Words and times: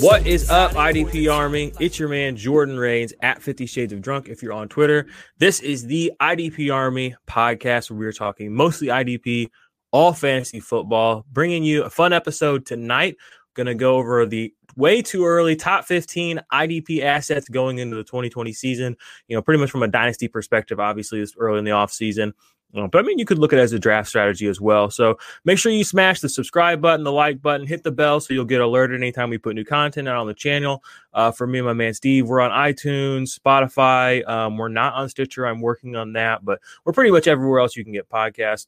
What 0.00 0.26
is 0.26 0.48
up, 0.48 0.72
IDP 0.72 1.30
Army? 1.30 1.74
It's 1.78 1.98
your 1.98 2.08
man 2.08 2.34
Jordan 2.34 2.78
Rains 2.78 3.12
at 3.20 3.42
50 3.42 3.66
Shades 3.66 3.92
of 3.92 4.00
Drunk 4.00 4.28
if 4.28 4.42
you're 4.42 4.54
on 4.54 4.66
Twitter. 4.66 5.06
This 5.36 5.60
is 5.60 5.84
the 5.84 6.10
IDP 6.22 6.72
Army 6.74 7.14
podcast 7.28 7.90
where 7.90 7.98
we're 7.98 8.12
talking 8.12 8.50
mostly 8.50 8.86
IDP, 8.88 9.50
all 9.90 10.14
fantasy 10.14 10.58
football, 10.58 11.26
bringing 11.30 11.62
you 11.64 11.82
a 11.82 11.90
fun 11.90 12.14
episode 12.14 12.64
tonight. 12.64 13.18
Going 13.52 13.66
to 13.66 13.74
go 13.74 13.96
over 13.96 14.24
the 14.24 14.54
way 14.74 15.02
too 15.02 15.26
early 15.26 15.54
top 15.54 15.84
15 15.84 16.40
IDP 16.50 17.02
assets 17.02 17.50
going 17.50 17.76
into 17.76 17.96
the 17.96 18.04
2020 18.04 18.54
season. 18.54 18.96
You 19.28 19.36
know, 19.36 19.42
pretty 19.42 19.60
much 19.60 19.70
from 19.70 19.82
a 19.82 19.88
dynasty 19.88 20.28
perspective, 20.28 20.80
obviously, 20.80 21.20
this 21.20 21.34
early 21.38 21.58
in 21.58 21.66
the 21.66 21.72
off 21.72 21.92
season. 21.92 22.30
Uh, 22.30 22.32
but 22.72 22.96
I 22.98 23.02
mean, 23.02 23.18
you 23.18 23.24
could 23.24 23.38
look 23.38 23.52
at 23.52 23.58
it 23.58 23.62
as 23.62 23.72
a 23.72 23.78
draft 23.78 24.08
strategy 24.08 24.46
as 24.46 24.60
well. 24.60 24.90
So 24.90 25.18
make 25.44 25.58
sure 25.58 25.72
you 25.72 25.84
smash 25.84 26.20
the 26.20 26.28
subscribe 26.28 26.80
button, 26.80 27.04
the 27.04 27.12
like 27.12 27.42
button, 27.42 27.66
hit 27.66 27.82
the 27.82 27.90
bell 27.90 28.20
so 28.20 28.32
you'll 28.32 28.44
get 28.44 28.60
alerted 28.60 29.00
anytime 29.00 29.30
we 29.30 29.38
put 29.38 29.54
new 29.54 29.64
content 29.64 30.08
out 30.08 30.16
on 30.16 30.26
the 30.26 30.34
channel. 30.34 30.82
Uh, 31.12 31.32
for 31.32 31.46
me 31.46 31.58
and 31.58 31.66
my 31.66 31.72
man 31.72 31.94
Steve, 31.94 32.28
we're 32.28 32.40
on 32.40 32.50
iTunes, 32.50 33.38
Spotify. 33.38 34.26
Um, 34.28 34.56
we're 34.56 34.68
not 34.68 34.94
on 34.94 35.08
Stitcher. 35.08 35.46
I'm 35.46 35.60
working 35.60 35.96
on 35.96 36.12
that, 36.12 36.44
but 36.44 36.60
we're 36.84 36.92
pretty 36.92 37.10
much 37.10 37.26
everywhere 37.26 37.60
else 37.60 37.76
you 37.76 37.84
can 37.84 37.92
get 37.92 38.08
podcasts. 38.08 38.66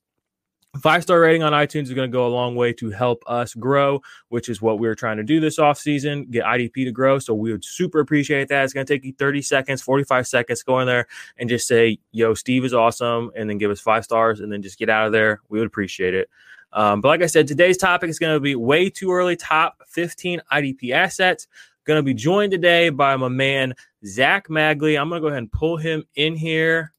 Five 0.80 1.02
star 1.02 1.20
rating 1.20 1.42
on 1.42 1.52
iTunes 1.52 1.82
is 1.82 1.92
going 1.92 2.10
to 2.10 2.12
go 2.12 2.26
a 2.26 2.28
long 2.28 2.54
way 2.54 2.72
to 2.74 2.90
help 2.90 3.22
us 3.26 3.52
grow, 3.52 4.00
which 4.30 4.48
is 4.48 4.62
what 4.62 4.78
we 4.78 4.88
are 4.88 4.94
trying 4.94 5.18
to 5.18 5.22
do 5.22 5.38
this 5.38 5.58
off 5.58 5.78
season, 5.78 6.24
get 6.30 6.44
IDP 6.44 6.86
to 6.86 6.90
grow. 6.90 7.18
So 7.18 7.34
we 7.34 7.52
would 7.52 7.62
super 7.62 8.00
appreciate 8.00 8.48
that. 8.48 8.64
It's 8.64 8.72
going 8.72 8.86
to 8.86 8.92
take 8.92 9.04
you 9.04 9.12
30 9.12 9.42
seconds, 9.42 9.82
45 9.82 10.26
seconds, 10.26 10.62
go 10.62 10.80
in 10.80 10.86
there 10.86 11.08
and 11.36 11.46
just 11.46 11.68
say, 11.68 11.98
yo, 12.12 12.32
Steve 12.32 12.64
is 12.64 12.72
awesome, 12.72 13.30
and 13.36 13.50
then 13.50 13.58
give 13.58 13.70
us 13.70 13.80
five 13.80 14.02
stars 14.02 14.40
and 14.40 14.50
then 14.50 14.62
just 14.62 14.78
get 14.78 14.88
out 14.88 15.04
of 15.04 15.12
there. 15.12 15.42
We 15.50 15.58
would 15.58 15.66
appreciate 15.66 16.14
it. 16.14 16.30
Um, 16.72 17.02
but 17.02 17.08
like 17.08 17.22
I 17.22 17.26
said, 17.26 17.46
today's 17.46 17.76
topic 17.76 18.08
is 18.08 18.18
going 18.18 18.34
to 18.34 18.40
be 18.40 18.54
way 18.54 18.88
too 18.88 19.12
early 19.12 19.36
top 19.36 19.82
15 19.88 20.40
IDP 20.50 20.92
assets. 20.92 21.48
Going 21.84 21.98
to 21.98 22.02
be 22.02 22.14
joined 22.14 22.50
today 22.50 22.88
by 22.88 23.14
my 23.16 23.28
man, 23.28 23.74
Zach 24.06 24.48
Magely. 24.48 24.98
I'm 24.98 25.10
going 25.10 25.20
to 25.20 25.24
go 25.24 25.28
ahead 25.28 25.38
and 25.38 25.52
pull 25.52 25.76
him 25.76 26.04
in 26.14 26.34
here. 26.34 26.94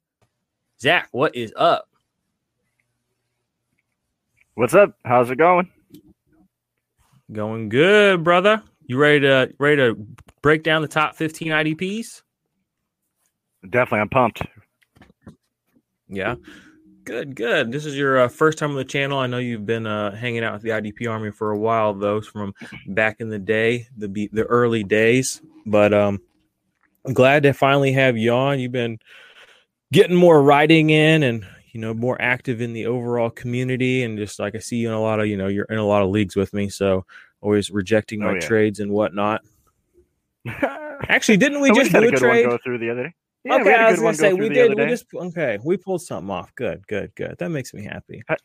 Zach, 0.80 1.08
what 1.12 1.36
is 1.36 1.52
up? 1.56 1.88
What's 4.56 4.75
up? 4.75 4.96
How's 5.03 5.31
it 5.31 5.38
going? 5.38 5.68
Going 7.31 7.69
good, 7.69 8.24
brother. 8.24 8.62
You 8.86 8.97
ready 8.97 9.22
to 9.22 9.52
ready 9.58 9.78
to 9.78 9.96
break 10.44 10.62
down 10.62 10.84
the 10.84 10.88
top 10.88 11.16
15 11.16 11.47
IDPs? 11.47 12.22
Definitely, 13.68 14.02
I'm 14.02 14.09
pumped. 14.09 14.44
Yeah. 16.08 16.36
Good, 17.03 17.36
good. 17.36 17.72
This 17.72 17.88
is 17.88 17.97
your 17.97 18.19
uh, 18.19 18.28
first 18.28 18.59
time 18.59 18.69
on 18.69 18.75
the 18.75 18.86
channel. 18.86 19.18
I 19.18 19.25
know 19.25 19.40
you've 19.40 19.66
been 19.66 19.88
uh, 19.88 20.16
hanging 20.16 20.44
out 20.44 20.53
with 20.53 20.62
the 20.62 20.69
IDP 20.69 21.09
Army 21.09 21.31
for 21.31 21.50
a 21.50 21.58
while, 21.58 21.96
though, 21.96 22.22
from 22.22 22.53
back 22.86 23.22
in 23.22 23.30
the 23.30 23.40
day, 23.40 23.88
the 23.97 24.30
the 24.31 24.44
early 24.44 24.84
days. 24.84 25.42
But 25.66 25.96
um, 25.96 26.19
I'm 27.06 27.13
glad 27.13 27.42
to 27.44 27.53
finally 27.53 27.94
have 27.94 28.18
you 28.18 28.31
on. 28.31 28.59
You've 28.59 28.72
been 28.72 29.00
getting 29.92 30.16
more 30.16 30.44
writing 30.44 30.92
in 30.92 31.24
and 31.24 31.44
you 31.74 31.82
know 31.82 31.94
more 31.94 32.20
active 32.22 32.62
in 32.62 32.72
the 32.74 32.86
overall 32.86 33.30
community 33.30 34.04
and 34.04 34.18
just 34.18 34.40
like 34.40 34.56
i 34.56 34.60
see 34.60 34.78
you 34.78 34.88
in 34.88 34.94
a 34.94 35.02
lot 35.02 35.20
of 35.20 35.28
you 35.28 35.36
know 35.36 35.48
you're 35.48 35.66
in 35.66 35.78
a 35.80 35.86
lot 35.86 36.02
of 36.02 36.10
leagues 36.10 36.36
with 36.36 36.54
me 36.54 36.70
so 36.70 37.06
always 37.42 37.70
rejecting 37.72 38.20
my 38.22 38.30
Oh, 38.30 38.34
yeah. 38.36 38.40
trades 38.40 38.80
and 38.80 38.92
whatnot 38.92 39.42
actually 41.10 41.38
didn't 41.38 41.62
we 41.62 41.72
just 41.72 41.92
do 41.92 42.08
a 42.08 42.12
trade 42.12 42.46
go 42.48 42.58
through 42.64 42.78
the 42.80 42.90
other 42.92 43.04
day. 43.08 43.14
Yeah, 43.46 43.56
okay 43.56 43.64
we 43.64 43.70
had 43.72 43.80
a 43.82 43.84
i 43.88 43.92
was 43.92 44.00
gonna 44.00 44.14
say 44.14 44.30
go 44.32 44.36
we 44.38 44.50
did 44.50 44.78
we 44.78 44.86
just 44.86 45.06
okay 45.14 45.58
we 45.64 45.76
pulled 45.78 46.02
something 46.02 46.30
off 46.30 46.54
good 46.56 46.86
good 46.88 47.14
good 47.16 47.36
that 47.40 47.50
makes 47.50 47.74
me 47.74 47.84
happy 47.84 48.24
I 48.30 48.36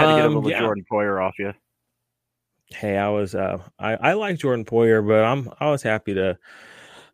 Had 0.00 0.06
to 0.06 0.14
get 0.16 0.24
a 0.24 0.26
Um, 0.26 0.34
little 0.36 0.50
yeah. 0.50 0.60
Jordan 0.60 0.84
Poyer 0.90 1.22
off 1.22 1.34
you. 1.38 1.52
hey 2.70 2.96
i 2.96 3.08
was 3.08 3.34
uh 3.34 3.58
i 3.78 3.94
i 3.96 4.12
like 4.12 4.38
jordan 4.38 4.64
poyer 4.64 5.06
but 5.06 5.24
i'm 5.24 5.50
i 5.60 5.70
was 5.70 5.82
happy 5.82 6.14
to 6.14 6.38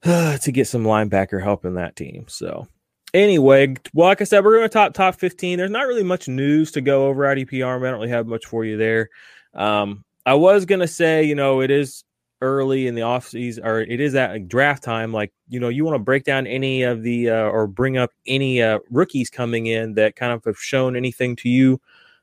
to 0.43 0.53
get 0.53 0.67
some 0.67 0.85
linebacker 0.85 1.43
help 1.43 1.65
in 1.65 1.75
that 1.75 1.95
team 1.97 2.27
so 2.29 2.67
anyway 3.15 3.75
like 3.95 4.21
i 4.21 4.25
said 4.25 4.45
we're 4.45 4.57
going 4.57 4.69
to 4.69 4.69
top 4.69 4.93
top 4.93 5.15
15 5.15 5.59
there's 5.59 5.71
not 5.71 5.87
really 5.87 6.03
much 6.03 6.29
news 6.29 6.71
to 6.73 6.81
go 6.81 7.07
over 7.07 7.25
arm 7.25 7.37
i 7.39 7.47
don't 7.47 7.95
really 7.95 8.09
have 8.09 8.27
much 8.27 8.45
for 8.47 8.65
you 8.65 8.77
there. 8.77 9.09
Um 9.55 10.05
i 10.27 10.35
was 10.35 10.67
going 10.67 10.81
to 10.81 10.89
say 10.89 11.25
you 11.25 11.35
know 11.35 11.61
it 11.61 11.71
is 11.71 12.05
early 12.45 12.87
in 12.87 12.95
the 12.95 13.03
off 13.03 13.27
season 13.27 13.65
or 13.65 13.81
it 13.81 14.01
is 14.01 14.15
at 14.15 14.49
draft 14.49 14.83
time. 14.83 15.13
Like 15.13 15.33
you 15.49 15.59
know 15.59 15.69
you 15.69 15.85
want 15.85 15.95
to 15.95 15.99
break 16.01 16.25
down 16.25 16.47
any 16.47 16.83
of 16.83 17.03
the 17.03 17.31
uh, 17.31 17.45
or 17.45 17.67
bring 17.67 17.97
up 17.97 18.11
any 18.27 18.63
uh, 18.63 18.81
rookies 18.91 19.31
coming 19.31 19.67
in 19.67 19.95
that 19.95 20.15
kind 20.15 20.33
of 20.33 20.45
have 20.45 20.59
shown 20.59 20.95
anything 20.95 21.37
to 21.37 21.49
you. 21.49 21.81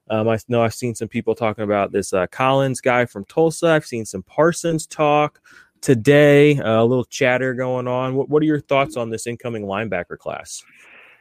Um, 0.10 0.28
I 0.28 0.38
know 0.48 0.62
I've 0.62 0.74
seen 0.74 0.94
some 0.94 1.08
people 1.08 1.36
talking 1.36 1.64
about 1.64 1.92
this 1.92 2.14
uh, 2.14 2.28
Collins 2.28 2.82
guy 2.82 3.06
from 3.06 3.26
Tulsa. 3.26 3.68
I've 3.68 3.86
seen 3.86 4.06
some 4.06 4.24
Parsons 4.24 4.86
talk 4.86 5.42
today. 5.82 6.58
Uh, 6.58 6.82
a 6.82 6.86
little 6.86 7.06
chatter 7.06 7.54
going 7.54 7.88
on. 7.88 8.16
What, 8.16 8.30
what 8.30 8.42
are 8.42 8.46
your 8.46 8.62
thoughts 8.62 8.96
on 8.96 9.10
this 9.10 9.28
incoming 9.28 9.64
linebacker 9.64 10.18
class? 10.18 10.64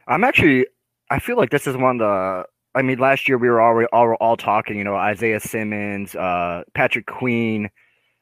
I'm 0.07 0.23
actually. 0.23 0.67
I 1.09 1.19
feel 1.19 1.37
like 1.37 1.49
this 1.49 1.67
is 1.67 1.75
one 1.75 1.99
of 2.01 2.07
the. 2.07 2.45
I 2.73 2.81
mean, 2.81 2.99
last 2.99 3.27
year 3.27 3.37
we 3.37 3.49
were 3.49 3.59
all 3.59 3.83
all, 3.91 4.13
all 4.15 4.37
talking. 4.37 4.77
You 4.77 4.83
know, 4.83 4.95
Isaiah 4.95 5.39
Simmons, 5.39 6.15
uh, 6.15 6.63
Patrick 6.73 7.05
Queen, 7.05 7.69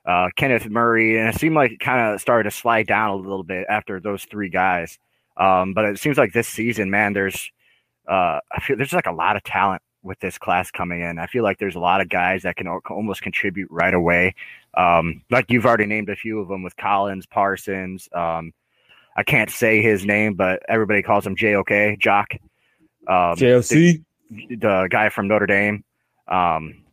uh, 0.05 0.29
Kenneth 0.35 0.67
Murray, 0.67 1.19
and 1.19 1.29
it 1.29 1.39
seemed 1.39 1.55
like 1.55 1.71
it 1.71 1.79
kind 1.79 2.13
of 2.13 2.19
started 2.19 2.49
to 2.49 2.55
slide 2.55 2.87
down 2.87 3.11
a 3.11 3.15
little 3.15 3.43
bit 3.43 3.65
after 3.69 3.99
those 3.99 4.25
three 4.25 4.49
guys. 4.49 4.97
Um, 5.37 5.73
but 5.73 5.85
it 5.85 5.99
seems 5.99 6.17
like 6.17 6.33
this 6.33 6.47
season, 6.47 6.89
man, 6.89 7.13
there's. 7.13 7.51
Uh, 8.07 8.39
I 8.51 8.59
feel 8.61 8.75
there's 8.75 8.91
like 8.91 9.05
a 9.05 9.11
lot 9.11 9.35
of 9.35 9.43
talent 9.43 9.83
with 10.09 10.19
this 10.19 10.37
class 10.37 10.71
coming 10.71 11.01
in. 11.01 11.19
I 11.19 11.27
feel 11.27 11.43
like 11.43 11.59
there's 11.59 11.75
a 11.75 11.79
lot 11.79 12.01
of 12.01 12.09
guys 12.09 12.41
that 12.41 12.57
can 12.57 12.67
almost 12.67 13.21
contribute 13.21 13.69
right 13.71 13.93
away. 13.93 14.33
Um, 14.73 15.21
like 15.29 15.45
you've 15.49 15.65
already 15.65 15.85
named 15.85 16.09
a 16.09 16.15
few 16.15 16.39
of 16.39 16.49
them 16.49 16.63
with 16.63 16.75
Collins, 16.75 17.27
Parsons. 17.27 18.09
Um, 18.11 18.51
I 19.15 19.23
can't 19.23 19.51
say 19.51 19.81
his 19.81 20.05
name, 20.05 20.33
but 20.33 20.61
everybody 20.67 21.03
calls 21.03 21.25
him 21.25 21.35
JOK, 21.35 21.99
Jock. 21.99 22.33
Um, 23.07 23.35
JOC. 23.35 23.69
the, 23.69 24.55
the 24.55 24.87
guy 24.89 25.09
from 25.09 25.27
Notre 25.27 25.45
Dame. 25.45 25.83
Um, 26.27 26.83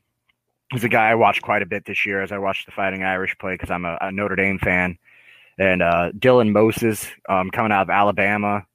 he's 0.70 0.84
a 0.84 0.88
guy 0.88 1.08
I 1.10 1.14
watched 1.14 1.42
quite 1.42 1.62
a 1.62 1.66
bit 1.66 1.86
this 1.86 2.04
year 2.04 2.22
as 2.22 2.32
I 2.32 2.38
watched 2.38 2.66
the 2.66 2.72
Fighting 2.72 3.02
Irish 3.02 3.36
play 3.38 3.54
because 3.54 3.70
I'm 3.70 3.84
a, 3.84 3.98
a 4.00 4.12
Notre 4.12 4.36
Dame 4.36 4.58
fan. 4.58 4.98
And 5.58 5.82
uh, 5.82 6.10
Dylan 6.12 6.52
Moses 6.52 7.06
um, 7.30 7.50
coming 7.50 7.72
out 7.72 7.82
of 7.82 7.90
Alabama. 7.90 8.66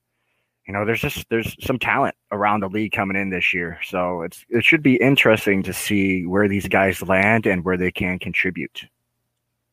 You 0.71 0.77
know, 0.77 0.85
there's 0.85 1.01
just 1.01 1.27
there's 1.27 1.53
some 1.59 1.77
talent 1.77 2.15
around 2.31 2.61
the 2.61 2.69
league 2.69 2.93
coming 2.93 3.17
in 3.17 3.29
this 3.29 3.53
year, 3.53 3.77
so 3.83 4.21
it's 4.21 4.45
it 4.47 4.63
should 4.63 4.81
be 4.81 4.95
interesting 4.95 5.63
to 5.63 5.73
see 5.73 6.25
where 6.25 6.47
these 6.47 6.65
guys 6.65 7.01
land 7.01 7.45
and 7.45 7.65
where 7.65 7.75
they 7.75 7.91
can 7.91 8.17
contribute. 8.19 8.85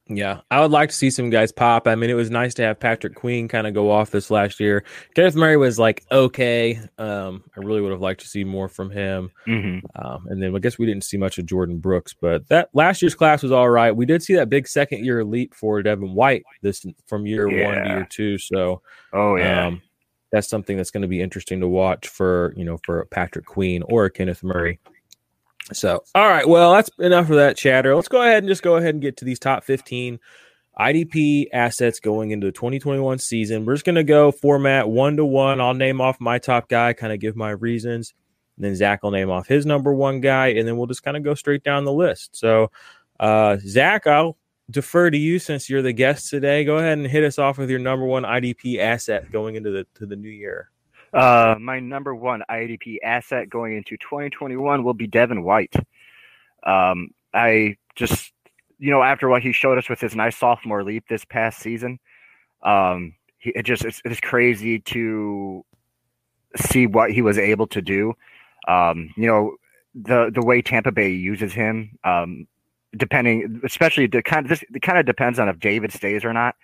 Yeah, 0.08 0.40
I 0.50 0.60
would 0.60 0.72
like 0.72 0.88
to 0.88 0.96
see 0.96 1.10
some 1.10 1.30
guys 1.30 1.52
pop. 1.52 1.86
I 1.86 1.94
mean, 1.94 2.10
it 2.10 2.14
was 2.14 2.32
nice 2.32 2.52
to 2.54 2.62
have 2.62 2.80
Patrick 2.80 3.14
Queen 3.14 3.46
kind 3.46 3.68
of 3.68 3.74
go 3.74 3.92
off 3.92 4.10
this 4.10 4.28
last 4.28 4.58
year. 4.58 4.82
Kenneth 5.14 5.36
Murray 5.36 5.56
was 5.56 5.78
like 5.78 6.04
okay. 6.10 6.80
Um, 6.98 7.44
I 7.56 7.60
really 7.60 7.80
would 7.80 7.92
have 7.92 8.00
liked 8.00 8.22
to 8.22 8.28
see 8.28 8.42
more 8.42 8.68
from 8.68 8.90
him. 8.90 9.30
Mm-hmm. 9.46 9.86
Um, 10.04 10.26
and 10.30 10.42
then 10.42 10.56
I 10.56 10.58
guess 10.58 10.80
we 10.80 10.86
didn't 10.86 11.04
see 11.04 11.16
much 11.16 11.38
of 11.38 11.46
Jordyn 11.46 11.80
Brooks, 11.80 12.12
but 12.12 12.48
that 12.48 12.70
last 12.72 13.02
year's 13.02 13.14
class 13.14 13.44
was 13.44 13.52
all 13.52 13.70
right. 13.70 13.94
We 13.94 14.04
did 14.04 14.20
see 14.20 14.34
that 14.34 14.50
big 14.50 14.66
second 14.66 15.04
year 15.04 15.24
leap 15.24 15.54
for 15.54 15.80
Devin 15.80 16.12
White 16.12 16.42
this 16.60 16.84
from 17.06 17.24
year 17.24 17.44
one 17.46 17.84
to 17.84 17.88
year 17.88 18.08
two. 18.10 18.36
So 18.36 18.82
Oh 19.12 19.36
yeah. 19.36 19.68
um, 19.68 19.82
that's 20.30 20.48
something 20.48 20.76
that's 20.76 20.90
going 20.90 21.02
to 21.02 21.08
be 21.08 21.20
interesting 21.20 21.60
to 21.60 21.68
watch 21.68 22.08
for 22.08 22.52
you 22.56 22.64
know 22.64 22.78
for 22.84 23.04
Patrick 23.06 23.46
Queen 23.46 23.82
or 23.82 24.08
Kenneth 24.08 24.42
Murray. 24.42 24.78
So, 25.72 26.02
all 26.14 26.28
right, 26.28 26.48
well, 26.48 26.72
that's 26.72 26.90
enough 26.98 27.28
of 27.28 27.36
that 27.36 27.56
chatter. 27.56 27.94
Let's 27.94 28.08
go 28.08 28.22
ahead 28.22 28.38
and 28.38 28.48
just 28.48 28.62
go 28.62 28.76
ahead 28.76 28.94
and 28.94 29.02
get 29.02 29.18
to 29.18 29.24
these 29.24 29.38
top 29.38 29.64
15 29.64 30.18
IDP 30.78 31.46
assets 31.52 32.00
going 32.00 32.30
into 32.30 32.46
the 32.46 32.52
2021 32.52 33.18
season. 33.18 33.66
We're 33.66 33.74
just 33.74 33.84
going 33.84 33.96
to 33.96 34.04
go 34.04 34.32
format 34.32 34.88
one 34.88 35.16
to 35.16 35.24
one. 35.24 35.60
I'll 35.60 35.74
name 35.74 36.00
off 36.00 36.20
my 36.20 36.38
top 36.38 36.68
guy, 36.68 36.94
kind 36.94 37.12
of 37.12 37.20
give 37.20 37.36
my 37.36 37.50
reasons. 37.50 38.14
And 38.56 38.64
then 38.64 38.76
Zach 38.76 39.02
will 39.02 39.10
name 39.10 39.30
off 39.30 39.46
his 39.46 39.66
number 39.66 39.92
one 39.92 40.20
guy, 40.20 40.48
and 40.48 40.66
then 40.66 40.76
we'll 40.76 40.86
just 40.86 41.02
kind 41.02 41.16
of 41.16 41.22
go 41.22 41.34
straight 41.34 41.62
down 41.62 41.84
the 41.84 41.92
list. 41.92 42.36
So, 42.36 42.70
uh, 43.20 43.58
Zach, 43.58 44.06
I'll 44.06 44.36
defer 44.70 45.10
to 45.10 45.18
you 45.18 45.38
since 45.38 45.68
you're 45.68 45.82
the 45.82 45.92
guest 45.92 46.30
today. 46.30 46.64
Go 46.64 46.76
ahead 46.76 46.98
and 46.98 47.06
hit 47.06 47.24
us 47.24 47.38
off 47.38 47.58
with 47.58 47.70
your 47.70 47.78
number 47.78 48.04
one 48.04 48.24
IDP 48.24 48.78
asset 48.78 49.30
going 49.30 49.54
into 49.54 49.70
the 49.70 49.86
to 49.94 50.06
the 50.06 50.16
new 50.16 50.28
year. 50.28 50.70
Uh, 51.12 51.56
my 51.58 51.80
number 51.80 52.14
one 52.14 52.42
IDP 52.50 52.98
asset 53.02 53.48
going 53.48 53.76
into 53.76 53.96
2021 53.96 54.84
will 54.84 54.94
be 54.94 55.06
Devin 55.06 55.42
White. 55.42 55.74
Um, 56.64 57.10
I 57.32 57.76
just, 57.94 58.32
you 58.78 58.90
know, 58.90 59.02
after 59.02 59.28
what 59.28 59.42
he 59.42 59.52
showed 59.52 59.78
us 59.78 59.88
with 59.88 60.00
his 60.00 60.14
nice 60.14 60.36
sophomore 60.36 60.84
leap 60.84 61.04
this 61.08 61.24
past 61.24 61.60
season, 61.60 61.98
um, 62.62 63.14
he, 63.38 63.50
it 63.50 63.62
just 63.62 63.84
it's, 63.84 64.02
it's 64.04 64.20
crazy 64.20 64.80
to 64.80 65.64
see 66.56 66.86
what 66.86 67.10
he 67.10 67.22
was 67.22 67.38
able 67.38 67.66
to 67.68 67.80
do. 67.80 68.12
Um, 68.66 69.10
you 69.16 69.26
know, 69.26 69.56
the 69.94 70.30
the 70.34 70.44
way 70.44 70.60
Tampa 70.60 70.92
Bay 70.92 71.10
uses 71.10 71.54
him, 71.54 71.98
um, 72.04 72.46
depending, 72.96 73.60
especially 73.64 74.06
the 74.06 74.22
kind 74.22 74.46
of 74.46 74.50
this, 74.50 74.64
it 74.74 74.82
kind 74.82 74.98
of 74.98 75.06
depends 75.06 75.38
on 75.38 75.48
if 75.48 75.58
David 75.58 75.92
stays 75.92 76.24
or 76.24 76.32
not. 76.32 76.54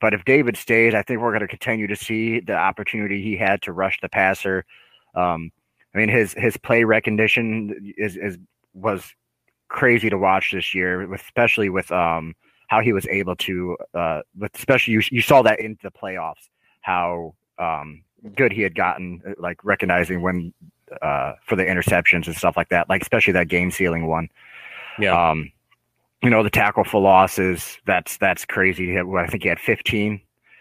But 0.00 0.14
if 0.14 0.24
David 0.24 0.56
stays, 0.56 0.94
I 0.94 1.02
think 1.02 1.20
we're 1.20 1.30
going 1.30 1.40
to 1.40 1.48
continue 1.48 1.86
to 1.86 1.96
see 1.96 2.40
the 2.40 2.54
opportunity 2.54 3.22
he 3.22 3.36
had 3.36 3.60
to 3.62 3.72
rush 3.72 3.98
the 4.00 4.08
passer. 4.08 4.64
Um, 5.14 5.52
I 5.94 5.98
mean, 5.98 6.08
his 6.08 6.32
his 6.34 6.56
play 6.56 6.84
recognition 6.84 7.94
is 7.98 8.16
is 8.16 8.38
was 8.74 9.04
crazy 9.68 10.08
to 10.10 10.18
watch 10.18 10.52
this 10.52 10.74
year, 10.74 11.12
especially 11.12 11.68
with 11.68 11.90
um 11.92 12.34
how 12.68 12.80
he 12.80 12.92
was 12.92 13.06
able 13.08 13.34
to, 13.34 13.76
uh, 13.94 14.20
with 14.38 14.54
especially 14.54 14.94
you 14.94 15.02
you 15.10 15.20
saw 15.20 15.42
that 15.42 15.60
in 15.60 15.76
the 15.82 15.90
playoffs 15.90 16.48
how 16.82 17.34
um 17.58 18.02
good 18.34 18.52
he 18.52 18.62
had 18.62 18.74
gotten, 18.74 19.20
uh, 19.26 19.32
like 19.38 19.62
recognizing 19.64 20.22
when 20.22 20.52
uh 21.02 21.34
for 21.44 21.56
the 21.56 21.64
interceptions 21.64 22.26
and 22.26 22.36
stuff 22.36 22.56
like 22.56 22.68
that, 22.70 22.88
like 22.88 23.02
especially 23.02 23.32
that 23.32 23.48
game 23.48 23.70
sealing 23.70 24.06
one. 24.06 24.28
Yeah. 24.98 25.30
Um, 25.30 25.52
you 26.22 26.30
know, 26.30 26.42
the 26.42 26.50
tackle 26.50 26.84
for 26.84 27.00
losses, 27.00 27.78
that's 27.86 28.16
that's 28.18 28.44
crazy. 28.44 28.98
I 28.98 29.26
think 29.26 29.42
he 29.42 29.48
had 29.48 29.58
15. 29.60 30.20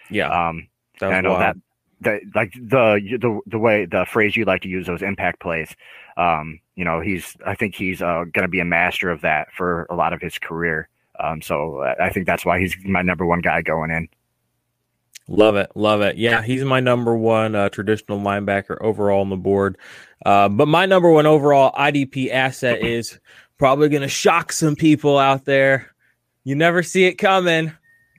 Yeah, 0.09 0.29
Um, 0.49 0.67
that 0.99 1.07
was 1.07 1.15
I 1.17 1.21
know 1.21 1.31
wild. 1.33 1.41
that 1.41 1.55
that 2.01 2.21
like 2.33 2.53
the 2.53 2.99
the 3.19 3.39
the 3.45 3.59
way 3.59 3.85
the 3.85 4.05
phrase 4.05 4.35
you 4.35 4.45
like 4.45 4.61
to 4.61 4.69
use 4.69 4.87
those 4.87 5.01
impact 5.01 5.39
plays. 5.41 5.75
Um, 6.17 6.59
you 6.75 6.85
know, 6.85 7.01
he's 7.01 7.35
I 7.45 7.55
think 7.55 7.75
he's 7.75 8.01
uh, 8.01 8.23
going 8.31 8.43
to 8.43 8.47
be 8.47 8.59
a 8.59 8.65
master 8.65 9.09
of 9.09 9.21
that 9.21 9.51
for 9.53 9.85
a 9.89 9.95
lot 9.95 10.13
of 10.13 10.21
his 10.21 10.37
career. 10.39 10.89
Um, 11.19 11.41
so 11.41 11.81
I 11.81 12.05
I 12.05 12.09
think 12.09 12.25
that's 12.25 12.45
why 12.45 12.59
he's 12.59 12.75
my 12.85 13.01
number 13.01 13.25
one 13.25 13.41
guy 13.41 13.61
going 13.61 13.91
in. 13.91 14.07
Love 15.27 15.57
it, 15.57 15.69
love 15.75 16.01
it. 16.01 16.17
Yeah, 16.17 16.41
he's 16.41 16.63
my 16.63 16.79
number 16.79 17.15
one 17.15 17.53
uh, 17.53 17.69
traditional 17.69 18.19
linebacker 18.19 18.77
overall 18.81 19.21
on 19.21 19.29
the 19.29 19.37
board. 19.37 19.77
Uh, 20.25 20.49
but 20.49 20.67
my 20.67 20.87
number 20.87 21.11
one 21.11 21.27
overall 21.27 21.71
IDP 21.73 22.31
asset 22.31 22.81
is 22.83 23.19
probably 23.59 23.89
going 23.89 24.01
to 24.01 24.07
shock 24.07 24.51
some 24.51 24.75
people 24.75 25.19
out 25.19 25.45
there. 25.45 25.93
You 26.45 26.55
never 26.55 26.81
see 26.81 27.03
it 27.03 27.15
coming. 27.15 27.71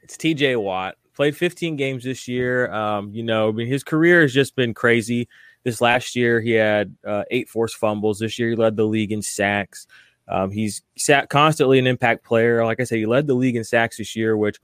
It's 0.03 0.17
TJ 0.17 0.63
Watt. 0.63 0.97
Played 1.15 1.37
15 1.37 1.77
games 1.77 2.05
this 2.05 2.29
year. 2.29 2.73
Um, 2.73 3.13
you 3.13 3.23
know, 3.23 3.49
I 3.49 3.53
mean, 3.53 3.67
his 3.67 3.83
career 3.83 4.21
has 4.21 4.33
just 4.33 4.55
been 4.55 4.75
crazy. 4.75 5.29
This 5.65 5.81
last 5.81 6.15
year, 6.15 6.41
he 6.41 6.53
had 6.53 6.95
uh, 7.07 7.25
eight 7.31 7.49
forced 7.49 7.77
fumbles. 7.77 8.19
This 8.19 8.39
year, 8.39 8.51
he 8.51 8.57
led 8.57 8.77
the 8.77 8.85
league 8.85 9.13
in 9.13 9.21
sacks. 9.21 9.87
Um, 10.29 10.51
he's 10.51 10.83
sat 10.97 11.29
constantly 11.29 11.79
an 11.79 11.87
impact 11.87 12.25
player. 12.25 12.65
Like 12.65 12.81
I 12.81 12.85
said, 12.85 12.99
he 12.99 13.07
led 13.07 13.27
the 13.27 13.35
league 13.35 13.57
in 13.57 13.65
sacks 13.65 13.99
this 13.99 14.15
year, 14.15 14.37
which 14.37 14.59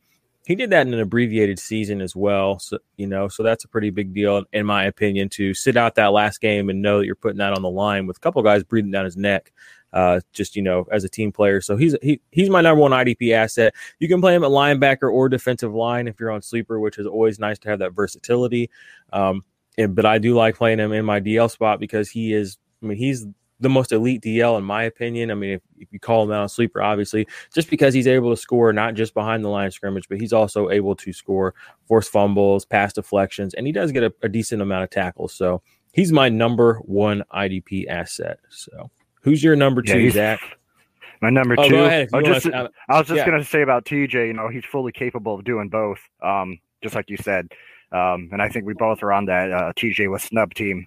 he 0.46 0.54
did 0.54 0.70
that 0.70 0.86
in 0.86 0.94
an 0.94 1.00
abbreviated 1.00 1.58
season 1.58 2.00
as 2.00 2.14
well. 2.14 2.58
So 2.60 2.78
you 2.96 3.06
know, 3.06 3.28
so 3.28 3.42
that's 3.42 3.64
a 3.64 3.68
pretty 3.68 3.90
big 3.90 4.14
deal 4.14 4.44
in 4.52 4.64
my 4.64 4.84
opinion 4.84 5.28
to 5.30 5.52
sit 5.52 5.76
out 5.76 5.96
that 5.96 6.12
last 6.12 6.40
game 6.40 6.70
and 6.70 6.80
know 6.80 7.00
that 7.00 7.06
you're 7.06 7.16
putting 7.16 7.38
that 7.38 7.52
on 7.52 7.62
the 7.62 7.68
line 7.68 8.06
with 8.06 8.16
a 8.16 8.20
couple 8.20 8.40
guys 8.42 8.62
breathing 8.62 8.92
down 8.92 9.04
his 9.04 9.16
neck. 9.16 9.52
Uh, 9.96 10.20
just 10.34 10.54
you 10.54 10.60
know, 10.60 10.86
as 10.92 11.04
a 11.04 11.08
team 11.08 11.32
player, 11.32 11.62
so 11.62 11.74
he's 11.74 11.96
he, 12.02 12.20
he's 12.30 12.50
my 12.50 12.60
number 12.60 12.82
one 12.82 12.90
IDP 12.90 13.32
asset. 13.32 13.74
You 13.98 14.08
can 14.08 14.20
play 14.20 14.34
him 14.34 14.44
at 14.44 14.50
linebacker 14.50 15.10
or 15.10 15.30
defensive 15.30 15.72
line 15.72 16.06
if 16.06 16.20
you're 16.20 16.30
on 16.30 16.42
sleeper, 16.42 16.78
which 16.78 16.98
is 16.98 17.06
always 17.06 17.38
nice 17.38 17.58
to 17.60 17.70
have 17.70 17.78
that 17.78 17.94
versatility. 17.94 18.68
Um, 19.14 19.42
and, 19.78 19.96
but 19.96 20.04
I 20.04 20.18
do 20.18 20.34
like 20.34 20.54
playing 20.54 20.80
him 20.80 20.92
in 20.92 21.06
my 21.06 21.18
DL 21.18 21.50
spot 21.50 21.80
because 21.80 22.10
he 22.10 22.34
is. 22.34 22.58
I 22.82 22.86
mean, 22.86 22.98
he's 22.98 23.26
the 23.58 23.70
most 23.70 23.90
elite 23.90 24.20
DL 24.20 24.58
in 24.58 24.64
my 24.64 24.82
opinion. 24.82 25.30
I 25.30 25.34
mean, 25.34 25.52
if, 25.52 25.62
if 25.78 25.88
you 25.90 25.98
call 25.98 26.24
him 26.24 26.30
out 26.30 26.42
on 26.42 26.48
sleeper, 26.50 26.82
obviously, 26.82 27.26
just 27.54 27.70
because 27.70 27.94
he's 27.94 28.06
able 28.06 28.28
to 28.28 28.36
score 28.36 28.74
not 28.74 28.92
just 28.92 29.14
behind 29.14 29.42
the 29.42 29.48
line 29.48 29.68
of 29.68 29.72
scrimmage, 29.72 30.10
but 30.10 30.20
he's 30.20 30.34
also 30.34 30.68
able 30.68 30.94
to 30.96 31.10
score 31.10 31.54
forced 31.88 32.12
fumbles, 32.12 32.66
pass 32.66 32.92
deflections, 32.92 33.54
and 33.54 33.66
he 33.66 33.72
does 33.72 33.92
get 33.92 34.02
a, 34.02 34.12
a 34.22 34.28
decent 34.28 34.60
amount 34.60 34.84
of 34.84 34.90
tackles. 34.90 35.32
So 35.32 35.62
he's 35.92 36.12
my 36.12 36.28
number 36.28 36.74
one 36.84 37.24
IDP 37.34 37.88
asset. 37.88 38.40
So 38.50 38.90
who's 39.26 39.42
your 39.44 39.56
number 39.56 39.82
two, 39.82 39.98
he's 39.98 40.14
Zach? 40.14 40.40
My 41.20 41.28
number 41.30 41.54
Oh, 41.58 41.64
two. 41.64 41.70
go 41.74 41.84
ahead. 41.84 42.08
Oh, 42.14 42.20
wanna- 42.22 42.36
uh, 42.36 42.68
I 42.88 42.98
was 42.98 43.08
just 43.08 43.18
yeah. 43.18 43.26
gonna 43.26 43.44
say 43.44 43.60
about 43.62 43.84
TJ. 43.84 44.28
You 44.28 44.32
know, 44.32 44.48
he's 44.48 44.64
fully 44.64 44.92
capable 44.92 45.34
of 45.34 45.44
doing 45.44 45.68
both. 45.68 45.98
Um, 46.22 46.58
just 46.82 46.94
like 46.94 47.10
you 47.10 47.16
said. 47.18 47.48
Um, 47.92 48.28
and 48.32 48.40
I 48.40 48.48
think 48.48 48.64
we 48.66 48.74
both 48.74 49.02
are 49.02 49.12
on 49.12 49.24
that 49.26 49.52
uh, 49.52 49.72
TJ 49.76 50.10
was 50.10 50.22
snub 50.22 50.54
team 50.54 50.86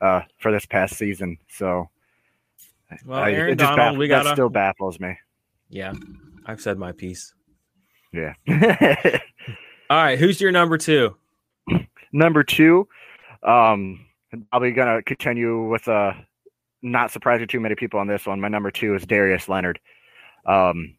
uh, 0.00 0.22
for 0.38 0.50
this 0.52 0.66
past 0.66 0.96
season. 0.96 1.38
So 1.48 1.88
well, 3.04 3.18
I- 3.20 3.32
Aaron 3.32 3.52
it 3.52 3.58
just 3.58 3.70
Donald, 3.76 3.96
baff- 3.96 3.98
we 3.98 4.08
that 4.08 4.24
got 4.24 4.32
still 4.34 4.48
baffles 4.48 4.98
me. 5.00 5.16
Yeah, 5.68 5.92
I've 6.46 6.60
said 6.60 6.78
my 6.78 6.92
piece. 6.92 7.34
Yeah. 8.12 8.34
All 9.90 9.96
right, 10.02 10.18
who's 10.18 10.40
your 10.40 10.52
number 10.52 10.78
two? 10.78 11.16
Number 12.12 12.42
two, 12.44 12.88
um, 13.42 14.06
I'm 14.32 14.46
probably 14.50 14.72
gonna 14.72 15.02
continue 15.02 15.68
with 15.68 15.86
uh, 15.86 16.12
not 16.90 17.10
surprising 17.10 17.46
too 17.46 17.60
many 17.60 17.74
people 17.74 18.00
on 18.00 18.06
this 18.06 18.26
one. 18.26 18.40
My 18.40 18.48
number 18.48 18.70
two 18.70 18.94
is 18.94 19.06
Darius 19.06 19.48
Leonard. 19.48 19.80
Um, 20.46 20.96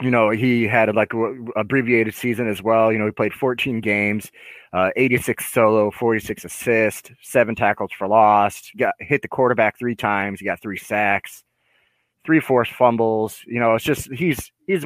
you 0.00 0.10
know, 0.10 0.30
he 0.30 0.64
had 0.64 0.94
like 0.94 1.12
a 1.14 1.34
abbreviated 1.56 2.14
season 2.14 2.48
as 2.48 2.62
well. 2.62 2.92
You 2.92 2.98
know, 2.98 3.06
he 3.06 3.12
played 3.12 3.32
14 3.32 3.80
games, 3.80 4.30
uh, 4.72 4.90
86 4.96 5.48
solo, 5.52 5.90
46 5.90 6.44
assists, 6.44 7.10
seven 7.22 7.54
tackles 7.54 7.92
for 7.96 8.08
loss. 8.08 8.70
Got 8.76 8.94
hit 8.98 9.22
the 9.22 9.28
quarterback 9.28 9.78
three 9.78 9.94
times. 9.94 10.40
He 10.40 10.46
got 10.46 10.60
three 10.60 10.78
sacks, 10.78 11.44
three 12.26 12.40
forced 12.40 12.72
fumbles. 12.72 13.40
You 13.46 13.60
know, 13.60 13.74
it's 13.74 13.84
just 13.84 14.12
he's 14.12 14.50
he's 14.66 14.84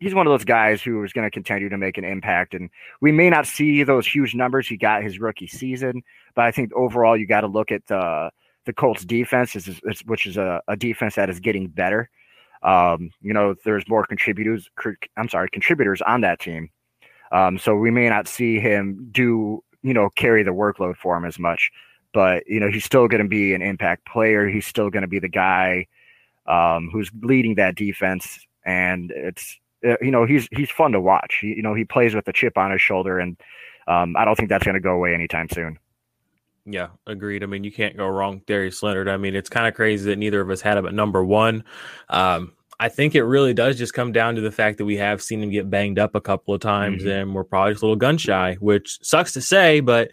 he's 0.00 0.14
one 0.14 0.26
of 0.26 0.32
those 0.32 0.44
guys 0.44 0.82
who 0.82 1.02
is 1.02 1.14
going 1.14 1.26
to 1.26 1.30
continue 1.30 1.70
to 1.70 1.78
make 1.78 1.96
an 1.96 2.04
impact. 2.04 2.52
And 2.52 2.68
we 3.00 3.10
may 3.10 3.30
not 3.30 3.46
see 3.46 3.84
those 3.84 4.06
huge 4.06 4.34
numbers 4.34 4.68
he 4.68 4.76
got 4.76 5.02
his 5.02 5.18
rookie 5.18 5.46
season, 5.46 6.02
but 6.34 6.44
I 6.44 6.50
think 6.50 6.74
overall 6.74 7.16
you 7.16 7.26
got 7.26 7.40
to 7.40 7.46
look 7.46 7.72
at 7.72 7.86
the 7.86 8.30
the 8.64 8.72
Colts 8.72 9.04
defense, 9.04 9.56
is, 9.56 9.80
is, 9.84 10.00
which 10.04 10.26
is 10.26 10.36
a, 10.36 10.60
a 10.68 10.76
defense 10.76 11.16
that 11.16 11.30
is 11.30 11.40
getting 11.40 11.68
better. 11.68 12.10
Um, 12.62 13.10
you 13.20 13.32
know, 13.32 13.54
there's 13.64 13.88
more 13.88 14.06
contributors. 14.06 14.70
I'm 15.16 15.28
sorry, 15.28 15.48
contributors 15.50 16.00
on 16.02 16.20
that 16.20 16.40
team. 16.40 16.70
Um, 17.32 17.58
so 17.58 17.74
we 17.74 17.90
may 17.90 18.08
not 18.08 18.28
see 18.28 18.60
him 18.60 19.08
do, 19.10 19.64
you 19.82 19.94
know, 19.94 20.10
carry 20.10 20.42
the 20.42 20.52
workload 20.52 20.96
for 20.96 21.16
him 21.16 21.24
as 21.24 21.38
much. 21.38 21.70
But 22.12 22.46
you 22.46 22.60
know, 22.60 22.70
he's 22.70 22.84
still 22.84 23.08
going 23.08 23.22
to 23.22 23.28
be 23.28 23.54
an 23.54 23.62
impact 23.62 24.06
player. 24.06 24.48
He's 24.48 24.66
still 24.66 24.90
going 24.90 25.02
to 25.02 25.08
be 25.08 25.18
the 25.18 25.28
guy 25.28 25.86
um, 26.46 26.90
who's 26.92 27.10
leading 27.22 27.54
that 27.54 27.74
defense, 27.74 28.46
and 28.66 29.10
it's 29.10 29.58
uh, 29.86 29.96
you 30.02 30.10
know 30.10 30.26
he's 30.26 30.46
he's 30.52 30.70
fun 30.70 30.92
to 30.92 31.00
watch. 31.00 31.38
He, 31.40 31.48
you 31.48 31.62
know, 31.62 31.74
he 31.74 31.84
plays 31.84 32.14
with 32.14 32.28
a 32.28 32.32
chip 32.32 32.58
on 32.58 32.70
his 32.70 32.82
shoulder, 32.82 33.18
and 33.18 33.40
um, 33.88 34.14
I 34.16 34.26
don't 34.26 34.36
think 34.36 34.50
that's 34.50 34.64
going 34.64 34.74
to 34.74 34.80
go 34.80 34.92
away 34.92 35.14
anytime 35.14 35.48
soon. 35.48 35.78
Yeah, 36.64 36.88
agreed. 37.06 37.42
I 37.42 37.46
mean, 37.46 37.64
you 37.64 37.72
can't 37.72 37.96
go 37.96 38.06
wrong, 38.06 38.42
Darius 38.46 38.82
Leonard. 38.82 39.08
I 39.08 39.16
mean, 39.16 39.34
it's 39.34 39.48
kind 39.50 39.66
of 39.66 39.74
crazy 39.74 40.10
that 40.10 40.16
neither 40.16 40.40
of 40.40 40.50
us 40.50 40.60
had 40.60 40.76
him 40.78 40.86
at 40.86 40.94
number 40.94 41.24
one. 41.24 41.64
Um, 42.08 42.52
I 42.78 42.88
think 42.88 43.14
it 43.14 43.24
really 43.24 43.54
does 43.54 43.76
just 43.78 43.94
come 43.94 44.12
down 44.12 44.34
to 44.36 44.40
the 44.40 44.50
fact 44.52 44.78
that 44.78 44.84
we 44.84 44.96
have 44.96 45.22
seen 45.22 45.42
him 45.42 45.50
get 45.50 45.70
banged 45.70 45.98
up 45.98 46.14
a 46.14 46.20
couple 46.20 46.54
of 46.54 46.60
times, 46.60 47.02
Mhm. 47.04 47.22
and 47.22 47.34
we're 47.34 47.44
probably 47.44 47.72
just 47.72 47.82
a 47.82 47.86
little 47.86 47.96
gun 47.96 48.16
shy, 48.18 48.56
which 48.60 48.98
sucks 49.02 49.32
to 49.32 49.40
say, 49.40 49.80
but 49.80 50.10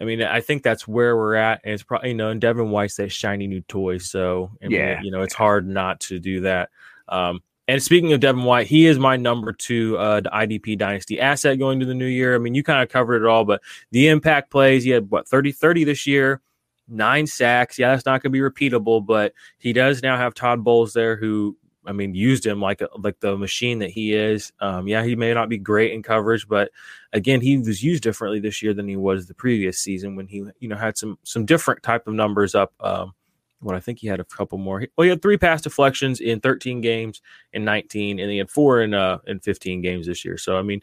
I 0.00 0.04
mean, 0.04 0.22
I 0.22 0.40
think 0.40 0.62
that's 0.62 0.88
where 0.88 1.16
we're 1.16 1.34
at, 1.34 1.60
and 1.64 1.74
it's 1.74 1.82
probably 1.82 2.08
you 2.10 2.14
know, 2.14 2.30
and 2.30 2.40
Devin 2.40 2.70
White's 2.70 2.96
that 2.96 3.12
shiny 3.12 3.46
new 3.46 3.60
toy, 3.62 3.98
so 3.98 4.50
I 4.62 4.66
mean, 4.68 4.78
Yeah. 4.80 5.00
you 5.02 5.10
know, 5.10 5.22
it's 5.22 5.34
hard 5.34 5.68
not 5.68 6.00
to 6.00 6.18
do 6.18 6.40
that. 6.40 6.70
Um, 7.08 7.40
And 7.68 7.82
speaking 7.82 8.12
of 8.12 8.20
Devin 8.20 8.42
White, 8.42 8.66
he 8.66 8.86
is 8.86 8.98
my 8.98 9.16
number 9.16 9.52
two 9.52 9.96
uh, 9.96 10.20
the 10.20 10.30
IDP 10.30 10.76
dynasty 10.76 11.20
asset 11.20 11.58
going 11.58 11.80
to 11.80 11.86
the 11.86 11.94
new 11.94 12.06
year. 12.06 12.34
I 12.34 12.38
mean, 12.38 12.54
you 12.54 12.62
kind 12.62 12.82
of 12.82 12.88
covered 12.88 13.22
it 13.22 13.28
all, 13.28 13.44
but 13.44 13.62
the 13.92 14.08
impact 14.08 14.50
plays, 14.50 14.84
he 14.84 14.90
had 14.90 15.10
what 15.10 15.28
30 15.28 15.52
30 15.52 15.84
this 15.84 16.06
year, 16.06 16.40
nine 16.88 17.26
sacks. 17.26 17.78
Yeah, 17.78 17.92
that's 17.92 18.04
not 18.04 18.22
going 18.22 18.32
to 18.32 18.38
be 18.38 18.40
repeatable, 18.40 19.04
but 19.04 19.32
he 19.58 19.72
does 19.72 20.02
now 20.02 20.16
have 20.16 20.34
Todd 20.34 20.64
Bowles 20.64 20.92
there 20.92 21.16
who 21.16 21.56
I 21.84 21.92
mean, 21.92 22.14
used 22.14 22.46
him 22.46 22.60
like 22.60 22.80
like 22.98 23.18
the 23.20 23.36
machine 23.36 23.80
that 23.80 23.90
he 23.90 24.14
is. 24.14 24.52
Um, 24.60 24.86
yeah, 24.86 25.02
he 25.04 25.16
may 25.16 25.34
not 25.34 25.48
be 25.48 25.58
great 25.58 25.92
in 25.92 26.02
coverage, 26.02 26.46
but 26.46 26.70
again, 27.12 27.40
he 27.40 27.58
was 27.58 27.82
used 27.82 28.02
differently 28.02 28.40
this 28.40 28.62
year 28.62 28.72
than 28.72 28.88
he 28.88 28.96
was 28.96 29.26
the 29.26 29.34
previous 29.34 29.78
season 29.78 30.14
when 30.14 30.26
he 30.26 30.44
you 30.60 30.68
know 30.68 30.76
had 30.76 30.96
some 30.96 31.18
some 31.24 31.44
different 31.44 31.82
type 31.82 32.06
of 32.06 32.14
numbers 32.14 32.54
up. 32.54 32.72
Um, 32.80 33.14
what 33.62 33.76
I 33.76 33.80
think 33.80 34.00
he 34.00 34.06
had 34.06 34.20
a 34.20 34.24
couple 34.24 34.58
more. 34.58 34.84
Well, 34.96 35.04
he 35.04 35.10
had 35.10 35.22
three 35.22 35.38
pass 35.38 35.62
deflections 35.62 36.20
in 36.20 36.40
13 36.40 36.80
games 36.80 37.22
in 37.52 37.64
19, 37.64 38.18
and 38.18 38.30
he 38.30 38.38
had 38.38 38.50
four 38.50 38.82
in 38.82 38.94
uh 38.94 39.18
in 39.26 39.40
15 39.40 39.80
games 39.80 40.06
this 40.06 40.24
year. 40.24 40.36
So 40.36 40.58
I 40.58 40.62
mean, 40.62 40.80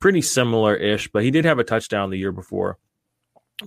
pretty 0.00 0.22
similar 0.22 0.74
ish. 0.74 1.08
But 1.08 1.22
he 1.22 1.30
did 1.30 1.44
have 1.44 1.58
a 1.58 1.64
touchdown 1.64 2.10
the 2.10 2.18
year 2.18 2.32
before. 2.32 2.78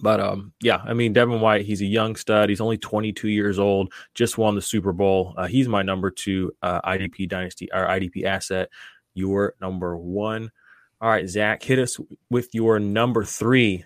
But 0.01 0.19
um, 0.19 0.53
yeah, 0.59 0.81
I 0.83 0.93
mean 0.93 1.13
Devin 1.13 1.39
White, 1.39 1.65
he's 1.65 1.81
a 1.81 1.85
young 1.85 2.15
stud. 2.15 2.49
He's 2.49 2.61
only 2.61 2.77
22 2.77 3.27
years 3.29 3.59
old. 3.59 3.93
Just 4.15 4.37
won 4.37 4.55
the 4.55 4.61
Super 4.61 4.91
Bowl. 4.91 5.35
Uh, 5.37 5.45
he's 5.45 5.67
my 5.67 5.83
number 5.83 6.09
two 6.09 6.51
uh, 6.61 6.81
IDP 6.81 7.29
dynasty 7.29 7.69
or 7.71 7.85
IDP 7.85 8.25
asset. 8.25 8.69
Your 9.13 9.53
number 9.61 9.95
one. 9.95 10.51
All 10.99 11.09
right, 11.09 11.27
Zach, 11.27 11.61
hit 11.61 11.79
us 11.79 11.99
with 12.29 12.49
your 12.53 12.79
number 12.79 13.23
three. 13.23 13.85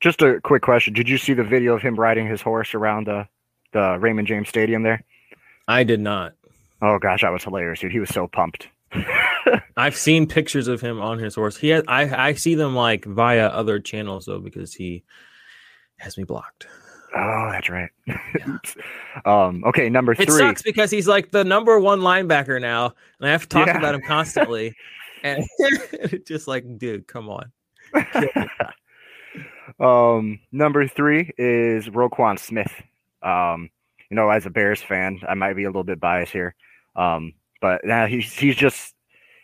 Just 0.00 0.22
a 0.22 0.40
quick 0.42 0.62
question: 0.62 0.94
Did 0.94 1.08
you 1.08 1.18
see 1.18 1.34
the 1.34 1.44
video 1.44 1.74
of 1.74 1.82
him 1.82 1.96
riding 1.96 2.26
his 2.26 2.40
horse 2.40 2.74
around 2.74 3.06
the 3.08 3.28
the 3.72 3.98
Raymond 3.98 4.28
James 4.28 4.48
Stadium 4.48 4.82
there? 4.82 5.02
I 5.68 5.84
did 5.84 6.00
not. 6.00 6.34
Oh 6.80 6.98
gosh, 6.98 7.22
that 7.22 7.32
was 7.32 7.44
hilarious, 7.44 7.80
dude. 7.80 7.92
He 7.92 8.00
was 8.00 8.10
so 8.10 8.26
pumped. 8.26 8.68
I've 9.76 9.96
seen 9.96 10.26
pictures 10.26 10.68
of 10.68 10.80
him 10.80 11.00
on 11.00 11.18
his 11.18 11.34
horse. 11.34 11.56
He 11.56 11.68
has, 11.68 11.84
I 11.88 12.28
I 12.28 12.32
see 12.34 12.54
them 12.54 12.74
like 12.74 13.04
via 13.04 13.46
other 13.46 13.78
channels 13.80 14.26
though 14.26 14.40
because 14.40 14.74
he 14.74 15.04
has 15.96 16.18
me 16.18 16.24
blocked. 16.24 16.66
Oh, 17.14 17.48
that's 17.52 17.68
right. 17.68 17.90
Yeah. 18.06 18.58
um, 19.24 19.64
okay, 19.64 19.88
number 19.88 20.14
three. 20.14 20.24
It 20.24 20.32
sucks 20.32 20.62
because 20.62 20.90
he's 20.90 21.06
like 21.06 21.30
the 21.30 21.44
number 21.44 21.78
one 21.78 22.00
linebacker 22.00 22.60
now, 22.60 22.94
and 23.20 23.28
I 23.28 23.32
have 23.32 23.42
to 23.42 23.48
talk 23.48 23.66
yeah. 23.66 23.78
about 23.78 23.94
him 23.94 24.02
constantly. 24.02 24.74
and 25.22 25.44
just 26.26 26.48
like, 26.48 26.78
dude, 26.78 27.06
come 27.06 27.28
on. 27.28 27.52
um, 29.78 30.40
number 30.50 30.88
three 30.88 31.32
is 31.38 31.86
Roquan 31.88 32.38
Smith. 32.38 32.72
Um, 33.22 33.70
you 34.10 34.16
know, 34.16 34.30
as 34.30 34.46
a 34.46 34.50
Bears 34.50 34.82
fan, 34.82 35.20
I 35.28 35.34
might 35.34 35.54
be 35.54 35.64
a 35.64 35.68
little 35.68 35.84
bit 35.84 36.00
biased 36.00 36.32
here. 36.32 36.54
Um, 36.96 37.34
but 37.60 37.80
now 37.84 38.06
he's 38.06 38.32
he's 38.32 38.56
just 38.56 38.94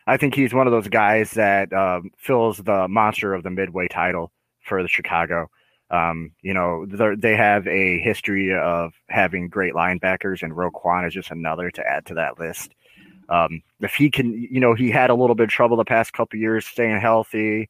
I 0.06 0.16
think 0.16 0.34
he's 0.34 0.54
one 0.54 0.66
of 0.66 0.72
those 0.72 0.88
guys 0.88 1.32
that 1.32 1.72
um, 1.72 2.10
fills 2.16 2.58
the 2.58 2.88
monster 2.88 3.34
of 3.34 3.42
the 3.42 3.50
midway 3.50 3.88
title 3.88 4.32
for 4.62 4.82
the 4.82 4.88
Chicago. 4.88 5.50
Um, 5.90 6.32
you 6.42 6.54
know, 6.54 6.86
they 6.86 7.36
have 7.36 7.66
a 7.66 7.98
history 8.00 8.54
of 8.54 8.92
having 9.08 9.48
great 9.48 9.74
linebackers, 9.74 10.42
and 10.42 10.52
Roquan 10.52 11.06
is 11.06 11.14
just 11.14 11.30
another 11.30 11.70
to 11.70 11.86
add 11.86 12.06
to 12.06 12.14
that 12.14 12.38
list. 12.38 12.74
Um, 13.28 13.62
if 13.80 13.94
he 13.94 14.10
can, 14.10 14.32
you 14.32 14.60
know, 14.60 14.74
he 14.74 14.90
had 14.90 15.10
a 15.10 15.14
little 15.14 15.34
bit 15.34 15.44
of 15.44 15.50
trouble 15.50 15.76
the 15.76 15.84
past 15.84 16.12
couple 16.12 16.38
years 16.38 16.66
staying 16.66 17.00
healthy. 17.00 17.68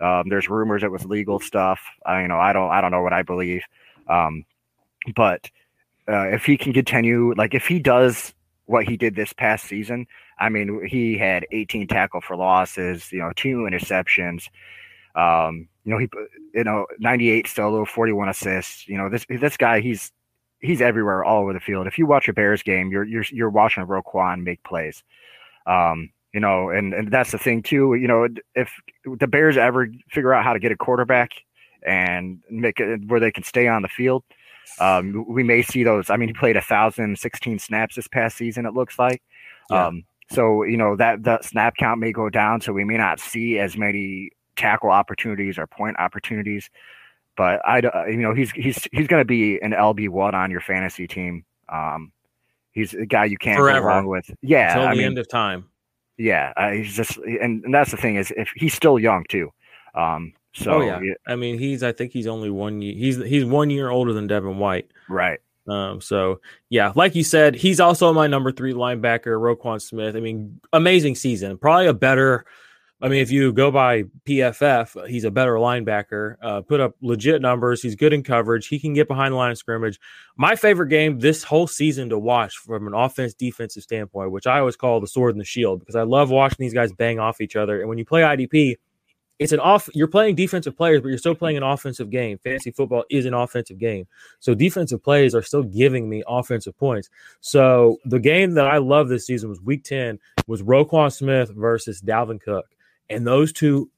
Um, 0.00 0.28
there's 0.28 0.48
rumors 0.48 0.82
it 0.82 0.90
was 0.90 1.04
legal 1.04 1.40
stuff. 1.40 1.80
I, 2.06 2.22
you 2.22 2.28
know, 2.28 2.38
I 2.38 2.52
don't, 2.52 2.70
I 2.70 2.80
don't 2.80 2.92
know 2.92 3.02
what 3.02 3.12
I 3.12 3.22
believe. 3.22 3.62
But 5.14 5.50
uh, 6.08 6.28
if 6.28 6.44
he 6.44 6.56
can 6.56 6.72
continue, 6.72 7.34
like 7.36 7.54
if 7.54 7.66
he 7.66 7.78
does 7.78 8.34
what 8.66 8.84
he 8.84 8.96
did 8.96 9.14
this 9.14 9.32
past 9.32 9.66
season, 9.66 10.06
I 10.38 10.48
mean, 10.48 10.86
he 10.86 11.18
had 11.18 11.46
18 11.50 11.86
tackle 11.86 12.20
for 12.20 12.36
losses, 12.36 13.10
you 13.12 13.18
know, 13.18 13.32
two 13.34 13.68
interceptions. 13.70 14.48
Um, 15.14 15.68
you 15.84 15.92
know, 15.92 15.98
he, 15.98 16.08
you 16.54 16.64
know, 16.64 16.86
98 16.98 17.46
solo, 17.48 17.84
41 17.84 18.28
assists. 18.28 18.88
You 18.88 18.96
know, 18.96 19.08
this 19.08 19.26
this 19.28 19.56
guy, 19.56 19.80
he's 19.80 20.12
he's 20.60 20.80
everywhere, 20.80 21.24
all 21.24 21.42
over 21.42 21.52
the 21.52 21.60
field. 21.60 21.86
If 21.86 21.98
you 21.98 22.06
watch 22.06 22.28
a 22.28 22.32
Bears 22.32 22.62
game, 22.62 22.90
you're 22.90 23.04
you're 23.04 23.24
you're 23.30 23.50
watching 23.50 23.84
Roquan 23.86 24.42
make 24.42 24.62
plays. 24.62 25.02
Um, 25.66 26.10
you 26.32 26.40
know, 26.40 26.70
and 26.70 26.94
and 26.94 27.10
that's 27.10 27.32
the 27.32 27.38
thing 27.38 27.62
too. 27.62 27.94
You 27.94 28.06
know, 28.06 28.28
if 28.54 28.70
the 29.04 29.26
Bears 29.26 29.56
ever 29.56 29.88
figure 30.10 30.32
out 30.32 30.44
how 30.44 30.52
to 30.52 30.58
get 30.58 30.72
a 30.72 30.76
quarterback 30.76 31.32
and 31.84 32.40
make 32.50 32.78
it 32.78 33.00
where 33.06 33.20
they 33.20 33.32
can 33.32 33.42
stay 33.42 33.66
on 33.66 33.82
the 33.82 33.88
field, 33.88 34.22
um, 34.78 35.24
we 35.28 35.42
may 35.42 35.62
see 35.62 35.84
those. 35.84 36.10
I 36.10 36.16
mean, 36.16 36.28
he 36.28 36.32
played 36.32 36.56
a 36.56 36.62
thousand 36.62 37.18
sixteen 37.18 37.58
snaps 37.58 37.96
this 37.96 38.08
past 38.08 38.36
season. 38.36 38.66
It 38.66 38.74
looks 38.74 38.98
like. 38.98 39.22
Yeah. 39.70 39.86
Um, 39.86 40.04
so 40.30 40.62
you 40.62 40.76
know 40.76 40.96
that 40.96 41.22
the 41.22 41.40
snap 41.42 41.76
count 41.76 42.00
may 42.00 42.12
go 42.12 42.30
down, 42.30 42.60
so 42.60 42.72
we 42.72 42.84
may 42.84 42.96
not 42.96 43.20
see 43.20 43.58
as 43.58 43.76
many 43.76 44.30
tackle 44.56 44.90
opportunities 44.90 45.58
or 45.58 45.66
point 45.66 45.98
opportunities. 45.98 46.70
But 47.36 47.60
I, 47.66 47.80
uh, 47.80 48.06
you 48.06 48.18
know, 48.18 48.34
he's 48.34 48.50
he's 48.52 48.86
he's 48.92 49.06
going 49.06 49.20
to 49.20 49.24
be 49.24 49.58
an 49.60 49.72
LB 49.72 50.08
one 50.08 50.34
on 50.34 50.50
your 50.50 50.60
fantasy 50.60 51.06
team. 51.06 51.44
Um, 51.68 52.12
he's 52.72 52.94
a 52.94 53.06
guy 53.06 53.24
you 53.24 53.38
can't 53.38 53.58
Forever. 53.58 53.80
go 53.80 53.86
wrong 53.86 54.06
with. 54.06 54.30
Yeah, 54.42 54.72
until 54.72 54.88
I 54.88 54.90
the 54.90 54.96
mean, 54.98 55.06
end 55.06 55.18
of 55.18 55.28
time. 55.28 55.66
Yeah, 56.16 56.52
uh, 56.56 56.72
he's 56.72 56.94
just, 56.94 57.16
and, 57.16 57.64
and 57.64 57.72
that's 57.72 57.90
the 57.90 57.96
thing 57.96 58.16
is, 58.16 58.30
if 58.36 58.50
he's 58.54 58.74
still 58.74 58.98
young 58.98 59.24
too. 59.28 59.50
Um, 59.94 60.34
so 60.52 60.72
oh, 60.72 60.80
yeah. 60.80 61.00
I 61.26 61.36
mean, 61.36 61.58
he's 61.58 61.82
I 61.82 61.92
think 61.92 62.12
he's 62.12 62.26
only 62.26 62.50
one 62.50 62.82
year. 62.82 62.94
He's 62.94 63.16
he's 63.16 63.44
one 63.44 63.70
year 63.70 63.90
older 63.90 64.12
than 64.12 64.26
Devin 64.26 64.58
White. 64.58 64.90
Right. 65.08 65.40
Um, 65.68 66.00
so 66.00 66.40
yeah, 66.68 66.92
like 66.94 67.14
you 67.14 67.22
said, 67.22 67.54
he's 67.54 67.80
also 67.80 68.12
my 68.12 68.26
number 68.26 68.50
three 68.50 68.72
linebacker, 68.72 69.38
Roquan 69.38 69.80
Smith. 69.80 70.16
I 70.16 70.20
mean, 70.20 70.60
amazing 70.72 71.14
season. 71.14 71.58
Probably 71.58 71.86
a 71.86 71.94
better 71.94 72.44
I 73.02 73.08
mean, 73.08 73.22
if 73.22 73.30
you 73.30 73.52
go 73.52 73.70
by 73.70 74.04
PFF, 74.26 75.08
he's 75.08 75.24
a 75.24 75.30
better 75.30 75.54
linebacker. 75.54 76.36
Uh, 76.42 76.60
put 76.60 76.80
up 76.80 76.94
legit 77.00 77.40
numbers. 77.40 77.80
He's 77.80 77.94
good 77.94 78.12
in 78.12 78.22
coverage. 78.22 78.66
He 78.66 78.78
can 78.78 78.92
get 78.92 79.08
behind 79.08 79.32
the 79.32 79.36
line 79.36 79.50
of 79.50 79.56
scrimmage. 79.56 79.98
My 80.36 80.54
favorite 80.54 80.88
game 80.88 81.18
this 81.18 81.42
whole 81.42 81.66
season 81.66 82.10
to 82.10 82.18
watch 82.18 82.58
from 82.58 82.86
an 82.86 82.92
offense 82.92 83.32
defensive 83.32 83.82
standpoint, 83.82 84.32
which 84.32 84.46
I 84.46 84.58
always 84.58 84.76
call 84.76 85.00
the 85.00 85.06
sword 85.06 85.34
and 85.34 85.40
the 85.40 85.46
shield, 85.46 85.80
because 85.80 85.96
I 85.96 86.02
love 86.02 86.28
watching 86.28 86.58
these 86.58 86.74
guys 86.74 86.92
bang 86.92 87.18
off 87.18 87.40
each 87.40 87.56
other. 87.56 87.80
And 87.80 87.88
when 87.88 87.96
you 87.96 88.04
play 88.04 88.20
IDP, 88.20 88.76
it's 89.40 89.52
an 89.52 89.58
off. 89.58 89.88
You're 89.94 90.06
playing 90.06 90.36
defensive 90.36 90.76
players, 90.76 91.00
but 91.00 91.08
you're 91.08 91.18
still 91.18 91.34
playing 91.34 91.56
an 91.56 91.62
offensive 91.64 92.10
game. 92.10 92.38
Fantasy 92.38 92.70
football 92.70 93.04
is 93.10 93.26
an 93.26 93.34
offensive 93.34 93.78
game, 93.78 94.06
so 94.38 94.54
defensive 94.54 95.02
plays 95.02 95.34
are 95.34 95.42
still 95.42 95.64
giving 95.64 96.08
me 96.08 96.22
offensive 96.28 96.78
points. 96.78 97.10
So 97.40 97.98
the 98.04 98.20
game 98.20 98.52
that 98.54 98.68
I 98.68 98.78
love 98.78 99.08
this 99.08 99.26
season 99.26 99.48
was 99.48 99.60
Week 99.60 99.82
Ten 99.82 100.20
was 100.46 100.62
Roquan 100.62 101.10
Smith 101.10 101.50
versus 101.50 102.00
Dalvin 102.00 102.40
Cook 102.40 102.66
and 103.10 103.26
those 103.26 103.52
two 103.52 103.90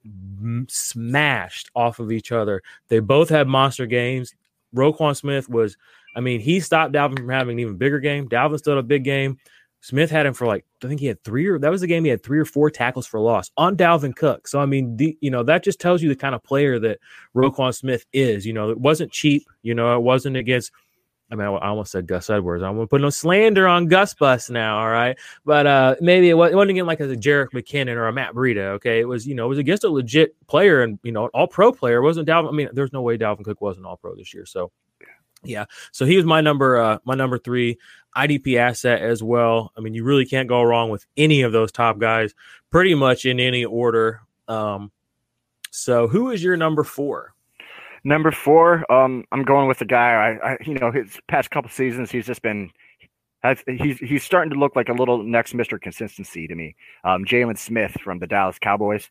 smashed 0.68 1.70
off 1.76 1.98
of 1.98 2.10
each 2.10 2.32
other. 2.32 2.62
They 2.88 2.98
both 2.98 3.28
had 3.28 3.46
monster 3.46 3.86
games. 3.86 4.34
Roquan 4.74 5.14
Smith 5.14 5.48
was, 5.48 5.76
I 6.16 6.20
mean, 6.20 6.40
he 6.40 6.60
stopped 6.60 6.94
Dalvin 6.94 7.18
from 7.18 7.28
having 7.28 7.56
an 7.56 7.60
even 7.60 7.76
bigger 7.76 8.00
game. 8.00 8.28
Dalvin 8.28 8.58
still 8.58 8.76
had 8.76 8.84
a 8.84 8.86
big 8.86 9.04
game. 9.04 9.38
Smith 9.82 10.10
had 10.10 10.26
him 10.26 10.32
for 10.32 10.46
like, 10.46 10.64
I 10.82 10.86
think 10.86 11.00
he 11.00 11.06
had 11.06 11.22
three 11.24 11.46
or 11.48 11.58
that 11.58 11.70
was 11.70 11.80
the 11.80 11.88
game 11.88 12.04
he 12.04 12.10
had 12.10 12.22
three 12.22 12.38
or 12.38 12.44
four 12.44 12.70
tackles 12.70 13.06
for 13.06 13.20
loss 13.20 13.50
on 13.56 13.76
Dalvin 13.76 14.14
Cook. 14.14 14.46
So, 14.46 14.60
I 14.60 14.66
mean, 14.66 14.96
the, 14.96 15.18
you 15.20 15.30
know, 15.30 15.42
that 15.42 15.64
just 15.64 15.80
tells 15.80 16.02
you 16.02 16.08
the 16.08 16.16
kind 16.16 16.36
of 16.36 16.42
player 16.42 16.78
that 16.78 17.00
Roquan 17.34 17.74
Smith 17.74 18.06
is. 18.12 18.46
You 18.46 18.52
know, 18.52 18.70
it 18.70 18.78
wasn't 18.78 19.10
cheap. 19.10 19.44
You 19.62 19.74
know, 19.74 19.94
it 19.96 20.02
wasn't 20.02 20.36
against 20.36 20.70
I 21.32 21.34
mean, 21.34 21.46
I 21.46 21.68
almost 21.68 21.92
said 21.92 22.06
Gus 22.06 22.28
Edwards. 22.28 22.62
I'm 22.62 22.74
gonna 22.74 22.86
put 22.86 23.00
no 23.00 23.08
slander 23.08 23.66
on 23.66 23.86
Gus 23.86 24.12
Bus 24.12 24.50
now, 24.50 24.78
all 24.78 24.90
right? 24.90 25.18
But 25.46 25.66
uh, 25.66 25.96
maybe 25.98 26.28
it, 26.28 26.34
was, 26.34 26.52
not 26.52 26.68
again 26.68 26.84
like 26.84 27.00
as 27.00 27.10
a 27.10 27.16
Jerick 27.16 27.52
McKinnon 27.54 27.96
or 27.96 28.06
a 28.06 28.12
Matt 28.12 28.34
Breida. 28.34 28.72
Okay, 28.74 29.00
it 29.00 29.08
was 29.08 29.26
you 29.26 29.34
know 29.34 29.46
it 29.46 29.48
was 29.48 29.58
against 29.58 29.82
a 29.84 29.88
legit 29.88 30.36
player 30.46 30.82
and 30.82 30.98
you 31.02 31.10
know 31.10 31.28
all 31.28 31.46
pro 31.46 31.72
player. 31.72 31.96
It 31.96 32.02
wasn't 32.02 32.28
Dalvin? 32.28 32.50
I 32.50 32.52
mean, 32.52 32.68
there's 32.74 32.92
no 32.92 33.00
way 33.00 33.16
Dalvin 33.16 33.44
Cook 33.44 33.62
wasn't 33.62 33.86
all 33.86 33.96
pro 33.96 34.14
this 34.14 34.34
year. 34.34 34.44
So 34.44 34.72
yeah, 35.44 35.64
so 35.90 36.04
he 36.04 36.16
was 36.16 36.24
my 36.24 36.40
number 36.40 36.80
uh, 36.80 36.98
my 37.04 37.14
number 37.14 37.38
three 37.38 37.78
IDP 38.16 38.56
asset 38.56 39.00
as 39.02 39.22
well. 39.22 39.72
I 39.76 39.80
mean, 39.80 39.94
you 39.94 40.04
really 40.04 40.26
can't 40.26 40.48
go 40.48 40.62
wrong 40.62 40.90
with 40.90 41.06
any 41.16 41.42
of 41.42 41.52
those 41.52 41.72
top 41.72 41.98
guys, 41.98 42.34
pretty 42.70 42.94
much 42.94 43.24
in 43.24 43.40
any 43.40 43.64
order. 43.64 44.20
Um, 44.48 44.92
so 45.70 46.08
who 46.08 46.30
is 46.30 46.44
your 46.44 46.56
number 46.56 46.84
four? 46.84 47.34
Number 48.04 48.32
four, 48.32 48.90
um, 48.92 49.24
I'm 49.32 49.44
going 49.44 49.68
with 49.68 49.78
the 49.78 49.84
guy. 49.84 50.10
I, 50.42 50.52
I, 50.52 50.56
you 50.66 50.74
know, 50.74 50.90
his 50.90 51.18
past 51.28 51.50
couple 51.50 51.70
seasons, 51.70 52.10
he's 52.10 52.26
just 52.26 52.42
been, 52.42 52.70
has, 53.44 53.62
he's 53.66 53.98
he's 53.98 54.24
starting 54.24 54.52
to 54.52 54.58
look 54.58 54.74
like 54.74 54.88
a 54.88 54.92
little 54.92 55.22
next 55.22 55.54
Mister 55.54 55.78
Consistency 55.78 56.48
to 56.48 56.54
me. 56.54 56.74
Um, 57.04 57.24
Jaylon 57.24 57.56
Smith 57.56 57.96
from 58.02 58.18
the 58.18 58.26
Dallas 58.26 58.58
Cowboys. 58.58 59.08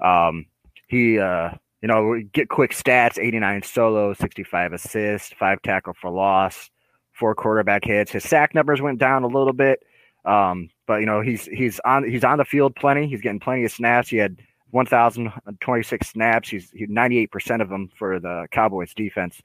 Um, 0.00 0.46
he, 0.88 1.18
uh, 1.18 1.50
you 1.82 1.88
know, 1.88 2.20
get 2.32 2.48
quick 2.48 2.72
stats: 2.72 3.18
89 3.18 3.62
solo, 3.62 4.14
65 4.14 4.72
assists, 4.72 5.32
five 5.38 5.62
tackle 5.62 5.94
for 6.00 6.10
loss, 6.10 6.70
four 7.12 7.34
quarterback 7.34 7.84
hits. 7.84 8.12
His 8.12 8.24
sack 8.24 8.54
numbers 8.54 8.80
went 8.80 8.98
down 8.98 9.22
a 9.22 9.28
little 9.28 9.52
bit, 9.52 9.82
um, 10.24 10.70
but 10.86 11.00
you 11.00 11.06
know, 11.06 11.20
he's 11.20 11.44
he's 11.46 11.80
on 11.84 12.08
he's 12.08 12.24
on 12.24 12.38
the 12.38 12.44
field 12.44 12.74
plenty. 12.76 13.06
He's 13.08 13.20
getting 13.20 13.40
plenty 13.40 13.64
of 13.64 13.72
snaps. 13.72 14.08
He 14.08 14.16
had 14.16 14.36
1,026 14.70 16.08
snaps. 16.08 16.48
He's, 16.48 16.70
he's 16.70 16.88
98% 16.88 17.60
of 17.60 17.68
them 17.68 17.90
for 17.96 18.20
the 18.20 18.46
Cowboys 18.50 18.94
defense. 18.94 19.40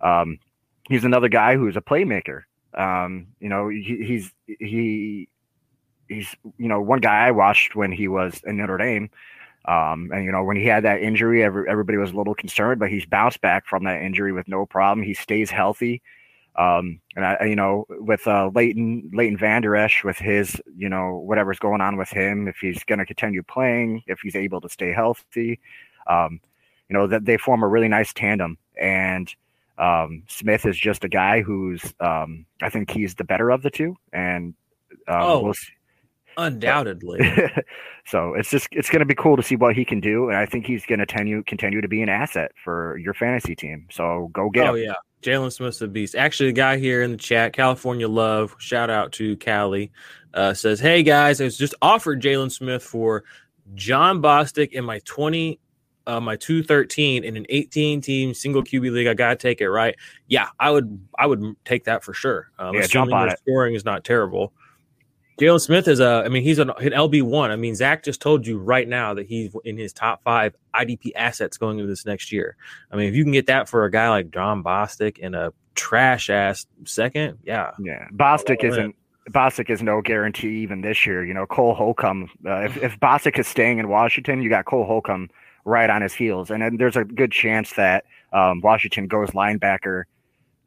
Um, 0.00 0.38
he's 0.88 1.04
another 1.04 1.28
guy 1.28 1.56
who's 1.56 1.76
a 1.76 1.80
playmaker. 1.80 2.42
Um, 2.74 3.28
you 3.40 3.48
know, 3.48 3.68
he, 3.68 4.02
he's 4.04 4.32
he 4.46 5.28
he's 6.08 6.34
you 6.58 6.68
know 6.68 6.80
one 6.80 7.00
guy 7.00 7.26
I 7.26 7.30
watched 7.30 7.76
when 7.76 7.92
he 7.92 8.08
was 8.08 8.40
in 8.44 8.56
Notre 8.56 8.78
Dame. 8.78 9.10
Um, 9.66 10.10
and 10.12 10.24
you 10.24 10.32
know 10.32 10.44
when 10.44 10.56
he 10.56 10.66
had 10.66 10.84
that 10.84 11.02
injury, 11.02 11.42
every, 11.42 11.68
everybody 11.68 11.98
was 11.98 12.12
a 12.12 12.16
little 12.16 12.34
concerned, 12.34 12.80
but 12.80 12.90
he's 12.90 13.06
bounced 13.06 13.40
back 13.40 13.66
from 13.66 13.84
that 13.84 14.02
injury 14.02 14.32
with 14.32 14.48
no 14.48 14.66
problem. 14.66 15.04
He 15.04 15.14
stays 15.14 15.50
healthy. 15.50 16.02
Um, 16.56 17.00
and 17.16 17.24
I, 17.24 17.44
you 17.46 17.56
know, 17.56 17.84
with 17.88 18.26
uh, 18.28 18.50
Leighton 18.54 19.10
Leighton 19.12 19.36
Vander 19.36 19.74
Esch, 19.74 20.04
with 20.04 20.18
his, 20.18 20.60
you 20.76 20.88
know, 20.88 21.16
whatever's 21.16 21.58
going 21.58 21.80
on 21.80 21.96
with 21.96 22.10
him, 22.10 22.46
if 22.46 22.58
he's 22.58 22.84
going 22.84 23.00
to 23.00 23.06
continue 23.06 23.42
playing, 23.42 24.04
if 24.06 24.20
he's 24.20 24.36
able 24.36 24.60
to 24.60 24.68
stay 24.68 24.92
healthy, 24.92 25.58
um, 26.06 26.40
you 26.88 26.94
know, 26.94 27.06
that 27.08 27.24
they 27.24 27.38
form 27.38 27.62
a 27.62 27.68
really 27.68 27.88
nice 27.88 28.12
tandem. 28.12 28.56
And 28.80 29.34
um, 29.78 30.22
Smith 30.28 30.64
is 30.64 30.78
just 30.78 31.02
a 31.02 31.08
guy 31.08 31.42
who's, 31.42 31.82
um, 31.98 32.46
I 32.62 32.70
think 32.70 32.90
he's 32.90 33.16
the 33.16 33.24
better 33.24 33.50
of 33.50 33.62
the 33.62 33.70
two. 33.70 33.96
And 34.12 34.54
um, 35.08 35.22
oh, 35.22 35.40
we'll 35.42 35.54
undoubtedly. 36.36 37.20
so 38.06 38.34
it's 38.34 38.50
just 38.50 38.68
it's 38.72 38.90
going 38.90 39.00
to 39.00 39.06
be 39.06 39.14
cool 39.14 39.36
to 39.36 39.42
see 39.42 39.56
what 39.56 39.74
he 39.74 39.84
can 39.84 40.00
do, 40.00 40.28
and 40.28 40.36
I 40.36 40.46
think 40.46 40.66
he's 40.66 40.84
going 40.86 40.98
to 40.98 41.06
continue 41.06 41.42
continue 41.42 41.80
to 41.80 41.88
be 41.88 42.02
an 42.02 42.08
asset 42.08 42.52
for 42.62 42.96
your 42.98 43.14
fantasy 43.14 43.54
team. 43.54 43.86
So 43.90 44.30
go 44.32 44.50
get 44.50 44.66
oh 44.66 44.74
him. 44.74 44.84
yeah, 44.84 44.94
Jaylon 45.22 45.52
Smith's 45.52 45.80
a 45.80 45.88
beast. 45.88 46.14
Actually, 46.14 46.50
a 46.50 46.52
guy 46.52 46.78
here 46.78 47.02
in 47.02 47.12
the 47.12 47.16
chat, 47.16 47.52
California 47.52 48.08
Love, 48.08 48.54
shout 48.58 48.90
out 48.90 49.12
to 49.12 49.36
Cali, 49.36 49.90
uh, 50.34 50.54
says, 50.54 50.80
"Hey 50.80 51.02
guys, 51.02 51.40
I 51.40 51.44
was 51.44 51.56
just 51.56 51.74
offered 51.82 52.22
Jaylon 52.22 52.50
Smith 52.52 52.82
for 52.82 53.24
Jon 53.74 54.20
Bostic 54.22 54.72
in 54.72 54.84
my 54.84 55.00
twenty." 55.00 55.60
Uh, 56.06 56.20
my 56.20 56.36
213 56.36 57.24
in 57.24 57.34
an 57.34 57.46
18 57.48 58.02
team 58.02 58.34
single 58.34 58.62
QB 58.62 58.92
league, 58.92 59.06
I 59.06 59.14
gotta 59.14 59.36
take 59.36 59.62
it 59.62 59.70
right. 59.70 59.96
Yeah, 60.28 60.48
I 60.60 60.70
would, 60.70 61.00
I 61.18 61.24
would 61.24 61.56
take 61.64 61.84
that 61.84 62.04
for 62.04 62.12
sure. 62.12 62.50
Um, 62.58 62.74
Yeah, 62.74 62.86
jump 62.86 63.10
on 63.10 63.30
it. 63.30 63.38
Scoring 63.38 63.74
is 63.74 63.86
not 63.86 64.04
terrible. 64.04 64.52
Jaylon 65.38 65.60
Smith 65.60 65.88
is 65.88 66.00
a, 66.00 66.22
I 66.24 66.28
mean, 66.28 66.42
he's 66.42 66.58
an, 66.58 66.70
an 66.70 66.92
LB 66.92 67.22
one. 67.22 67.50
I 67.50 67.56
mean, 67.56 67.74
Zach 67.74 68.04
just 68.04 68.20
told 68.20 68.46
you 68.46 68.58
right 68.58 68.86
now 68.86 69.14
that 69.14 69.26
he's 69.26 69.54
in 69.64 69.76
his 69.76 69.92
top 69.92 70.22
five 70.22 70.54
IDP 70.74 71.12
assets 71.16 71.56
going 71.56 71.78
into 71.78 71.88
this 71.88 72.06
next 72.06 72.30
year. 72.30 72.56
I 72.92 72.96
mean, 72.96 73.08
if 73.08 73.16
you 73.16 73.24
can 73.24 73.32
get 73.32 73.46
that 73.46 73.68
for 73.68 73.84
a 73.84 73.90
guy 73.90 74.08
like 74.10 74.30
Jon 74.30 74.62
Bostic 74.62 75.18
in 75.18 75.34
a 75.34 75.52
trash 75.74 76.30
ass 76.30 76.66
second, 76.84 77.38
yeah, 77.42 77.72
Yeah, 77.80 78.08
Bostic 78.12 78.62
isn't. 78.62 78.94
Bostic 79.30 79.70
is 79.70 79.82
no 79.82 80.02
guarantee 80.02 80.62
even 80.62 80.82
this 80.82 81.06
year. 81.06 81.24
You 81.24 81.32
know, 81.32 81.46
Cole 81.46 81.74
Holcomb. 81.74 82.30
Uh, 82.46 82.60
if 82.60 82.76
if 82.76 83.00
Bostic 83.00 83.38
is 83.38 83.48
staying 83.48 83.78
in 83.78 83.88
Washington, 83.88 84.42
you 84.42 84.50
got 84.50 84.66
Cole 84.66 84.84
Holcomb 84.84 85.30
right 85.64 85.88
on 85.88 86.02
his 86.02 86.12
heels, 86.12 86.50
and 86.50 86.62
then 86.62 86.76
there's 86.76 86.96
a 86.96 87.04
good 87.04 87.32
chance 87.32 87.72
that 87.72 88.04
um, 88.34 88.60
Washington 88.60 89.06
goes 89.06 89.30
linebacker 89.30 90.04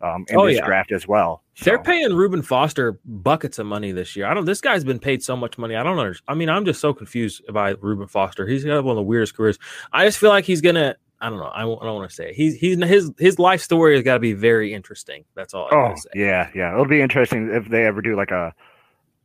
um, 0.01 0.25
in 0.29 0.37
Oh, 0.37 0.45
this 0.47 0.57
yeah. 0.57 0.65
draft 0.65 0.91
as 0.91 1.07
well. 1.07 1.43
They're 1.63 1.81
paying 1.81 2.13
Reuben 2.13 2.41
Foster 2.43 2.99
buckets 3.05 3.57
of 3.59 3.65
money 3.65 3.91
this 3.91 4.15
year. 4.15 4.27
I 4.27 4.33
don't. 4.33 4.45
This 4.45 4.61
guy's 4.61 4.83
been 4.83 4.99
paid 4.99 5.23
so 5.23 5.35
much 5.35 5.57
money. 5.57 5.75
I 5.75 5.81
don't 5.83 5.95
know. 5.97 6.13
I 6.27 6.35
mean, 6.35 6.49
I'm 6.49 6.65
just 6.65 6.79
so 6.79 6.93
confused 6.93 7.41
by 7.51 7.71
Reuben 7.81 8.07
Foster. 8.07 8.45
He's 8.45 8.63
got 8.63 8.83
one 8.83 8.91
of 8.93 8.97
the 8.97 9.01
weirdest 9.03 9.35
careers. 9.35 9.57
I 9.91 10.05
just 10.05 10.17
feel 10.19 10.29
like 10.29 10.45
he's 10.45 10.61
gonna. 10.61 10.95
I 11.19 11.29
don't 11.31 11.39
know. 11.39 11.45
I, 11.45 11.65
won't- 11.65 11.81
I 11.81 11.85
don't 11.87 11.95
want 11.95 12.09
to 12.11 12.15
say 12.15 12.29
it. 12.29 12.35
he's 12.35 12.53
he's 12.55 12.77
his 12.83 13.11
his 13.17 13.39
life 13.39 13.59
story 13.61 13.95
has 13.95 14.03
got 14.03 14.13
to 14.13 14.19
be 14.19 14.33
very 14.33 14.71
interesting. 14.71 15.25
That's 15.35 15.55
all. 15.55 15.67
I 15.71 15.75
Oh 15.75 15.95
say. 15.95 16.09
yeah, 16.13 16.51
yeah. 16.53 16.71
It'll 16.73 16.85
be 16.85 17.01
interesting 17.01 17.49
if 17.51 17.67
they 17.69 17.85
ever 17.85 18.01
do 18.03 18.15
like 18.15 18.29
a 18.29 18.53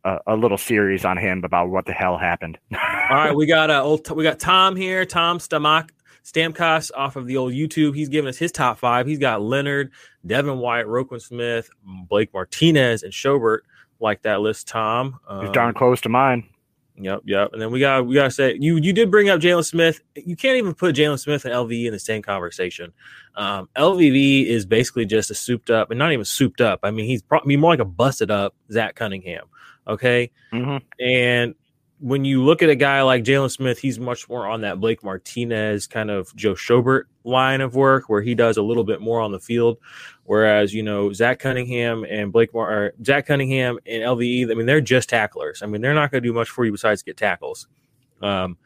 a, 0.03 0.17
a 0.25 0.35
little 0.35 0.57
series 0.57 1.05
on 1.05 1.17
him 1.17 1.43
about 1.43 1.69
what 1.69 1.85
the 1.85 1.93
hell 1.93 2.17
happened. 2.17 2.57
All 2.73 2.79
right, 3.15 3.35
we 3.35 3.45
got 3.45 3.69
uh, 3.69 3.81
old, 3.83 4.09
we 4.09 4.23
got 4.23 4.39
Tom 4.39 4.75
here, 4.75 5.05
Tom 5.05 5.37
Stamak 5.37 5.91
Stamkos 6.23 6.91
off 6.95 7.15
of 7.15 7.27
the 7.27 7.37
old 7.37 7.53
YouTube. 7.53 7.95
He's 7.95 8.09
giving 8.09 8.29
us 8.29 8.37
his 8.37 8.51
top 8.51 8.77
five. 8.79 9.05
He's 9.07 9.19
got 9.19 9.41
Leonard, 9.41 9.91
Devin 10.25 10.57
White, 10.57 10.85
Roquan 10.85 11.21
Smith, 11.21 11.69
Blake 12.07 12.33
Martinez, 12.33 13.03
and 13.03 13.11
Schobert. 13.11 13.59
Like 13.99 14.23
that 14.23 14.41
list, 14.41 14.67
Tom. 14.67 15.19
He's 15.39 15.47
Um, 15.47 15.51
darn 15.53 15.73
close 15.73 16.01
to 16.01 16.09
mine. 16.09 16.49
Yep, 16.95 17.21
yep. 17.25 17.53
And 17.53 17.61
then 17.61 17.71
we 17.71 17.79
got 17.79 18.05
we 18.05 18.13
gotta 18.15 18.29
say 18.31 18.55
you 18.59 18.75
you 18.77 18.91
did 18.93 19.09
bring 19.09 19.29
up 19.29 19.39
Jaylon 19.39 19.65
Smith. 19.65 20.01
You 20.15 20.35
can't 20.35 20.57
even 20.57 20.73
put 20.73 20.95
Jaylon 20.95 21.19
Smith 21.19 21.45
and 21.45 21.53
LVE 21.53 21.85
in 21.87 21.93
the 21.93 21.99
same 21.99 22.21
conversation. 22.21 22.91
Um, 23.35 23.67
LVE 23.75 24.45
is 24.45 24.65
basically 24.65 25.05
just 25.05 25.31
a 25.31 25.33
souped 25.33 25.69
up, 25.71 25.89
and 25.89 25.97
not 25.97 26.11
even 26.11 26.25
souped 26.25 26.61
up. 26.61 26.81
I 26.83 26.91
mean, 26.91 27.05
he's 27.05 27.21
probably 27.21 27.55
more 27.55 27.71
like 27.71 27.79
a 27.79 27.85
busted 27.85 28.29
up 28.29 28.53
Zach 28.71 28.95
Cunningham. 28.95 29.45
Okay, 29.87 30.31
hmm 30.51 30.77
and 30.99 31.55
when 32.03 32.25
you 32.25 32.43
look 32.43 32.61
at 32.61 32.69
a 32.69 32.75
guy 32.75 33.01
like 33.01 33.23
Jaylon 33.23 33.49
Smith, 33.49 33.79
he's 33.79 33.97
much 33.97 34.27
more 34.27 34.45
on 34.45 34.59
that 34.59 34.81
Blake 34.81 35.05
Martinez 35.05 35.87
kind 35.87 36.11
of 36.11 36.35
Joe 36.35 36.53
Schobert 36.53 37.03
line 37.23 37.61
of 37.61 37.75
work 37.75 38.09
where 38.09 38.21
he 38.21 38.35
does 38.35 38.57
a 38.57 38.61
little 38.61 38.83
bit 38.83 38.99
more 38.99 39.21
on 39.21 39.31
the 39.31 39.39
field. 39.39 39.77
Whereas, 40.25 40.73
you 40.73 40.83
know, 40.83 41.13
Zach 41.13 41.39
Cunningham 41.39 42.03
and 42.03 42.33
Blake 42.33 42.53
Mar- 42.53 42.69
or 42.69 42.93
Zach 43.05 43.27
Cunningham 43.27 43.79
and 43.85 44.03
LVE, 44.03 44.51
I 44.51 44.53
mean, 44.53 44.65
they're 44.65 44.81
just 44.81 45.07
tacklers. 45.07 45.63
I 45.63 45.65
mean, 45.65 45.79
they're 45.79 45.93
not 45.93 46.11
going 46.11 46.21
to 46.21 46.27
do 46.27 46.33
much 46.33 46.49
for 46.49 46.65
you 46.65 46.73
besides 46.73 47.03
get 47.03 47.15
tackles. 47.15 47.69
Um, 48.21 48.57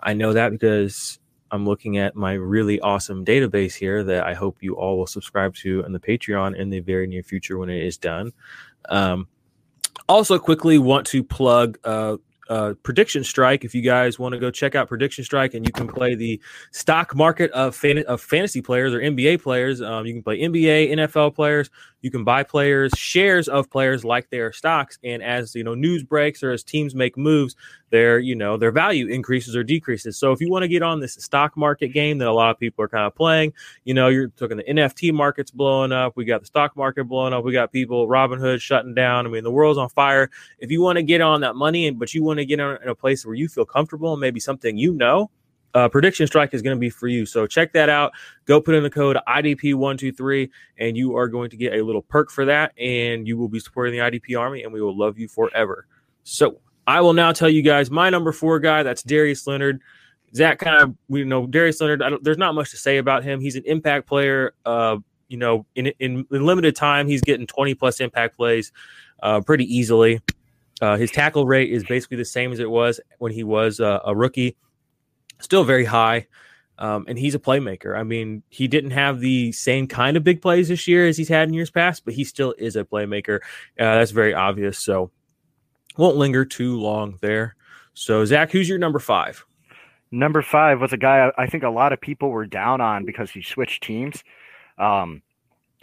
I 0.00 0.14
know 0.14 0.32
that 0.32 0.50
because 0.50 1.18
I'm 1.50 1.66
looking 1.66 1.98
at 1.98 2.16
my 2.16 2.32
really 2.32 2.80
awesome 2.80 3.22
database 3.22 3.74
here 3.74 4.02
that 4.02 4.24
I 4.24 4.32
hope 4.32 4.62
you 4.62 4.76
all 4.76 4.96
will 4.96 5.06
subscribe 5.06 5.54
to 5.56 5.80
in 5.80 5.92
the 5.92 6.00
Patreon 6.00 6.56
in 6.56 6.70
the 6.70 6.80
very 6.80 7.06
near 7.06 7.22
future 7.22 7.58
when 7.58 7.68
it 7.68 7.82
is 7.82 7.98
done. 7.98 8.32
Um, 8.88 9.28
also, 10.08 10.38
quickly 10.38 10.78
want 10.78 11.06
to 11.08 11.22
plug 11.22 11.78
uh, 11.84 12.16
uh, 12.48 12.74
Prediction 12.82 13.24
Strike. 13.24 13.64
If 13.64 13.74
you 13.74 13.82
guys 13.82 14.18
want 14.18 14.32
to 14.32 14.38
go 14.38 14.50
check 14.50 14.74
out 14.74 14.88
Prediction 14.88 15.24
Strike 15.24 15.54
and 15.54 15.66
you 15.66 15.72
can 15.72 15.88
play 15.88 16.14
the 16.14 16.40
stock 16.72 17.14
market 17.14 17.50
of, 17.52 17.74
fan- 17.74 18.04
of 18.06 18.20
fantasy 18.20 18.60
players 18.60 18.94
or 18.94 19.00
NBA 19.00 19.42
players, 19.42 19.80
um, 19.80 20.06
you 20.06 20.14
can 20.14 20.22
play 20.22 20.40
NBA, 20.40 20.92
NFL 20.92 21.34
players. 21.34 21.70
You 22.00 22.10
can 22.10 22.24
buy 22.24 22.42
players, 22.44 22.92
shares 22.96 23.48
of 23.48 23.70
players 23.70 24.04
like 24.04 24.30
their 24.30 24.52
stocks, 24.52 24.98
and 25.02 25.22
as 25.22 25.54
you 25.54 25.64
know, 25.64 25.74
news 25.74 26.02
breaks 26.02 26.42
or 26.42 26.52
as 26.52 26.62
teams 26.62 26.94
make 26.94 27.16
moves, 27.16 27.56
their 27.90 28.18
you 28.18 28.34
know 28.34 28.56
their 28.56 28.70
value 28.70 29.08
increases 29.08 29.56
or 29.56 29.64
decreases. 29.64 30.16
So 30.16 30.32
if 30.32 30.40
you 30.40 30.50
want 30.50 30.62
to 30.62 30.68
get 30.68 30.82
on 30.82 31.00
this 31.00 31.14
stock 31.14 31.56
market 31.56 31.88
game 31.88 32.18
that 32.18 32.28
a 32.28 32.32
lot 32.32 32.50
of 32.50 32.58
people 32.58 32.84
are 32.84 32.88
kind 32.88 33.04
of 33.04 33.14
playing, 33.14 33.52
you 33.84 33.94
know, 33.94 34.08
you're 34.08 34.28
talking 34.28 34.58
the 34.58 34.64
NFT 34.64 35.12
market's 35.12 35.50
blowing 35.50 35.92
up. 35.92 36.12
We 36.16 36.24
got 36.24 36.40
the 36.40 36.46
stock 36.46 36.76
market 36.76 37.04
blowing 37.04 37.32
up. 37.32 37.44
We 37.44 37.52
got 37.52 37.72
people 37.72 38.08
Robinhood 38.08 38.60
shutting 38.60 38.94
down. 38.94 39.26
I 39.26 39.30
mean, 39.30 39.44
the 39.44 39.50
world's 39.50 39.78
on 39.78 39.88
fire. 39.88 40.30
If 40.58 40.70
you 40.70 40.82
want 40.82 40.96
to 40.96 41.02
get 41.02 41.20
on 41.20 41.40
that 41.40 41.56
money, 41.56 41.90
but 41.90 42.14
you 42.14 42.22
want 42.22 42.38
to 42.38 42.44
get 42.44 42.60
on 42.60 42.78
in 42.82 42.88
a 42.88 42.94
place 42.94 43.24
where 43.26 43.34
you 43.34 43.48
feel 43.48 43.64
comfortable 43.64 44.12
and 44.12 44.20
maybe 44.20 44.40
something 44.40 44.76
you 44.76 44.92
know, 44.92 45.30
uh, 45.78 45.88
Prediction 45.88 46.26
Strike 46.26 46.54
is 46.54 46.62
going 46.62 46.76
to 46.76 46.80
be 46.80 46.90
for 46.90 47.06
you. 47.06 47.24
So 47.24 47.46
check 47.46 47.72
that 47.74 47.88
out. 47.88 48.12
Go 48.46 48.60
put 48.60 48.74
in 48.74 48.82
the 48.82 48.90
code 48.90 49.16
IDP123, 49.28 50.50
and 50.78 50.96
you 50.96 51.16
are 51.16 51.28
going 51.28 51.50
to 51.50 51.56
get 51.56 51.74
a 51.74 51.82
little 51.82 52.02
perk 52.02 52.32
for 52.32 52.44
that, 52.46 52.72
and 52.78 53.28
you 53.28 53.38
will 53.38 53.48
be 53.48 53.60
supporting 53.60 53.92
the 53.92 54.00
IDP 54.00 54.38
Army, 54.38 54.64
and 54.64 54.72
we 54.72 54.82
will 54.82 54.96
love 54.96 55.18
you 55.18 55.28
forever. 55.28 55.86
So 56.24 56.60
I 56.86 57.00
will 57.00 57.12
now 57.12 57.30
tell 57.30 57.48
you 57.48 57.62
guys 57.62 57.92
my 57.92 58.10
number 58.10 58.32
four 58.32 58.58
guy. 58.58 58.82
That's 58.82 59.04
Darius 59.04 59.46
Leonard. 59.46 59.80
Zach 60.34 60.58
kind 60.58 60.82
of 60.82 60.94
we 61.08 61.22
know 61.22 61.46
Darius 61.46 61.80
Leonard. 61.80 62.02
There's 62.22 62.38
not 62.38 62.54
much 62.54 62.70
to 62.72 62.76
say 62.76 62.98
about 62.98 63.22
him. 63.22 63.40
He's 63.40 63.54
an 63.54 63.62
impact 63.64 64.08
player. 64.08 64.54
Uh, 64.66 64.96
you 65.28 65.36
know, 65.36 65.64
in, 65.76 65.86
in 66.00 66.26
in 66.30 66.44
limited 66.44 66.74
time, 66.74 67.06
he's 67.06 67.20
getting 67.20 67.46
20 67.46 67.74
plus 67.74 68.00
impact 68.00 68.36
plays, 68.36 68.72
uh, 69.22 69.40
pretty 69.42 69.64
easily. 69.64 70.20
Uh, 70.80 70.96
his 70.96 71.10
tackle 71.10 71.46
rate 71.46 71.70
is 71.70 71.84
basically 71.84 72.16
the 72.16 72.24
same 72.24 72.52
as 72.52 72.58
it 72.58 72.70
was 72.70 73.00
when 73.18 73.32
he 73.32 73.44
was 73.44 73.78
uh, 73.80 74.00
a 74.04 74.14
rookie. 74.14 74.56
Still 75.40 75.64
very 75.64 75.84
high. 75.84 76.26
Um, 76.78 77.06
and 77.08 77.18
he's 77.18 77.34
a 77.34 77.40
playmaker. 77.40 77.98
I 77.98 78.04
mean, 78.04 78.44
he 78.50 78.68
didn't 78.68 78.92
have 78.92 79.18
the 79.18 79.50
same 79.50 79.88
kind 79.88 80.16
of 80.16 80.22
big 80.22 80.40
plays 80.40 80.68
this 80.68 80.86
year 80.86 81.08
as 81.08 81.16
he's 81.16 81.28
had 81.28 81.48
in 81.48 81.54
years 81.54 81.70
past, 81.70 82.04
but 82.04 82.14
he 82.14 82.22
still 82.22 82.54
is 82.56 82.76
a 82.76 82.84
playmaker. 82.84 83.40
Uh, 83.78 83.98
that's 83.98 84.12
very 84.12 84.32
obvious. 84.32 84.78
So 84.78 85.10
won't 85.96 86.16
linger 86.16 86.44
too 86.44 86.78
long 86.78 87.18
there. 87.20 87.56
So 87.94 88.24
Zach, 88.24 88.52
who's 88.52 88.68
your 88.68 88.78
number 88.78 89.00
five? 89.00 89.44
Number 90.12 90.40
five 90.40 90.80
was 90.80 90.92
a 90.92 90.96
guy 90.96 91.30
I 91.36 91.48
think 91.48 91.64
a 91.64 91.68
lot 91.68 91.92
of 91.92 92.00
people 92.00 92.30
were 92.30 92.46
down 92.46 92.80
on 92.80 93.04
because 93.04 93.30
he 93.30 93.42
switched 93.42 93.82
teams. 93.82 94.22
Um, 94.78 95.22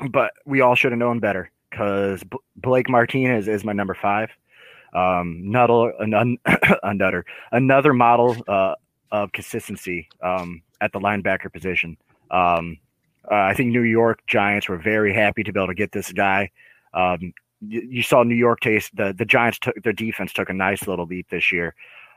but 0.09 0.31
we 0.45 0.61
all 0.61 0.75
should 0.75 0.93
have 0.93 0.99
known 0.99 1.19
better 1.19 1.51
because 1.69 2.23
B- 2.23 2.37
Blake 2.55 2.89
Martinez 2.89 3.47
is 3.47 3.63
my 3.63 3.73
number 3.73 3.93
five. 3.93 4.29
Um, 4.93 5.53
an, 5.53 6.37
a 6.83 6.93
nutter, 6.93 7.25
another 7.51 7.93
model 7.93 8.37
uh, 8.47 8.75
of 9.23 9.31
consistency 9.31 10.07
um, 10.21 10.61
at 10.81 10.91
the 10.91 10.99
linebacker 10.99 11.51
position. 11.51 11.97
Um, 12.31 12.77
uh, 13.29 13.35
I 13.35 13.53
think 13.53 13.71
New 13.71 13.83
York 13.83 14.19
Giants 14.27 14.69
were 14.69 14.77
very 14.77 15.13
happy 15.13 15.43
to 15.43 15.51
be 15.51 15.59
able 15.59 15.67
to 15.67 15.73
get 15.73 15.91
this 15.91 16.11
guy. 16.11 16.51
Um, 16.93 17.33
you, 17.61 17.81
you 17.81 18.03
saw 18.03 18.23
New 18.23 18.35
York 18.35 18.59
taste 18.59 18.95
the 18.95 19.13
the 19.17 19.25
Giants 19.25 19.59
took 19.59 19.75
their 19.83 19.93
defense 19.93 20.33
took 20.33 20.49
a 20.49 20.53
nice 20.53 20.87
little 20.87 21.05
leap 21.05 21.29
this 21.29 21.51
year. 21.51 21.75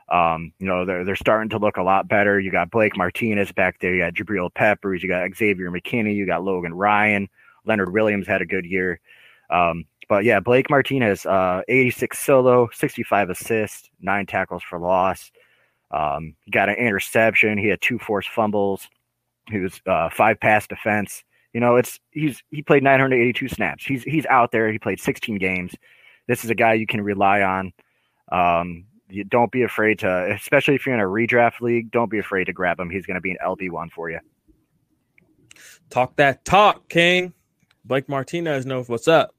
Um, 0.09 0.53
you 0.59 0.67
know, 0.67 0.85
they're 0.85 1.03
they're 1.03 1.15
starting 1.15 1.49
to 1.49 1.57
look 1.57 1.77
a 1.77 1.83
lot 1.83 2.07
better. 2.07 2.39
You 2.39 2.51
got 2.51 2.71
Blake 2.71 2.97
Martinez 2.97 3.51
back 3.51 3.79
there, 3.79 3.93
you 3.93 4.01
got 4.01 4.13
Jabril 4.13 4.53
Peppers, 4.53 5.01
you 5.01 5.09
got 5.09 5.29
Xavier 5.35 5.71
McKinney, 5.71 6.15
you 6.15 6.25
got 6.25 6.43
Logan 6.43 6.73
Ryan, 6.73 7.27
Leonard 7.65 7.93
Williams 7.93 8.27
had 8.27 8.41
a 8.41 8.45
good 8.45 8.65
year. 8.65 8.99
Um, 9.49 9.85
but 10.07 10.23
yeah, 10.23 10.39
Blake 10.39 10.69
Martinez, 10.69 11.25
uh, 11.25 11.61
86 11.67 12.17
solo, 12.17 12.69
65 12.73 13.29
assists, 13.29 13.89
nine 14.01 14.25
tackles 14.25 14.63
for 14.63 14.79
loss. 14.79 15.31
Um, 15.91 16.35
he 16.45 16.51
got 16.51 16.69
an 16.69 16.75
interception. 16.75 17.57
He 17.57 17.67
had 17.67 17.81
two 17.81 17.99
forced 17.99 18.29
fumbles. 18.29 18.87
He 19.49 19.59
was 19.59 19.81
uh, 19.85 20.09
five 20.09 20.39
pass 20.39 20.67
defense. 20.67 21.23
You 21.53 21.59
know, 21.59 21.77
it's 21.77 21.99
he's 22.11 22.43
he 22.51 22.61
played 22.61 22.83
982 22.83 23.47
snaps. 23.49 23.85
He's 23.85 24.03
he's 24.03 24.25
out 24.27 24.51
there. 24.51 24.71
He 24.71 24.77
played 24.77 24.99
16 24.99 25.37
games. 25.37 25.73
This 26.27 26.43
is 26.43 26.51
a 26.51 26.55
guy 26.55 26.73
you 26.73 26.85
can 26.85 27.01
rely 27.01 27.41
on. 27.41 27.73
Um, 28.31 28.85
you 29.09 29.23
don't 29.23 29.51
be 29.51 29.63
afraid 29.63 29.99
to, 29.99 30.31
especially 30.31 30.75
if 30.75 30.85
you're 30.85 30.93
in 30.93 31.01
a 31.01 31.05
redraft 31.05 31.61
league, 31.61 31.89
don't 31.89 32.11
be 32.11 32.19
afraid 32.19 32.45
to 32.45 32.53
grab 32.53 32.79
him. 32.79 32.91
He's 32.91 33.07
going 33.07 33.15
to 33.15 33.21
be 33.21 33.31
an 33.31 33.37
LB 33.43 33.71
one 33.71 33.89
for 33.89 34.11
you. 34.11 34.19
Talk 35.89 36.15
that 36.17 36.45
talk, 36.45 36.87
King. 36.89 37.33
Blake 37.83 38.07
Martinez 38.07 38.67
knows 38.67 38.87
what's 38.87 39.07
up. 39.07 39.33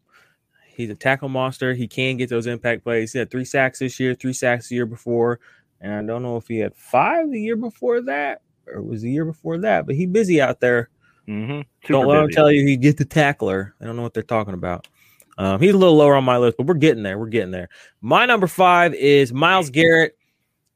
He's 0.67 0.91
a 0.91 0.95
tackle 0.95 1.29
monster. 1.29 1.75
He 1.75 1.87
can 1.87 2.17
get 2.17 2.31
those 2.31 2.47
impact 2.47 2.83
plays. 2.83 3.13
He 3.13 3.19
had 3.19 3.31
three 3.31 3.45
sacks 3.45 3.79
this 3.79 4.01
year, 4.01 4.15
three 4.15 4.33
sacks 4.33 4.69
the 4.69 4.75
year 4.75 4.87
before, 4.87 5.39
and 5.81 5.93
I 5.93 6.03
don't 6.03 6.23
know 6.23 6.37
if 6.37 6.49
he 6.49 6.59
had 6.59 6.75
five 6.75 7.31
the 7.31 7.41
year 7.41 7.57
before 7.57 8.03
that 8.03 8.43
or 8.67 8.83
was 8.83 9.03
the 9.03 9.11
year 9.11 9.25
before 9.25 9.59
that. 9.59 9.87
But 9.87 9.95
he 9.95 10.07
busy 10.07 10.41
out 10.41 10.61
there. 10.61 10.91
Mm-hmm. 11.29 11.61
don't 11.93 12.07
let 12.07 12.25
him 12.25 12.31
tell 12.31 12.51
you 12.51 12.67
he 12.67 12.77
get 12.77 12.97
the 12.97 13.05
tackler. 13.05 13.75
I 13.81 13.85
don't 13.85 13.97
know 13.97 14.03
what 14.03 14.15
they're 14.15 14.23
talking 14.23 14.55
about. 14.55 14.89
Um, 15.39 15.61
he's 15.61 15.75
a 15.75 15.79
little 15.79 15.97
lower 15.97 16.17
on 16.17 16.25
my 16.25 16.37
list, 16.39 16.57
but 16.57 16.67
we're 16.67 16.75
getting 16.75 17.03
there. 17.03 17.19
We're 17.19 17.27
getting 17.27 17.53
there. 17.53 17.69
My 18.01 18.27
number 18.27 18.47
five 18.47 18.95
is 18.95 19.33
Myles 19.33 19.71
Garrett. 19.71 20.17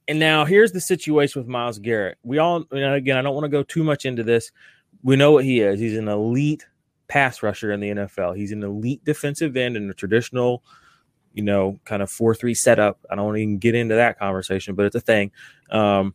And 0.06 0.18
now 0.18 0.44
here's 0.44 0.72
the 0.72 0.80
situation 0.80 1.40
with 1.40 1.48
Myles 1.48 1.78
Garrett. 1.78 2.18
We 2.22 2.38
all, 2.38 2.64
again, 2.70 3.16
I 3.16 3.22
don't 3.22 3.34
want 3.34 3.44
to 3.44 3.50
go 3.50 3.62
too 3.62 3.82
much 3.82 4.04
into 4.04 4.22
this. 4.22 4.52
We 5.02 5.16
know 5.16 5.32
what 5.32 5.44
he 5.44 5.60
is. 5.60 5.80
He's 5.80 5.96
an 5.96 6.08
elite 6.08 6.66
pass 7.08 7.42
rusher 7.42 7.72
in 7.72 7.80
the 7.80 7.90
NFL. 7.90 8.36
He's 8.36 8.52
an 8.52 8.62
elite 8.62 9.04
defensive 9.04 9.56
end 9.56 9.76
in 9.76 9.88
a 9.90 9.94
traditional, 9.94 10.62
you 11.34 11.42
know, 11.42 11.78
kind 11.84 12.02
of 12.02 12.10
4 12.10 12.34
3 12.34 12.54
setup. 12.54 12.98
I 13.10 13.16
don't 13.16 13.36
even 13.36 13.58
get 13.58 13.74
into 13.74 13.96
that 13.96 14.18
conversation, 14.18 14.74
but 14.74 14.86
it's 14.86 14.96
a 14.96 15.00
thing. 15.00 15.32
Um, 15.70 16.14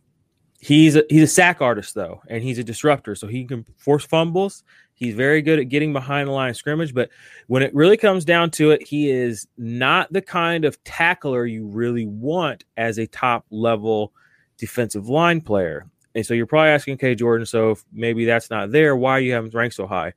he's 0.58 0.96
a, 0.96 1.04
he's 1.08 1.22
a 1.22 1.26
sack 1.26 1.60
artist 1.60 1.94
though, 1.94 2.22
and 2.28 2.42
he's 2.42 2.58
a 2.58 2.64
disruptor, 2.64 3.14
so 3.14 3.26
he 3.26 3.44
can 3.44 3.64
force 3.76 4.04
fumbles. 4.04 4.64
He's 4.94 5.14
very 5.14 5.40
good 5.40 5.58
at 5.58 5.68
getting 5.70 5.92
behind 5.92 6.28
the 6.28 6.32
line 6.32 6.50
of 6.50 6.56
scrimmage, 6.56 6.92
but 6.92 7.10
when 7.46 7.62
it 7.62 7.74
really 7.74 7.96
comes 7.96 8.24
down 8.24 8.50
to 8.52 8.70
it, 8.70 8.86
he 8.86 9.10
is 9.10 9.46
not 9.56 10.12
the 10.12 10.20
kind 10.20 10.64
of 10.64 10.82
tackler 10.84 11.46
you 11.46 11.66
really 11.66 12.06
want 12.06 12.64
as 12.76 12.98
a 12.98 13.06
top 13.06 13.46
level 13.50 14.12
defensive 14.58 15.08
line 15.08 15.40
player. 15.40 15.86
And 16.14 16.26
so 16.26 16.34
you're 16.34 16.46
probably 16.46 16.70
asking, 16.70 16.94
okay, 16.94 17.14
Jordan, 17.14 17.46
so 17.46 17.78
maybe 17.92 18.24
that's 18.24 18.50
not 18.50 18.72
there, 18.72 18.94
why 18.96 19.18
you 19.18 19.32
have 19.32 19.44
him 19.44 19.50
ranked 19.54 19.76
so 19.76 19.86
high? 19.86 20.12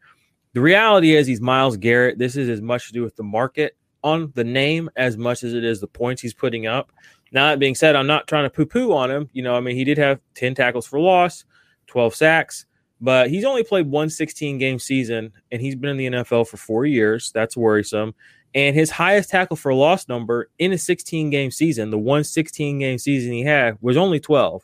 The 0.54 0.62
reality 0.62 1.16
is 1.16 1.28
he's 1.28 1.42
Myles 1.42 1.78
Garrett. 1.78 2.20
This 2.20 2.36
is 2.36 2.50
as 2.50 2.62
much 2.62 2.88
to 2.88 2.94
do 2.94 3.04
with 3.04 3.16
the 3.16 3.24
market 3.24 3.78
on 4.04 4.32
the 4.36 4.44
name 4.44 4.90
as 4.96 5.18
much 5.18 5.44
as 5.44 5.54
it 5.54 5.64
is 5.64 5.80
the 5.80 5.88
points 5.88 6.22
he's 6.22 6.34
putting 6.34 6.68
up. 6.68 6.92
Now 7.32 7.48
that 7.48 7.60
being 7.60 7.76
said, 7.76 7.96
I'm 7.96 8.08
not 8.08 8.28
trying 8.28 8.44
to 8.44 8.50
poo-poo 8.50 8.94
on 8.94 9.10
him. 9.10 9.30
You 9.34 9.44
know, 9.44 9.56
I 9.56 9.60
mean, 9.60 9.76
he 9.76 9.84
did 9.84 9.98
have 9.98 10.20
10 10.36 10.56
tackles 10.56 10.86
for 10.86 11.00
loss, 11.00 11.46
12 11.88 12.14
sacks 12.14 12.66
but 13.04 13.30
he's 13.30 13.44
only 13.44 13.64
played 13.66 13.92
one 13.92 14.10
16 14.10 14.58
game 14.58 14.80
season 14.80 15.34
and 15.52 15.62
he's 15.62 15.76
been 15.76 15.90
in 15.90 15.98
the 15.98 16.24
NFL 16.24 16.48
for 16.48 16.56
four 16.56 16.86
years. 16.86 17.34
That's 17.34 17.58
worrisome. 17.58 18.16
And 18.56 18.74
his 18.74 18.90
highest 18.90 19.30
tackle 19.30 19.58
for 19.58 19.74
loss 19.74 20.08
number 20.08 20.50
in 20.58 20.72
a 20.72 20.78
16 20.78 21.30
game 21.30 21.52
season, 21.52 21.90
the 21.90 21.98
one 21.98 22.24
16 22.24 22.80
game 22.80 22.98
season 22.98 23.34
he 23.34 23.44
had, 23.44 23.78
was 23.82 23.98
only 23.98 24.22
12. 24.22 24.64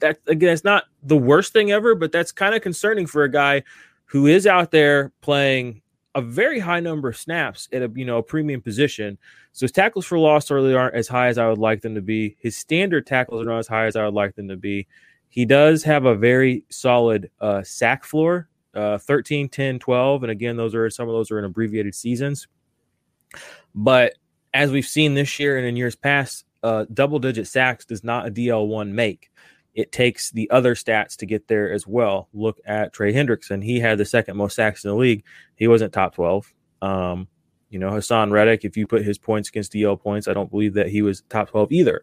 That 0.00 0.18
again, 0.26 0.52
it's 0.52 0.64
not 0.64 0.84
the 1.02 1.16
worst 1.16 1.54
thing 1.54 1.72
ever, 1.72 1.94
but 1.94 2.12
that's 2.12 2.30
kind 2.30 2.54
of 2.54 2.60
concerning 2.60 3.06
for 3.06 3.24
a 3.24 3.30
guy 3.30 3.62
who 4.04 4.26
is 4.26 4.46
out 4.46 4.70
there 4.70 5.10
playing 5.22 5.80
a 6.14 6.22
very 6.22 6.58
high 6.58 6.80
number 6.80 7.08
of 7.08 7.16
snaps 7.16 7.68
at 7.72 7.82
a 7.82 7.90
you 7.94 8.04
know 8.04 8.18
a 8.18 8.22
premium 8.22 8.60
position. 8.60 9.18
So 9.52 9.64
his 9.64 9.72
tackles 9.72 10.06
for 10.06 10.18
loss 10.18 10.50
really 10.50 10.74
aren't 10.74 10.94
as 10.94 11.08
high 11.08 11.28
as 11.28 11.38
I 11.38 11.48
would 11.48 11.58
like 11.58 11.82
them 11.82 11.94
to 11.94 12.02
be. 12.02 12.36
His 12.38 12.56
standard 12.56 13.06
tackles 13.06 13.42
are 13.42 13.50
not 13.50 13.58
as 13.58 13.68
high 13.68 13.86
as 13.86 13.96
I 13.96 14.04
would 14.04 14.14
like 14.14 14.34
them 14.34 14.48
to 14.48 14.56
be. 14.56 14.86
He 15.28 15.44
does 15.44 15.82
have 15.82 16.04
a 16.04 16.14
very 16.14 16.64
solid 16.70 17.30
uh, 17.40 17.62
sack 17.62 18.04
floor, 18.04 18.48
uh, 18.74 18.98
13, 18.98 19.48
10, 19.48 19.80
12. 19.80 20.22
And 20.22 20.30
again, 20.30 20.56
those 20.56 20.74
are 20.74 20.88
some 20.90 21.08
of 21.08 21.14
those 21.14 21.30
are 21.30 21.38
in 21.38 21.44
abbreviated 21.44 21.94
seasons. 21.94 22.46
But 23.74 24.14
as 24.52 24.70
we've 24.70 24.86
seen 24.86 25.14
this 25.14 25.40
year 25.40 25.58
and 25.58 25.66
in 25.66 25.76
years 25.76 25.96
past, 25.96 26.44
uh, 26.62 26.86
double 26.94 27.18
digit 27.18 27.46
sacks 27.46 27.84
does 27.84 28.04
not 28.04 28.26
a 28.26 28.30
DL1 28.30 28.90
make. 28.92 29.30
It 29.74 29.90
takes 29.90 30.30
the 30.30 30.48
other 30.50 30.74
stats 30.74 31.16
to 31.16 31.26
get 31.26 31.48
there 31.48 31.72
as 31.72 31.86
well. 31.86 32.28
Look 32.32 32.60
at 32.64 32.92
Trey 32.92 33.12
Hendrickson. 33.12 33.62
He 33.62 33.80
had 33.80 33.98
the 33.98 34.04
second 34.04 34.36
most 34.36 34.54
sacks 34.54 34.84
in 34.84 34.90
the 34.90 34.96
league. 34.96 35.24
He 35.56 35.66
wasn't 35.66 35.92
top 35.92 36.14
12. 36.14 36.52
Um, 36.80 37.28
you 37.70 37.80
know, 37.80 37.90
Haason 37.90 38.30
Reddick, 38.30 38.64
if 38.64 38.76
you 38.76 38.86
put 38.86 39.04
his 39.04 39.18
points 39.18 39.48
against 39.48 39.72
DL 39.72 40.00
points, 40.00 40.28
I 40.28 40.32
don't 40.32 40.50
believe 40.50 40.74
that 40.74 40.88
he 40.88 41.02
was 41.02 41.22
top 41.28 41.50
12 41.50 41.72
either. 41.72 42.02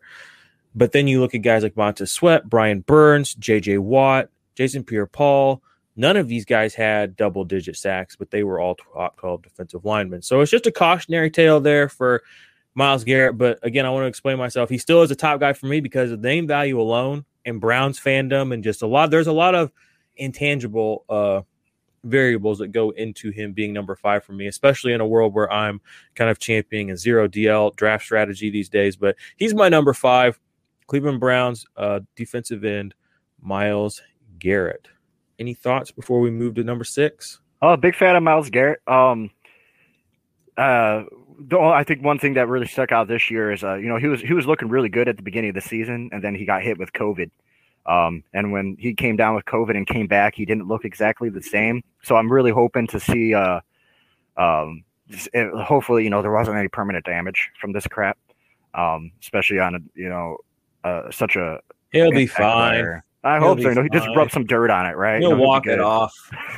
But 0.76 0.92
then 0.92 1.08
you 1.08 1.22
look 1.22 1.34
at 1.34 1.44
guys 1.44 1.64
like 1.64 1.78
Montez 1.78 2.12
Sweat, 2.12 2.50
Brian 2.50 2.82
Burns, 2.82 3.36
JJ 3.36 3.80
Watt, 3.80 4.30
Jason 4.56 4.84
Pierre 4.84 5.06
Paul. 5.06 5.62
None 5.96 6.18
of 6.18 6.28
these 6.28 6.46
guys 6.46 6.74
had 6.74 7.16
double 7.16 7.46
digit 7.46 7.78
sacks, 7.78 8.18
but 8.18 8.32
they 8.32 8.44
were 8.44 8.60
all 8.60 8.76
top 8.76 9.18
12 9.18 9.44
defensive 9.44 9.86
linemen. 9.86 10.22
So 10.22 10.42
it's 10.42 10.52
just 10.52 10.68
a 10.68 10.72
cautionary 10.72 11.30
tale 11.30 11.62
there 11.62 11.88
for 11.88 12.22
Myles 12.74 13.06
Garrett. 13.06 13.38
But 13.38 13.60
again, 13.64 13.86
I 13.86 13.90
want 13.92 14.04
to 14.04 14.08
explain 14.08 14.38
myself. 14.38 14.70
He 14.70 14.78
still 14.78 15.04
is 15.04 15.12
a 15.12 15.16
top 15.16 15.40
guy 15.40 15.54
for 15.54 15.68
me 15.68 15.80
because 15.80 16.12
of 16.12 16.20
name 16.20 16.48
value 16.48 16.82
alone 16.82 17.26
and 17.46 17.60
Browns 17.60 18.00
fandom 18.00 18.54
and 18.54 18.64
just 18.64 18.82
a 18.82 18.88
lot. 18.88 19.12
There's 19.12 19.28
a 19.28 19.32
lot 19.32 19.56
of 19.56 19.72
intangible 20.16 21.06
uh, 21.10 21.42
variables 22.04 22.60
that 22.60 22.70
go 22.70 22.92
into 22.92 23.32
him 23.32 23.54
being 23.54 23.74
number 23.74 23.96
five 23.96 24.24
for 24.24 24.34
me, 24.34 24.48
especially 24.48 24.94
in 24.94 25.02
a 25.02 25.08
world 25.08 25.34
where 25.34 25.52
I'm 25.52 25.82
kind 26.16 26.30
of 26.30 26.40
championing 26.40 26.92
a 26.92 26.98
zero 26.98 27.28
DL 27.28 27.76
draft 27.76 28.04
strategy 28.04 28.50
these 28.50 28.70
days. 28.70 28.96
But 28.96 29.16
he's 29.38 29.54
my 29.54 29.70
number 29.70 29.94
five. 29.94 30.40
Cleveland 30.88 31.20
Browns 31.20 31.66
uh, 31.78 32.02
defensive 32.16 32.64
end 32.64 32.94
Myles 33.42 34.02
Garrett. 34.40 34.88
Any 35.40 35.54
thoughts 35.54 35.92
before 35.92 36.20
we 36.20 36.30
move 36.30 36.56
to 36.56 36.64
number 36.64 36.84
six? 36.84 37.40
Oh, 37.62 37.78
big 37.78 37.96
fan 37.96 38.16
of 38.16 38.24
Myles 38.24 38.50
Garrett. 38.50 38.80
Um, 38.88 39.30
uh, 40.58 41.04
I 41.52 41.84
think 41.84 42.04
one 42.04 42.20
thing 42.20 42.34
that 42.36 42.48
really 42.48 42.68
stuck 42.68 42.92
out 42.92 43.08
this 43.08 43.32
year 43.32 43.52
is, 43.52 43.64
uh, 43.64 43.76
you 43.76 43.88
know, 43.88 43.98
he 43.98 44.08
was 44.08 44.22
he 44.22 44.34
was 44.34 44.46
looking 44.46 44.70
really 44.70 44.90
good 44.90 45.08
at 45.08 45.18
the 45.18 45.24
beginning 45.24 45.50
of 45.50 45.56
the 45.56 45.62
season, 45.62 46.10
and 46.12 46.24
then 46.24 46.36
he 46.36 46.46
got 46.46 46.62
hit 46.62 46.78
with 46.78 46.94
COVID. 46.94 47.30
Um, 47.86 48.24
and 48.34 48.52
when 48.52 48.78
he 48.80 48.94
came 48.94 49.16
down 49.16 49.36
with 49.36 49.46
COVID 49.46 49.76
and 49.76 49.88
came 49.88 50.08
back, 50.08 50.36
he 50.36 50.46
didn't 50.46 50.68
look 50.68 50.86
exactly 50.86 51.30
the 51.30 51.42
same. 51.42 51.84
So 52.04 52.16
I'm 52.16 52.32
really 52.32 52.52
hoping 52.52 52.88
to 52.88 53.00
see, 53.00 53.34
uh, 53.34 53.62
um, 54.38 54.84
hopefully, 55.36 56.04
you 56.04 56.10
know, 56.10 56.22
there 56.22 56.32
wasn't 56.32 56.58
any 56.58 56.68
permanent 56.68 57.06
damage 57.06 57.50
from 57.60 57.72
this 57.72 57.88
crap, 57.88 58.18
um, 58.76 59.12
especially 59.22 59.60
on 59.60 59.76
a, 59.76 59.80
you 59.96 60.10
know, 60.10 60.38
uh, 60.84 61.10
such 61.12 61.36
a. 61.36 61.60
He'll 61.92 62.12
be 62.12 62.28
fine. 62.28 62.72
Player. 62.72 63.04
I 63.24 63.38
He'll 63.38 63.50
hope 63.50 63.62
so. 63.62 63.70
You 63.70 63.76
know, 63.76 63.84
he 63.84 63.90
just 63.90 64.08
rub 64.16 64.32
some 64.32 64.46
dirt 64.46 64.70
on 64.70 64.86
it, 64.86 64.96
right? 64.96 65.20
He'll 65.20 65.36
walk 65.36 65.68
it 65.68 65.80
off. 65.80 66.14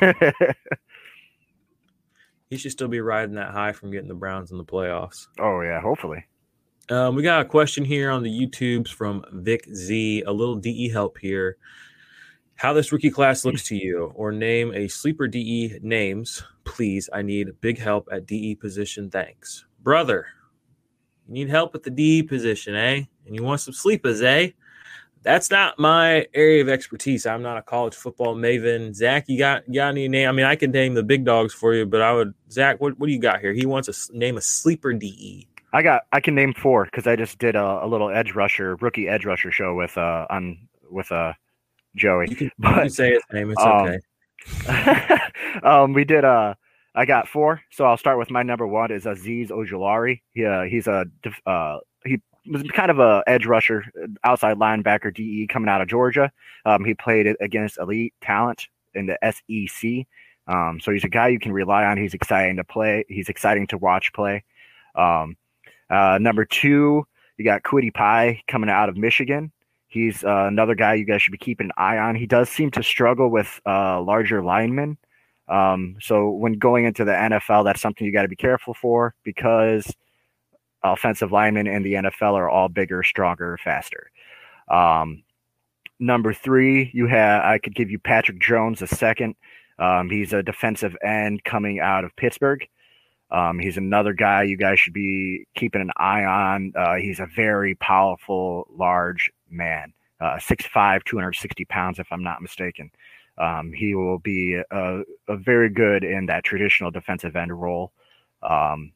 he 2.54 2.58
should 2.58 2.70
still 2.70 2.86
be 2.86 3.00
riding 3.00 3.34
that 3.34 3.50
high 3.50 3.72
from 3.72 3.90
getting 3.90 4.06
the 4.06 4.14
Browns 4.14 4.52
in 4.52 4.58
the 4.58 4.64
playoffs. 4.64 5.26
Oh 5.40 5.60
yeah, 5.62 5.80
hopefully. 5.80 6.24
Um, 6.88 7.16
we 7.16 7.22
got 7.24 7.40
a 7.40 7.44
question 7.44 7.84
here 7.84 8.12
on 8.12 8.22
the 8.22 8.30
YouTubes 8.30 8.90
from 8.90 9.24
Vic 9.32 9.66
Z. 9.74 10.22
A 10.22 10.32
little 10.32 10.54
DE 10.54 10.88
help 10.88 11.18
here. 11.18 11.56
How 12.54 12.72
this 12.72 12.92
rookie 12.92 13.10
class 13.10 13.44
looks 13.44 13.64
to 13.64 13.76
you, 13.76 14.12
or 14.14 14.30
name 14.30 14.72
a 14.72 14.86
sleeper 14.86 15.26
DE 15.26 15.80
names, 15.82 16.44
please. 16.62 17.10
I 17.12 17.22
need 17.22 17.60
big 17.60 17.76
help 17.76 18.08
at 18.12 18.26
DE 18.26 18.54
position. 18.54 19.10
Thanks, 19.10 19.64
brother. 19.82 20.26
You 21.26 21.34
need 21.34 21.48
help 21.48 21.74
at 21.74 21.82
the 21.82 21.90
DE 21.90 22.22
position, 22.22 22.76
eh? 22.76 23.02
And 23.26 23.34
you 23.34 23.42
want 23.42 23.62
some 23.62 23.74
sleepers, 23.74 24.22
eh? 24.22 24.50
That's 25.24 25.50
not 25.50 25.78
my 25.78 26.26
area 26.34 26.60
of 26.60 26.68
expertise. 26.68 27.24
I'm 27.24 27.42
not 27.42 27.56
a 27.56 27.62
college 27.62 27.94
football 27.94 28.36
maven. 28.36 28.94
Zach, 28.94 29.24
you 29.26 29.38
got 29.38 29.66
you 29.66 29.76
got 29.76 29.88
any 29.88 30.06
name? 30.06 30.28
I 30.28 30.32
mean, 30.32 30.44
I 30.44 30.54
can 30.54 30.70
name 30.70 30.92
the 30.92 31.02
big 31.02 31.24
dogs 31.24 31.54
for 31.54 31.74
you, 31.74 31.86
but 31.86 32.02
I 32.02 32.12
would 32.12 32.34
Zach. 32.50 32.80
What 32.80 32.98
what 32.98 33.06
do 33.06 33.12
you 33.12 33.18
got 33.18 33.40
here? 33.40 33.54
He 33.54 33.64
wants 33.64 33.88
to 33.88 34.18
name 34.18 34.36
a 34.36 34.42
sleeper 34.42 34.92
DE. 34.92 35.48
I 35.72 35.82
got 35.82 36.02
I 36.12 36.20
can 36.20 36.34
name 36.34 36.52
four 36.52 36.84
because 36.84 37.06
I 37.06 37.16
just 37.16 37.38
did 37.38 37.56
a, 37.56 37.84
a, 37.84 37.86
little 37.86 38.10
edge 38.10 38.34
rusher 38.34 38.76
rookie 38.76 39.08
edge 39.08 39.24
rusher 39.24 39.50
show 39.50 39.74
with 39.74 39.96
uh 39.96 40.26
on 40.28 40.68
with 40.90 41.10
uh 41.10 41.32
Joey. 41.96 42.26
You 42.28 42.36
can, 42.36 42.50
but, 42.58 42.68
you 42.68 42.74
can 42.82 42.90
say 42.90 43.12
his 43.14 43.22
name. 43.32 43.50
It's 43.50 43.62
um, 43.62 43.98
okay. 44.68 45.18
um, 45.62 45.94
we 45.94 46.04
did 46.04 46.24
uh 46.26 46.54
I 46.94 47.06
got 47.06 47.28
four, 47.28 47.60
so 47.70 47.86
I'll 47.86 47.96
start 47.96 48.18
with 48.18 48.30
my 48.30 48.42
number 48.42 48.66
one 48.66 48.92
is 48.92 49.04
Azeez 49.04 49.50
Ojulari. 49.50 50.20
He, 50.32 50.44
uh, 50.44 50.62
he's 50.62 50.86
a 50.86 51.06
uh, 51.44 51.78
was 52.46 52.62
kind 52.62 52.90
of 52.90 52.98
a 52.98 53.22
edge 53.26 53.46
rusher, 53.46 53.84
outside 54.24 54.58
linebacker, 54.58 55.14
DE 55.14 55.46
coming 55.46 55.68
out 55.68 55.80
of 55.80 55.88
Georgia. 55.88 56.30
Um, 56.64 56.84
he 56.84 56.94
played 56.94 57.34
against 57.40 57.78
elite 57.78 58.14
talent 58.20 58.68
in 58.94 59.06
the 59.06 59.18
SEC. 59.22 60.06
Um, 60.46 60.78
so 60.80 60.92
he's 60.92 61.04
a 61.04 61.08
guy 61.08 61.28
you 61.28 61.38
can 61.38 61.52
rely 61.52 61.84
on. 61.84 61.96
He's 61.96 62.14
exciting 62.14 62.56
to 62.56 62.64
play. 62.64 63.04
He's 63.08 63.28
exciting 63.28 63.66
to 63.68 63.78
watch 63.78 64.12
play. 64.12 64.44
Um, 64.94 65.36
uh, 65.90 66.18
number 66.20 66.44
two, 66.44 67.06
you 67.36 67.44
got 67.44 67.62
Kwity 67.62 67.92
Paye 67.92 68.42
coming 68.46 68.70
out 68.70 68.88
of 68.88 68.96
Michigan. 68.96 69.52
He's 69.88 70.24
uh, 70.24 70.46
another 70.48 70.74
guy 70.74 70.94
you 70.94 71.04
guys 71.04 71.22
should 71.22 71.32
be 71.32 71.38
keeping 71.38 71.66
an 71.66 71.72
eye 71.76 71.98
on. 71.98 72.14
He 72.14 72.26
does 72.26 72.48
seem 72.48 72.70
to 72.72 72.82
struggle 72.82 73.28
with 73.28 73.60
uh, 73.64 74.02
larger 74.02 74.42
linemen. 74.42 74.98
Um, 75.48 75.96
so 76.00 76.30
when 76.30 76.54
going 76.54 76.84
into 76.84 77.04
the 77.04 77.12
NFL, 77.12 77.64
that's 77.64 77.80
something 77.80 78.04
you 78.04 78.12
got 78.12 78.22
to 78.22 78.28
be 78.28 78.36
careful 78.36 78.74
for 78.74 79.14
because 79.24 79.94
offensive 80.84 81.32
linemen 81.32 81.66
in 81.66 81.82
the 81.82 81.94
NFL 81.94 82.34
are 82.34 82.48
all 82.48 82.68
bigger, 82.68 83.02
stronger, 83.02 83.58
faster. 83.62 84.10
Um, 84.68 85.24
number 85.98 86.32
three, 86.32 86.90
you 86.92 87.06
have 87.06 87.44
I 87.44 87.58
could 87.58 87.74
give 87.74 87.90
you 87.90 87.98
Patrick 87.98 88.38
Jones 88.40 88.82
a 88.82 88.86
second. 88.86 89.34
Um, 89.78 90.10
he's 90.10 90.32
a 90.32 90.42
defensive 90.42 90.96
end 91.02 91.42
coming 91.44 91.80
out 91.80 92.04
of 92.04 92.14
Pittsburgh. 92.16 92.66
Um, 93.30 93.58
he's 93.58 93.76
another 93.76 94.12
guy 94.12 94.44
you 94.44 94.56
guys 94.56 94.78
should 94.78 94.92
be 94.92 95.46
keeping 95.56 95.80
an 95.80 95.90
eye 95.96 96.24
on. 96.24 96.72
Uh, 96.76 96.94
he's 96.96 97.18
a 97.18 97.26
very 97.26 97.74
powerful, 97.74 98.68
large 98.70 99.30
man, 99.50 99.92
uh, 100.20 100.36
6'5", 100.36 101.02
260 101.04 101.64
pounds, 101.64 101.98
if 101.98 102.06
I'm 102.12 102.22
not 102.22 102.42
mistaken. 102.42 102.90
Um, 103.36 103.72
he 103.72 103.96
will 103.96 104.18
be 104.20 104.60
a, 104.70 105.02
a, 105.26 105.36
very 105.36 105.68
good 105.68 106.04
in 106.04 106.26
that 106.26 106.44
traditional 106.44 106.92
defensive 106.92 107.34
end 107.34 107.52
role. 107.52 107.92
Um, 108.42 108.92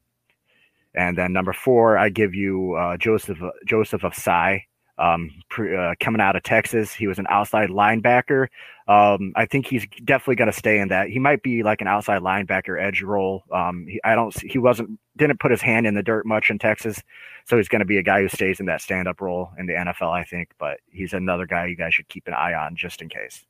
and 0.94 1.16
then 1.16 1.32
number 1.32 1.52
four, 1.52 1.98
I 1.98 2.08
give 2.08 2.34
you 2.34 2.74
uh, 2.74 2.96
Joseph 2.96 3.38
Joseph 3.66 4.02
Ossai 4.02 4.62
um, 4.98 5.30
pre, 5.48 5.76
uh, 5.76 5.94
coming 6.00 6.20
out 6.20 6.36
of 6.36 6.42
Texas. 6.42 6.92
He 6.92 7.06
was 7.06 7.18
an 7.18 7.26
outside 7.30 7.70
linebacker. 7.70 8.48
Um, 8.88 9.32
I 9.36 9.46
think 9.46 9.66
he's 9.66 9.86
definitely 10.04 10.36
going 10.36 10.50
to 10.50 10.58
stay 10.58 10.78
in 10.78 10.88
that. 10.88 11.08
He 11.08 11.18
might 11.18 11.42
be 11.42 11.62
like 11.62 11.80
an 11.80 11.86
outside 11.86 12.22
linebacker 12.22 12.82
edge 12.82 13.02
role. 13.02 13.44
Um, 13.52 13.86
he, 13.88 14.00
I 14.02 14.14
don't. 14.14 14.36
He 14.40 14.58
wasn't 14.58 14.98
didn't 15.16 15.40
put 15.40 15.50
his 15.50 15.60
hand 15.60 15.86
in 15.86 15.94
the 15.94 16.02
dirt 16.02 16.26
much 16.26 16.50
in 16.50 16.58
Texas, 16.58 17.00
so 17.46 17.56
he's 17.56 17.68
going 17.68 17.80
to 17.80 17.86
be 17.86 17.98
a 17.98 18.02
guy 18.02 18.22
who 18.22 18.28
stays 18.28 18.60
in 18.60 18.66
that 18.66 18.80
stand 18.80 19.08
up 19.08 19.20
role 19.20 19.50
in 19.58 19.66
the 19.66 19.74
NFL. 19.74 20.10
I 20.10 20.24
think, 20.24 20.50
but 20.58 20.78
he's 20.90 21.12
another 21.12 21.46
guy 21.46 21.66
you 21.66 21.76
guys 21.76 21.94
should 21.94 22.08
keep 22.08 22.26
an 22.26 22.34
eye 22.34 22.54
on 22.54 22.76
just 22.76 23.02
in 23.02 23.08
case. 23.08 23.44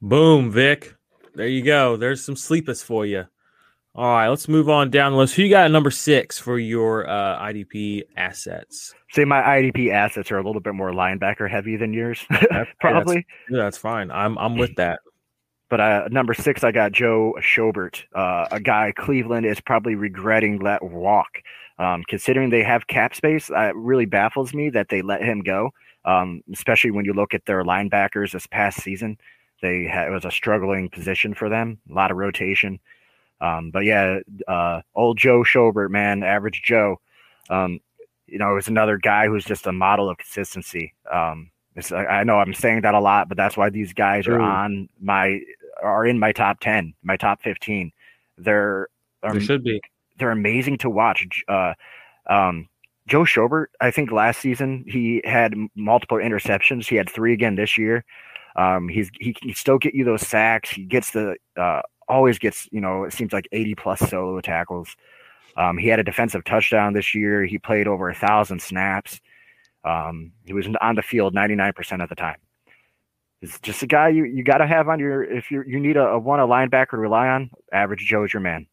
Boom, 0.00 0.50
Vic. 0.50 0.94
There 1.34 1.46
you 1.46 1.62
go. 1.62 1.96
There's 1.96 2.24
some 2.24 2.36
sleepers 2.36 2.82
for 2.82 3.06
you. 3.06 3.24
All 3.94 4.06
right, 4.06 4.28
let's 4.28 4.48
move 4.48 4.70
on 4.70 4.90
down 4.90 5.12
the 5.12 5.18
list. 5.18 5.34
Who 5.34 5.42
you 5.42 5.50
got 5.50 5.66
at 5.66 5.70
number 5.70 5.90
six 5.90 6.38
for 6.38 6.58
your 6.58 7.06
uh, 7.06 7.38
IDP 7.38 8.04
assets? 8.16 8.94
Say 9.10 9.26
my 9.26 9.42
IDP 9.42 9.92
assets 9.92 10.32
are 10.32 10.38
a 10.38 10.42
little 10.42 10.62
bit 10.62 10.74
more 10.74 10.92
linebacker 10.92 11.50
heavy 11.50 11.76
than 11.76 11.92
yours, 11.92 12.24
probably. 12.80 13.26
That's, 13.50 13.58
that's, 13.58 13.78
fine. 13.78 14.10
I'm 14.10 14.38
I'm 14.38 14.56
with 14.56 14.74
that. 14.76 15.00
But 15.68 15.80
uh, 15.80 16.08
number 16.10 16.32
six, 16.32 16.64
I 16.64 16.72
got 16.72 16.92
Joe 16.92 17.34
Schobert, 17.40 18.02
uh, 18.14 18.46
a 18.50 18.60
guy 18.60 18.92
Cleveland 18.96 19.44
is 19.44 19.60
probably 19.60 19.94
regretting 19.94 20.58
let 20.58 20.82
walk. 20.82 21.38
Um, 21.78 22.02
considering 22.08 22.50
they 22.50 22.62
have 22.62 22.86
cap 22.86 23.14
space, 23.14 23.50
uh, 23.50 23.70
it 23.70 23.76
really 23.76 24.04
baffles 24.06 24.54
me 24.54 24.70
that 24.70 24.88
they 24.90 25.02
let 25.02 25.22
him 25.22 25.40
go. 25.40 25.70
Um, 26.04 26.42
especially 26.52 26.90
when 26.90 27.04
you 27.04 27.12
look 27.14 27.32
at 27.32 27.46
their 27.46 27.62
linebackers 27.62 28.32
this 28.32 28.46
past 28.46 28.82
season, 28.82 29.18
they 29.62 29.84
had, 29.84 30.08
it 30.08 30.10
was 30.10 30.24
a 30.24 30.30
struggling 30.30 30.90
position 30.90 31.32
for 31.32 31.48
them, 31.48 31.78
a 31.90 31.94
lot 31.94 32.10
of 32.10 32.16
rotation. 32.16 32.78
Um, 33.42 33.70
but 33.72 33.84
yeah, 33.84 34.20
uh, 34.46 34.82
old 34.94 35.18
Joe 35.18 35.42
Schobert, 35.42 35.90
man, 35.90 36.22
average 36.22 36.62
Joe. 36.62 37.00
Um, 37.50 37.80
you 38.26 38.38
know, 38.38 38.56
is 38.56 38.68
another 38.68 38.96
guy 38.96 39.26
who's 39.26 39.44
just 39.44 39.66
a 39.66 39.72
model 39.72 40.08
of 40.08 40.16
consistency. 40.16 40.94
Um, 41.12 41.50
I 41.92 42.24
know 42.24 42.38
I'm 42.38 42.54
saying 42.54 42.82
that 42.82 42.94
a 42.94 43.00
lot, 43.00 43.28
but 43.28 43.36
that's 43.36 43.56
why 43.56 43.68
these 43.68 43.92
guys 43.92 44.26
are 44.26 44.40
on 44.40 44.88
my 45.00 45.40
are 45.82 46.06
in 46.06 46.18
my 46.18 46.32
top 46.32 46.60
ten, 46.60 46.94
my 47.02 47.16
top 47.16 47.42
fifteen. 47.42 47.92
They're 48.38 48.88
um, 49.22 49.38
they 49.38 49.44
should 49.44 49.64
be. 49.64 49.80
They're 50.18 50.30
amazing 50.30 50.78
to 50.78 50.90
watch. 50.90 51.42
Uh, 51.48 51.74
um, 52.28 52.68
Joe 53.06 53.22
Schobert, 53.22 53.66
I 53.80 53.90
think 53.90 54.12
last 54.12 54.40
season 54.40 54.84
he 54.86 55.20
had 55.24 55.54
multiple 55.74 56.18
interceptions. 56.18 56.88
He 56.88 56.96
had 56.96 57.10
three 57.10 57.32
again 57.32 57.56
this 57.56 57.76
year. 57.76 58.04
Um, 58.54 58.88
he's 58.88 59.10
he 59.18 59.32
can 59.32 59.54
still 59.54 59.78
get 59.78 59.94
you 59.94 60.04
those 60.04 60.26
sacks. 60.26 60.70
He 60.70 60.84
gets 60.84 61.10
the 61.10 61.36
uh, 61.56 61.82
always 62.12 62.38
gets, 62.38 62.68
you 62.70 62.80
know, 62.80 63.04
it 63.04 63.12
seems 63.12 63.32
like 63.32 63.48
80 63.52 63.74
plus 63.74 64.00
solo 64.00 64.40
tackles. 64.40 64.94
Um, 65.56 65.78
he 65.78 65.88
had 65.88 65.98
a 65.98 66.04
defensive 66.04 66.44
touchdown 66.44 66.92
this 66.92 67.14
year. 67.14 67.44
He 67.44 67.58
played 67.58 67.88
over 67.88 68.08
a 68.08 68.14
thousand 68.14 68.60
snaps. 68.60 69.20
Um, 69.84 70.32
he 70.44 70.52
was 70.52 70.66
on 70.80 70.94
the 70.94 71.02
field 71.02 71.34
99% 71.34 72.02
of 72.02 72.08
the 72.08 72.14
time. 72.14 72.36
It's 73.40 73.58
just 73.60 73.82
a 73.82 73.86
guy 73.86 74.08
you, 74.10 74.24
you 74.24 74.44
got 74.44 74.58
to 74.58 74.66
have 74.66 74.88
on 74.88 75.00
your, 75.00 75.24
if 75.24 75.50
you 75.50 75.64
you 75.66 75.80
need 75.80 75.96
a, 75.96 76.04
a 76.10 76.18
one, 76.18 76.38
a 76.38 76.46
linebacker 76.46 76.90
to 76.90 76.98
rely 76.98 77.26
on, 77.26 77.50
average 77.72 78.06
Joe 78.06 78.24
is 78.24 78.32
your 78.32 78.40
man. 78.40 78.66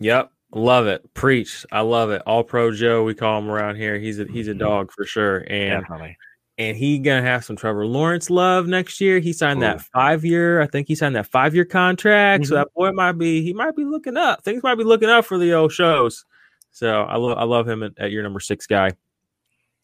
Yep. 0.00 0.30
Love 0.54 0.86
it. 0.86 1.12
Preach. 1.12 1.66
I 1.70 1.80
love 1.80 2.10
it. 2.10 2.22
All 2.26 2.42
pro 2.42 2.72
Joe, 2.72 3.04
we 3.04 3.14
call 3.14 3.38
him 3.38 3.50
around 3.50 3.76
here. 3.76 3.98
He's 3.98 4.20
a, 4.20 4.24
he's 4.24 4.48
a 4.48 4.52
mm-hmm. 4.52 4.60
dog 4.60 4.92
for 4.92 5.04
sure. 5.04 5.44
And 5.50 5.82
Definitely 5.82 6.16
and 6.58 6.76
he 6.76 6.98
gonna 6.98 7.22
have 7.22 7.44
some 7.44 7.56
Trevor 7.56 7.86
Lawrence 7.86 8.30
love 8.30 8.66
next 8.66 9.00
year. 9.00 9.18
He 9.18 9.32
signed 9.32 9.58
Ooh. 9.58 9.62
that 9.62 9.82
five 9.82 10.24
year. 10.24 10.60
I 10.60 10.66
think 10.66 10.88
he 10.88 10.94
signed 10.94 11.16
that 11.16 11.26
five 11.26 11.54
year 11.54 11.64
contract. 11.64 12.44
Mm-hmm. 12.44 12.48
So 12.48 12.54
that 12.56 12.68
boy 12.74 12.92
might 12.92 13.12
be 13.12 13.42
he 13.42 13.52
might 13.52 13.76
be 13.76 13.84
looking 13.84 14.16
up. 14.16 14.44
Things 14.44 14.62
might 14.62 14.76
be 14.76 14.84
looking 14.84 15.08
up 15.08 15.24
for 15.24 15.38
the 15.38 15.52
old 15.52 15.72
shows. 15.72 16.24
So 16.70 17.02
I 17.02 17.16
love 17.16 17.38
I 17.38 17.44
love 17.44 17.68
him 17.68 17.82
at, 17.82 17.92
at 17.98 18.10
your 18.10 18.22
number 18.22 18.40
six 18.40 18.66
guy. 18.66 18.92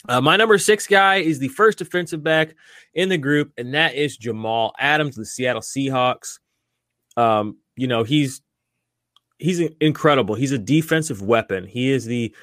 Uh, 0.09 0.21
my 0.21 0.37
number 0.37 0.57
six 0.57 0.87
guy 0.87 1.17
is 1.17 1.39
the 1.39 1.49
first 1.49 1.79
defensive 1.79 2.23
back 2.23 2.55
in 2.95 3.11
the 3.11 3.19
group, 3.19 3.53
and 3.59 3.75
that 3.75 3.95
is 3.95 4.17
Jamal 4.17 4.73
Adams, 4.79 5.15
the 5.17 5.27
Seattle 5.27 5.61
Seahawks. 5.61 6.39
Um, 7.17 7.59
you 7.77 7.87
know 7.87 8.05
he's 8.05 8.43
he's 9.39 9.61
incredible. 9.81 10.35
He's 10.35 10.53
a 10.53 10.59
defensive 10.59 11.23
weapon. 11.23 11.67
He 11.67 11.91
is 11.91 12.05
the 12.05 12.35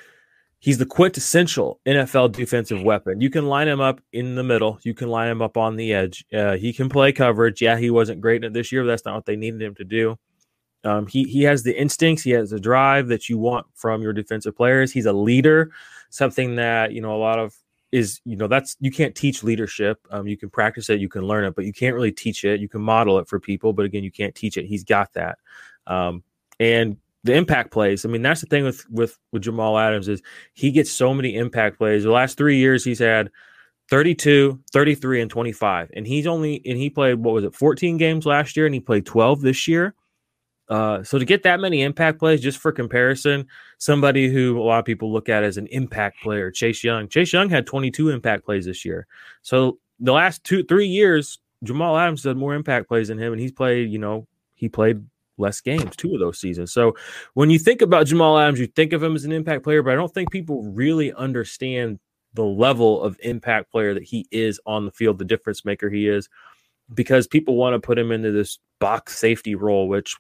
He's 0.60 0.80
the 0.80 0.86
quintessential 0.86 1.80
NFL 1.86 2.32
defensive 2.32 2.82
weapon. 2.82 3.22
You 3.22 3.30
can 3.30 3.48
line 3.48 3.68
him 3.68 3.80
up 3.80 4.02
in 4.12 4.36
the 4.36 4.44
middle. 4.44 4.80
You 4.82 4.96
can 4.96 5.08
line 5.08 5.30
him 5.30 5.42
up 5.42 5.56
on 5.56 5.76
the 5.76 5.94
edge. 5.94 6.26
Uh, 6.34 6.58
he 6.58 6.74
can 6.74 6.90
play 6.90 7.12
coverage. 7.12 7.62
Yeah, 7.62 7.78
he 7.78 7.92
wasn't 7.92 8.22
great 8.22 8.44
at 8.44 8.54
this 8.54 8.72
year. 8.72 8.84
But 8.84 8.88
that's 8.88 9.06
not 9.06 9.16
what 9.16 9.26
they 9.26 9.36
needed 9.36 9.62
him 9.62 9.76
to 9.76 9.84
do. 9.84 10.18
Um, 10.84 11.06
he 11.06 11.24
he 11.26 11.44
has 11.44 11.64
the 11.64 11.80
instincts. 11.80 12.24
He 12.24 12.32
has 12.32 12.50
the 12.50 12.60
drive 12.60 13.08
that 13.08 13.30
you 13.30 13.38
want 13.38 13.68
from 13.76 14.02
your 14.02 14.14
defensive 14.14 14.56
players. 14.56 14.92
He's 14.92 15.06
a 15.06 15.14
leader, 15.14 15.72
something 16.10 16.56
that 16.56 16.92
you 16.92 17.02
know 17.02 17.16
a 17.16 17.18
lot 17.18 17.40
of 17.40 17.56
is 17.92 18.20
you 18.26 18.36
know 18.36 18.48
that's 18.48 18.76
you 18.80 18.92
can't 18.92 19.16
teach 19.16 19.44
leadership. 19.44 20.00
Um, 20.12 20.28
you 20.28 20.38
can 20.38 20.50
practice 20.50 20.90
it, 20.90 21.00
you 21.00 21.10
can 21.10 21.24
learn 21.24 21.46
it, 21.46 21.56
but 21.56 21.66
you 21.66 21.74
can't 21.74 21.96
really 21.96 22.12
teach 22.12 22.44
it. 22.44 22.60
You 22.60 22.70
can 22.70 22.82
model 22.82 23.20
it 23.20 23.28
for 23.28 23.40
people, 23.40 23.74
but 23.74 23.86
again, 23.86 24.04
you 24.04 24.12
can't 24.12 24.36
teach 24.36 24.58
it. 24.58 24.66
He's 24.66 24.84
got 24.84 25.14
that. 25.14 25.38
Um, 25.86 26.24
and 26.60 26.98
the 27.24 27.34
impact 27.34 27.72
plays. 27.72 28.06
I 28.06 28.10
mean, 28.10 28.22
that's 28.22 28.42
the 28.42 28.48
thing 28.48 28.64
with 28.64 28.90
with 28.90 29.18
with 29.32 29.44
Jamal 29.44 29.78
Adams 29.78 30.08
is 30.08 30.22
he 30.54 30.72
gets 30.72 30.92
so 30.92 31.14
many 31.14 31.36
impact 31.36 31.78
plays. 31.78 32.04
The 32.04 32.12
last 32.12 32.38
3 32.38 32.58
years 32.58 32.84
he's 32.84 33.00
had 33.00 33.32
32, 33.90 34.60
33 34.72 35.22
and 35.22 35.32
25. 35.32 35.92
And 35.94 36.08
he's 36.08 36.28
only 36.28 36.62
and 36.66 36.78
he 36.78 36.90
played 36.90 37.16
what 37.16 37.34
was 37.34 37.44
it 37.44 37.56
14 37.56 37.98
games 37.98 38.26
last 38.26 38.56
year 38.58 38.66
and 38.66 38.76
he 38.76 38.82
played 38.82 39.06
12 39.06 39.42
this 39.42 39.68
year. 39.68 39.94
Uh, 40.70 41.02
so 41.02 41.18
to 41.18 41.24
get 41.24 41.44
that 41.44 41.62
many 41.62 41.82
impact 41.82 42.20
plays, 42.20 42.42
just 42.42 42.58
for 42.58 42.72
comparison, 42.72 43.48
somebody 43.78 44.28
who 44.28 44.60
a 44.60 44.64
lot 44.64 44.80
of 44.80 44.86
people 44.86 45.12
look 45.12 45.30
at 45.30 45.44
as 45.44 45.58
an 45.58 45.68
impact 45.68 46.22
player, 46.22 46.52
Chase 46.52 46.84
Young. 46.84 47.08
Chase 47.08 47.32
Young 47.32 47.50
had 47.50 47.66
22 47.66 48.10
impact 48.10 48.44
plays 48.44 48.66
this 48.66 48.84
year. 48.84 49.08
So 49.44 49.80
the 50.00 50.12
last 50.12 50.44
two, 50.44 50.64
three 50.64 50.88
years, 50.88 51.40
Jamal 51.64 51.98
Adams 51.98 52.24
had 52.24 52.36
more 52.36 52.54
impact 52.54 52.90
plays 52.90 53.08
than 53.08 53.18
him, 53.18 53.32
and 53.32 53.42
he's 53.42 53.52
played. 53.52 53.90
You 53.90 54.00
know, 54.00 54.28
he 54.56 54.70
played 54.70 55.04
less 55.38 55.62
games, 55.62 55.96
two 55.96 56.14
of 56.14 56.20
those 56.20 56.40
seasons. 56.40 56.72
So 56.72 56.96
when 57.34 57.50
you 57.50 57.60
think 57.60 57.82
about 57.82 58.08
Jamal 58.08 58.38
Adams, 58.38 58.60
you 58.60 58.68
think 58.68 58.94
of 58.94 59.04
him 59.04 59.16
as 59.16 59.26
an 59.26 59.32
impact 59.32 59.64
player, 59.64 59.84
but 59.84 59.94
I 59.94 59.96
don't 59.96 60.14
think 60.14 60.32
people 60.32 60.64
really 60.64 61.14
understand 61.14 62.00
the 62.34 62.46
level 62.46 63.02
of 63.02 63.18
impact 63.24 63.72
player 63.72 63.94
that 63.94 64.04
he 64.04 64.28
is 64.32 64.60
on 64.66 64.86
the 64.86 64.92
field, 64.92 65.18
the 65.18 65.26
difference 65.26 65.66
maker 65.66 65.90
he 65.90 66.08
is, 66.08 66.30
because 66.94 67.28
people 67.28 67.56
want 67.56 67.74
to 67.74 67.86
put 67.86 67.98
him 67.98 68.12
into 68.12 68.32
this 68.32 68.60
box 68.80 69.18
safety 69.18 69.56
role, 69.56 69.88
which 69.88 70.16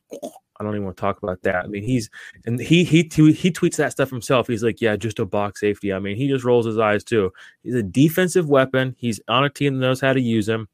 I 0.59 0.63
don't 0.63 0.73
even 0.73 0.85
want 0.85 0.97
to 0.97 1.01
talk 1.01 1.21
about 1.21 1.43
that. 1.43 1.65
I 1.65 1.67
mean, 1.67 1.83
he's 1.83 2.09
and 2.45 2.59
he 2.59 2.83
he 2.83 3.03
he 3.03 3.51
tweets 3.51 3.75
that 3.77 3.91
stuff 3.91 4.09
himself. 4.09 4.47
He's 4.47 4.63
like, 4.63 4.81
yeah, 4.81 4.95
just 4.95 5.19
a 5.19 5.25
box 5.25 5.59
safety. 5.59 5.93
I 5.93 5.99
mean, 5.99 6.17
he 6.17 6.27
just 6.27 6.43
rolls 6.43 6.65
his 6.65 6.79
eyes 6.79 7.03
too. 7.03 7.31
He's 7.63 7.75
a 7.75 7.83
defensive 7.83 8.49
weapon. 8.49 8.95
He's 8.97 9.21
on 9.27 9.43
a 9.43 9.49
team 9.49 9.75
that 9.75 9.85
knows 9.85 10.01
how 10.01 10.13
to 10.13 10.21
use 10.21 10.49
him. 10.49 10.67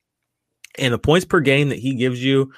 And 0.80 0.94
the 0.94 1.00
points 1.00 1.26
per 1.26 1.40
game 1.40 1.70
that 1.70 1.80
he 1.80 1.96
gives 1.96 2.24
you 2.24 2.52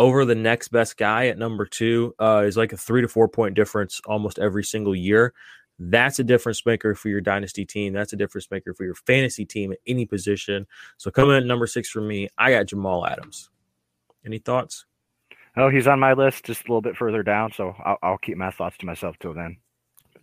over 0.00 0.24
the 0.24 0.34
next 0.34 0.68
best 0.68 0.96
guy 0.96 1.26
at 1.26 1.36
number 1.36 1.66
two 1.66 2.14
uh, 2.18 2.42
is 2.46 2.56
like 2.56 2.72
a 2.72 2.76
three 2.76 3.02
to 3.02 3.08
four 3.08 3.28
point 3.28 3.54
difference 3.54 4.00
almost 4.06 4.38
every 4.38 4.64
single 4.64 4.96
year. 4.96 5.34
That's 5.78 6.18
a 6.18 6.24
difference 6.24 6.64
maker 6.64 6.94
for 6.94 7.10
your 7.10 7.20
dynasty 7.20 7.66
team. 7.66 7.92
That's 7.92 8.14
a 8.14 8.16
difference 8.16 8.50
maker 8.50 8.72
for 8.72 8.84
your 8.84 8.94
fantasy 8.94 9.44
team 9.44 9.72
at 9.72 9.78
any 9.86 10.06
position. 10.06 10.66
So 10.96 11.10
coming 11.10 11.36
at 11.36 11.44
number 11.44 11.66
six 11.66 11.90
for 11.90 12.00
me, 12.00 12.28
I 12.38 12.52
got 12.52 12.66
Jamal 12.66 13.06
Adams. 13.06 13.50
Any 14.24 14.38
thoughts? 14.38 14.86
Oh, 15.54 15.68
he's 15.68 15.86
on 15.86 16.00
my 16.00 16.14
list 16.14 16.44
just 16.44 16.62
a 16.62 16.64
little 16.64 16.80
bit 16.80 16.96
further 16.96 17.22
down, 17.22 17.52
so 17.52 17.74
I'll, 17.84 17.98
I'll 18.02 18.18
keep 18.18 18.38
my 18.38 18.50
thoughts 18.50 18.78
to 18.78 18.86
myself 18.86 19.18
till 19.20 19.34
then. 19.34 19.58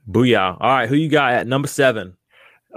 Booyah! 0.10 0.58
All 0.60 0.70
right, 0.70 0.90
who 0.90 0.96
you 0.96 1.10
got 1.10 1.34
at 1.34 1.46
number 1.46 1.68
seven? 1.68 2.18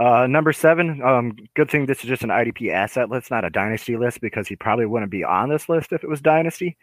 Uh, 0.01 0.27
number 0.27 0.51
seven. 0.51 1.03
Um, 1.03 1.37
good 1.55 1.71
thing 1.71 1.85
this 1.85 1.99
is 1.99 2.07
just 2.07 2.23
an 2.23 2.31
IDP 2.31 2.73
asset 2.73 3.11
list, 3.11 3.31
not 3.31 3.45
a 3.45 3.51
dynasty 3.51 3.99
list, 3.99 4.23
because 4.23 4.49
he 4.49 4.57
probably 4.57 4.87
wouldn't 4.87 5.11
be 5.11 5.25
on 5.25 5.51
this 5.51 5.69
list 5.69 5.93
if 5.93 6.03
it 6.03 6.09
was 6.09 6.23
dynasty. 6.23 6.79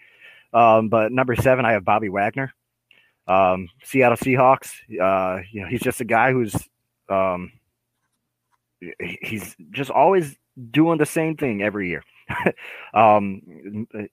Um, 0.54 0.90
but 0.90 1.12
number 1.12 1.36
seven, 1.36 1.66
I 1.66 1.72
have 1.72 1.84
Bobby 1.84 2.10
Wagner, 2.10 2.54
um, 3.28 3.70
Seattle 3.84 4.18
Seahawks. 4.18 4.72
Uh, 4.90 5.42
you 5.52 5.62
know, 5.62 5.68
he's 5.68 5.82
just 5.82 6.00
a 6.00 6.06
guy 6.06 6.32
who's 6.32 6.56
um, 7.10 7.52
he's 9.00 9.56
just 9.72 9.90
always 9.90 10.38
doing 10.70 11.00
the 11.00 11.06
same 11.08 11.36
thing 11.38 11.64
every 11.64 11.90
year. 11.90 12.04
um, 12.94 13.42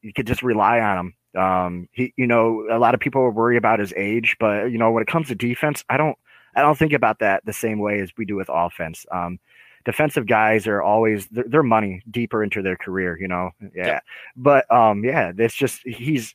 you 0.01 0.15
could 0.15 0.27
just 0.27 0.43
rely 0.43 0.81
on 0.81 0.99
him. 0.99 1.41
Um, 1.43 1.89
he, 1.93 2.15
you 2.17 2.27
know, 2.27 2.67
a 2.71 2.79
lot 2.79 2.95
of 2.95 3.01
people 3.01 3.29
worry 3.31 3.59
about 3.59 3.81
his 3.81 3.93
age, 3.97 4.37
but 4.41 4.71
you 4.71 4.79
know, 4.79 4.91
when 4.93 5.03
it 5.03 5.09
comes 5.09 5.29
to 5.29 5.35
defense, 5.35 5.85
I 5.91 5.99
don't, 5.99 6.17
I 6.57 6.63
don't 6.63 6.79
think 6.79 6.93
about 6.93 7.19
that 7.21 7.45
the 7.45 7.53
same 7.53 7.79
way 7.79 8.01
as 8.01 8.11
we 8.17 8.25
do 8.25 8.37
with 8.37 8.49
offense. 8.53 9.07
Um, 9.11 9.39
defensive 9.85 10.27
guys 10.27 10.67
are 10.67 10.83
always 10.83 11.27
they're, 11.29 11.45
they're 11.49 11.63
money 11.63 12.03
deeper 12.11 12.43
into 12.43 12.63
their 12.63 12.77
career, 12.77 13.19
you 13.21 13.29
know. 13.29 13.51
Yeah. 13.75 14.01
But 14.37 14.71
um 14.73 15.05
yeah, 15.05 15.33
it's 15.37 15.55
just 15.55 15.83
he's 15.85 16.35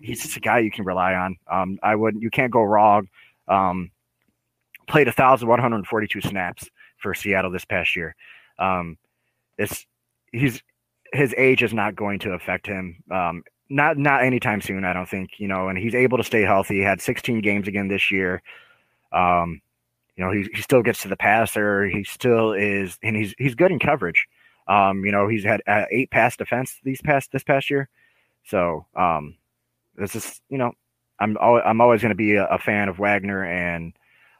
he's 0.00 0.22
just 0.22 0.36
a 0.36 0.40
guy 0.40 0.60
you 0.60 0.70
can 0.70 0.84
rely 0.84 1.14
on. 1.14 1.36
Um, 1.50 1.78
I 1.82 1.94
wouldn't 1.94 2.22
you 2.22 2.30
can't 2.30 2.52
go 2.52 2.62
wrong. 2.62 3.08
Um, 3.48 3.90
played 4.88 5.06
1,142 5.06 6.20
snaps 6.20 6.68
for 6.98 7.14
Seattle 7.14 7.50
this 7.50 7.64
past 7.64 7.94
year. 7.96 8.14
Um, 8.58 8.96
it's 9.58 9.86
he's 10.32 10.62
his 11.12 11.34
age 11.36 11.62
is 11.62 11.74
not 11.74 11.96
going 11.96 12.18
to 12.20 12.32
affect 12.32 12.66
him. 12.66 13.02
Um, 13.10 13.42
not 13.68 13.98
not 13.98 14.24
anytime 14.24 14.60
soon, 14.60 14.84
I 14.84 14.92
don't 14.92 15.08
think. 15.08 15.32
You 15.38 15.48
know, 15.48 15.68
and 15.68 15.78
he's 15.78 15.94
able 15.94 16.18
to 16.18 16.24
stay 16.24 16.42
healthy. 16.42 16.76
He 16.76 16.82
had 16.82 17.00
16 17.00 17.40
games 17.40 17.68
again 17.68 17.88
this 17.88 18.10
year. 18.10 18.42
Um, 19.12 19.60
you 20.16 20.24
know, 20.24 20.32
he 20.32 20.48
he 20.54 20.62
still 20.62 20.82
gets 20.82 21.02
to 21.02 21.08
the 21.08 21.16
passer. 21.16 21.86
He 21.86 22.04
still 22.04 22.52
is, 22.52 22.98
and 23.02 23.16
he's 23.16 23.34
he's 23.38 23.54
good 23.54 23.72
in 23.72 23.78
coverage. 23.78 24.26
Um, 24.68 25.04
you 25.04 25.12
know, 25.12 25.28
he's 25.28 25.44
had 25.44 25.62
uh, 25.66 25.86
eight 25.90 26.10
pass 26.10 26.36
defense 26.36 26.78
these 26.84 27.00
past 27.02 27.32
this 27.32 27.42
past 27.42 27.70
year. 27.70 27.88
So, 28.44 28.86
um, 28.94 29.36
this 29.96 30.14
is 30.14 30.40
you 30.48 30.58
know, 30.58 30.72
I'm 31.18 31.36
al- 31.40 31.62
I'm 31.64 31.80
always 31.80 32.02
going 32.02 32.10
to 32.10 32.16
be 32.16 32.34
a, 32.34 32.46
a, 32.46 32.58
fan 32.58 32.88
of 32.88 32.98
Wagner, 32.98 33.44
and 33.44 33.94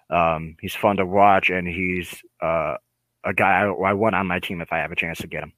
um, 0.08 0.56
he's 0.60 0.74
fun 0.74 0.96
to 0.96 1.06
watch, 1.06 1.50
and 1.50 1.66
he's 1.66 2.22
uh, 2.40 2.76
a 3.24 3.34
guy 3.34 3.62
I, 3.62 3.90
I 3.90 3.92
want 3.94 4.14
on 4.14 4.26
my 4.26 4.38
team 4.38 4.60
if 4.60 4.72
I 4.72 4.78
have 4.78 4.92
a 4.92 4.96
chance 4.96 5.18
to 5.18 5.26
get 5.26 5.42
him. 5.42 5.52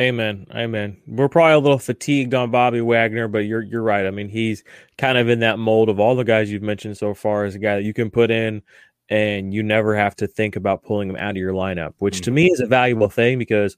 Amen. 0.00 0.46
Amen. 0.54 0.98
We're 1.06 1.30
probably 1.30 1.54
a 1.54 1.58
little 1.58 1.78
fatigued 1.78 2.34
on 2.34 2.50
Bobby 2.50 2.82
Wagner, 2.82 3.28
but 3.28 3.40
you're 3.40 3.62
you're 3.62 3.82
right. 3.82 4.06
I 4.06 4.10
mean, 4.10 4.28
he's 4.28 4.62
kind 4.98 5.16
of 5.16 5.30
in 5.30 5.40
that 5.40 5.58
mold 5.58 5.88
of 5.88 5.98
all 5.98 6.14
the 6.14 6.24
guys 6.24 6.50
you've 6.50 6.62
mentioned 6.62 6.98
so 6.98 7.14
far 7.14 7.44
as 7.44 7.54
a 7.54 7.58
guy 7.58 7.76
that 7.76 7.84
you 7.84 7.94
can 7.94 8.10
put 8.10 8.30
in 8.30 8.62
and 9.08 9.54
you 9.54 9.62
never 9.62 9.96
have 9.96 10.14
to 10.16 10.26
think 10.26 10.56
about 10.56 10.82
pulling 10.82 11.08
him 11.08 11.16
out 11.16 11.30
of 11.30 11.36
your 11.36 11.54
lineup, 11.54 11.94
which 11.98 12.16
mm-hmm. 12.16 12.24
to 12.24 12.30
me 12.30 12.50
is 12.50 12.60
a 12.60 12.66
valuable 12.66 13.08
thing 13.08 13.38
because 13.38 13.76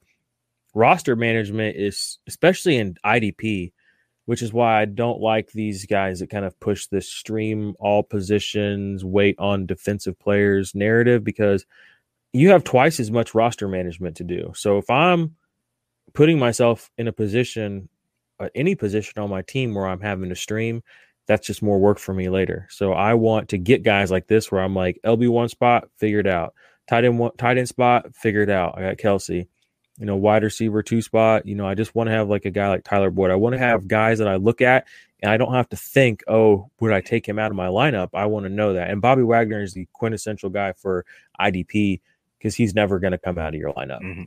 roster 0.74 1.14
management 1.14 1.76
is 1.76 2.18
especially 2.26 2.78
in 2.78 2.96
IDP, 3.04 3.72
which 4.24 4.42
is 4.42 4.52
why 4.52 4.80
I 4.80 4.86
don't 4.86 5.20
like 5.20 5.52
these 5.52 5.86
guys 5.86 6.18
that 6.18 6.30
kind 6.30 6.44
of 6.44 6.58
push 6.58 6.86
this 6.86 7.08
stream 7.08 7.74
all 7.78 8.02
positions, 8.02 9.04
wait 9.04 9.36
on 9.38 9.66
defensive 9.66 10.18
players 10.18 10.74
narrative 10.74 11.22
because 11.22 11.64
you 12.32 12.50
have 12.50 12.64
twice 12.64 12.98
as 12.98 13.12
much 13.12 13.34
roster 13.34 13.68
management 13.68 14.16
to 14.16 14.24
do. 14.24 14.52
So 14.56 14.78
if 14.78 14.90
I'm 14.90 15.36
putting 16.18 16.36
myself 16.36 16.90
in 16.98 17.06
a 17.06 17.12
position, 17.12 17.88
uh, 18.40 18.48
any 18.56 18.74
position 18.74 19.22
on 19.22 19.30
my 19.30 19.40
team 19.40 19.72
where 19.72 19.86
I'm 19.86 20.00
having 20.00 20.30
to 20.30 20.34
stream, 20.34 20.82
that's 21.28 21.46
just 21.46 21.62
more 21.62 21.78
work 21.78 22.00
for 22.00 22.12
me 22.12 22.28
later. 22.28 22.66
So 22.70 22.92
I 22.92 23.14
want 23.14 23.50
to 23.50 23.56
get 23.56 23.84
guys 23.84 24.10
like 24.10 24.26
this 24.26 24.50
where 24.50 24.60
I'm 24.60 24.74
like 24.74 24.98
LB 25.04 25.28
one 25.28 25.48
spot 25.48 25.88
figured 25.96 26.26
out, 26.26 26.54
tight 26.88 27.04
end 27.04 27.20
one, 27.20 27.36
tight 27.36 27.56
end 27.56 27.68
spot 27.68 28.16
figured 28.16 28.50
out. 28.50 28.76
I 28.76 28.80
got 28.80 28.96
Kelce, 28.96 29.46
you 29.96 30.06
know, 30.06 30.16
wide 30.16 30.42
receiver 30.42 30.82
two 30.82 31.02
spot. 31.02 31.46
You 31.46 31.54
know, 31.54 31.68
I 31.68 31.76
just 31.76 31.94
want 31.94 32.08
to 32.08 32.14
have 32.14 32.28
like 32.28 32.46
a 32.46 32.50
guy 32.50 32.66
like 32.66 32.82
Tyler 32.82 33.12
Boyd. 33.12 33.30
I 33.30 33.36
want 33.36 33.52
to 33.52 33.60
have 33.60 33.86
guys 33.86 34.18
that 34.18 34.26
I 34.26 34.34
look 34.34 34.60
at 34.60 34.88
and 35.22 35.30
I 35.30 35.36
don't 35.36 35.54
have 35.54 35.68
to 35.68 35.76
think, 35.76 36.24
oh, 36.26 36.68
would 36.80 36.92
I 36.92 37.00
take 37.00 37.28
him 37.28 37.38
out 37.38 37.52
of 37.52 37.56
my 37.56 37.68
lineup? 37.68 38.08
I 38.12 38.26
want 38.26 38.44
to 38.44 38.50
know 38.50 38.72
that. 38.72 38.90
And 38.90 39.00
Bobby 39.00 39.22
Wagner 39.22 39.62
is 39.62 39.72
the 39.72 39.86
quintessential 39.92 40.50
guy 40.50 40.72
for 40.72 41.06
IDP 41.40 42.00
because 42.38 42.56
he's 42.56 42.74
never 42.74 42.98
going 42.98 43.12
to 43.12 43.18
come 43.18 43.38
out 43.38 43.54
of 43.54 43.60
your 43.60 43.72
lineup. 43.72 44.02
Mm-hmm. 44.02 44.22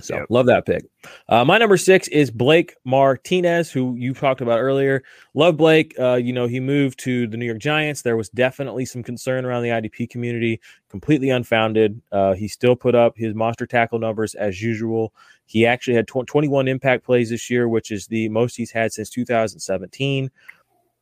So 0.00 0.16
yep. 0.16 0.26
love 0.28 0.46
that 0.46 0.64
pick. 0.64 0.84
Uh, 1.28 1.44
my 1.44 1.58
number 1.58 1.76
six 1.76 2.06
is 2.08 2.30
Blake 2.30 2.76
Martinez, 2.84 3.70
who 3.70 3.96
you 3.96 4.14
talked 4.14 4.40
about 4.40 4.60
earlier. 4.60 5.02
Love 5.34 5.56
Blake. 5.56 5.94
Uh, 5.98 6.14
you 6.14 6.32
know, 6.32 6.46
he 6.46 6.60
moved 6.60 6.98
to 7.00 7.26
the 7.26 7.36
New 7.36 7.46
York 7.46 7.58
Giants. 7.58 8.02
There 8.02 8.16
was 8.16 8.28
definitely 8.28 8.84
some 8.84 9.02
concern 9.02 9.44
around 9.44 9.64
the 9.64 9.70
IDP 9.70 10.08
community, 10.08 10.60
completely 10.88 11.30
unfounded. 11.30 12.00
Uh, 12.12 12.34
he 12.34 12.46
still 12.46 12.76
put 12.76 12.94
up 12.94 13.16
his 13.16 13.34
monster 13.34 13.66
tackle 13.66 13.98
numbers 13.98 14.34
as 14.34 14.62
usual. 14.62 15.12
He 15.46 15.66
actually 15.66 15.94
had 15.94 16.06
tw- 16.06 16.26
21 16.26 16.68
impact 16.68 17.04
plays 17.04 17.30
this 17.30 17.50
year, 17.50 17.68
which 17.68 17.90
is 17.90 18.06
the 18.06 18.28
most 18.28 18.56
he's 18.56 18.70
had 18.70 18.92
since 18.92 19.10
2017. 19.10 20.30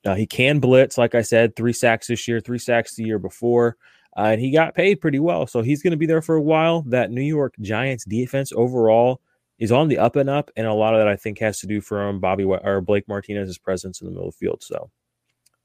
Uh, 0.07 0.15
he 0.15 0.27
can 0.27 0.61
blitz, 0.61 0.97
like 0.97 1.15
I 1.15 1.23
said, 1.23 1.57
three 1.57 1.73
sacks 1.73 2.07
this 2.07 2.27
year, 2.29 2.41
three 2.41 2.59
sacks 2.59 2.95
the 2.95 3.05
year 3.05 3.19
before 3.19 3.77
uh, 4.17 4.29
and 4.33 4.41
he 4.41 4.51
got 4.51 4.75
paid 4.75 5.01
pretty 5.01 5.19
well. 5.19 5.47
So 5.47 5.63
he's 5.63 5.83
going 5.83 5.93
to 5.93 5.97
be 5.97 6.07
there 6.07 6.23
for 6.23 6.35
a 6.35 6.43
while. 6.43 6.83
That 6.83 7.11
New 7.11 7.23
York 7.23 7.55
Giants 7.61 8.05
defense 8.05 8.53
overall 8.55 9.21
is 9.59 9.73
on 9.73 9.89
the 9.89 9.99
up 9.99 10.17
and 10.17 10.29
up, 10.29 10.51
and 10.57 10.67
a 10.67 10.75
lot 10.75 10.95
of 10.95 11.01
that 11.01 11.09
I 11.09 11.17
think 11.17 11.39
has 11.39 11.61
to 11.61 11.67
do 11.67 11.81
from 11.81 12.21
Bobby 12.21 12.45
or 12.45 12.81
Blake 12.81 13.09
Martinez's 13.09 13.59
presence 13.59 14.01
in 14.01 14.07
the 14.07 14.13
middle 14.13 14.29
of 14.29 14.35
the 14.35 14.39
field. 14.39 14.63
So 14.63 14.91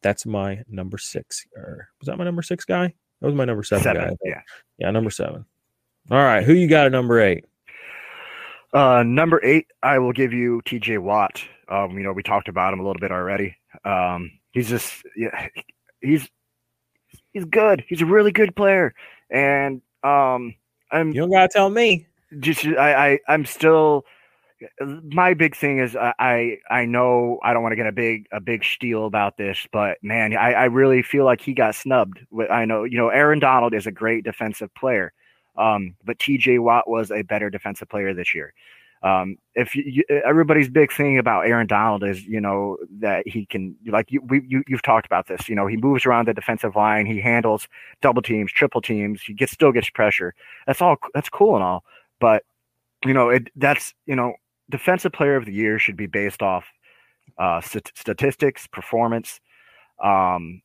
that's 0.01 0.25
my 0.25 0.63
number 0.67 0.97
six. 0.97 1.45
Or 1.55 1.89
was 1.99 2.07
that 2.07 2.17
my 2.17 2.23
number 2.23 2.41
six 2.41 2.65
guy? 2.65 2.93
That 3.21 3.27
was 3.27 3.35
my 3.35 3.45
number 3.45 3.63
seven, 3.63 3.83
seven 3.83 4.09
guy. 4.09 4.15
Yeah, 4.23 4.41
yeah, 4.79 4.91
number 4.91 5.11
seven. 5.11 5.45
All 6.09 6.17
right, 6.17 6.43
who 6.43 6.53
you 6.53 6.67
got 6.67 6.87
at 6.87 6.91
number 6.91 7.21
eight? 7.21 7.45
Uh, 8.73 9.03
number 9.05 9.43
eight, 9.43 9.67
I 9.83 9.99
will 9.99 10.13
give 10.13 10.33
you 10.33 10.61
T.J. 10.65 10.97
Watt. 10.97 11.43
Um, 11.67 11.97
you 11.97 12.03
know, 12.03 12.13
we 12.13 12.23
talked 12.23 12.47
about 12.47 12.73
him 12.73 12.79
a 12.79 12.83
little 12.83 12.99
bit 12.99 13.11
already. 13.11 13.55
Um, 13.85 14.31
he's 14.51 14.69
just, 14.69 15.03
yeah, 15.15 15.49
he's 15.99 16.27
he's 17.33 17.45
good. 17.45 17.83
He's 17.87 18.01
a 18.01 18.05
really 18.05 18.31
good 18.31 18.55
player, 18.55 18.93
and 19.29 19.81
um, 20.03 20.55
I'm. 20.91 21.09
You 21.09 21.21
don't 21.21 21.31
gotta 21.31 21.49
tell 21.49 21.69
me. 21.69 22.07
Just 22.39 22.65
I, 22.65 23.11
I 23.11 23.19
I'm 23.27 23.45
still. 23.45 24.05
My 24.77 25.33
big 25.33 25.55
thing 25.55 25.79
is 25.79 25.95
I 25.95 26.59
I 26.69 26.85
know 26.85 27.39
I 27.43 27.51
don't 27.51 27.63
want 27.63 27.71
to 27.71 27.77
get 27.77 27.87
a 27.87 27.91
big 27.91 28.27
a 28.31 28.39
big 28.39 28.63
steal 28.63 29.05
about 29.05 29.35
this, 29.35 29.67
but 29.71 29.97
man, 30.03 30.37
I, 30.37 30.53
I 30.53 30.63
really 30.65 31.01
feel 31.01 31.25
like 31.25 31.41
he 31.41 31.53
got 31.53 31.73
snubbed. 31.73 32.19
I 32.49 32.65
know 32.65 32.83
you 32.83 32.97
know 32.97 33.09
Aaron 33.09 33.39
Donald 33.39 33.73
is 33.73 33.87
a 33.87 33.91
great 33.91 34.23
defensive 34.23 34.73
player, 34.75 35.13
um, 35.57 35.95
but 36.05 36.19
T.J. 36.19 36.59
Watt 36.59 36.87
was 36.87 37.11
a 37.11 37.23
better 37.23 37.49
defensive 37.49 37.89
player 37.89 38.13
this 38.13 38.35
year. 38.35 38.53
Um, 39.03 39.37
if 39.55 39.75
you, 39.75 40.03
everybody's 40.09 40.69
big 40.69 40.91
thing 40.91 41.17
about 41.17 41.47
Aaron 41.47 41.65
Donald 41.65 42.03
is, 42.03 42.23
you 42.25 42.39
know, 42.39 42.77
that 42.99 43.27
he 43.27 43.47
can, 43.47 43.75
like 43.87 44.11
you, 44.11 44.21
we, 44.21 44.43
you, 44.47 44.63
you've 44.67 44.83
talked 44.83 45.07
about 45.07 45.27
this, 45.27 45.49
you 45.49 45.55
know, 45.55 45.65
he 45.65 45.75
moves 45.75 46.05
around 46.05 46.27
the 46.27 46.35
defensive 46.35 46.75
line, 46.75 47.07
he 47.07 47.19
handles 47.19 47.67
double 48.01 48.21
teams, 48.21 48.51
triple 48.51 48.81
teams, 48.81 49.23
he 49.23 49.33
gets, 49.33 49.51
still 49.51 49.71
gets 49.71 49.89
pressure. 49.89 50.35
That's 50.67 50.81
all, 50.83 50.97
that's 51.15 51.29
cool 51.29 51.55
and 51.55 51.63
all. 51.63 51.83
But, 52.19 52.43
you 53.03 53.13
know, 53.13 53.29
it, 53.29 53.49
that's, 53.55 53.95
you 54.05 54.15
know, 54.15 54.35
defensive 54.69 55.11
player 55.11 55.35
of 55.35 55.45
the 55.45 55.53
year 55.53 55.79
should 55.79 55.97
be 55.97 56.05
based 56.07 56.43
off 56.43 56.65
uh, 57.39 57.59
st- 57.59 57.91
statistics, 57.95 58.67
performance. 58.67 59.39
Um, 60.03 60.61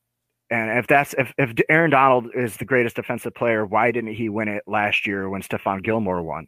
and 0.49 0.77
if 0.77 0.87
that's 0.87 1.13
if, 1.17 1.33
if 1.37 1.53
Aaron 1.69 1.91
Donald 1.91 2.29
is 2.33 2.57
the 2.57 2.65
greatest 2.65 2.95
defensive 2.95 3.33
player, 3.33 3.65
why 3.65 3.91
didn't 3.91 4.13
he 4.13 4.29
win 4.29 4.47
it 4.47 4.63
last 4.65 5.05
year 5.05 5.27
when 5.29 5.41
Stephon 5.41 5.83
Gilmore 5.83 6.21
won? 6.21 6.47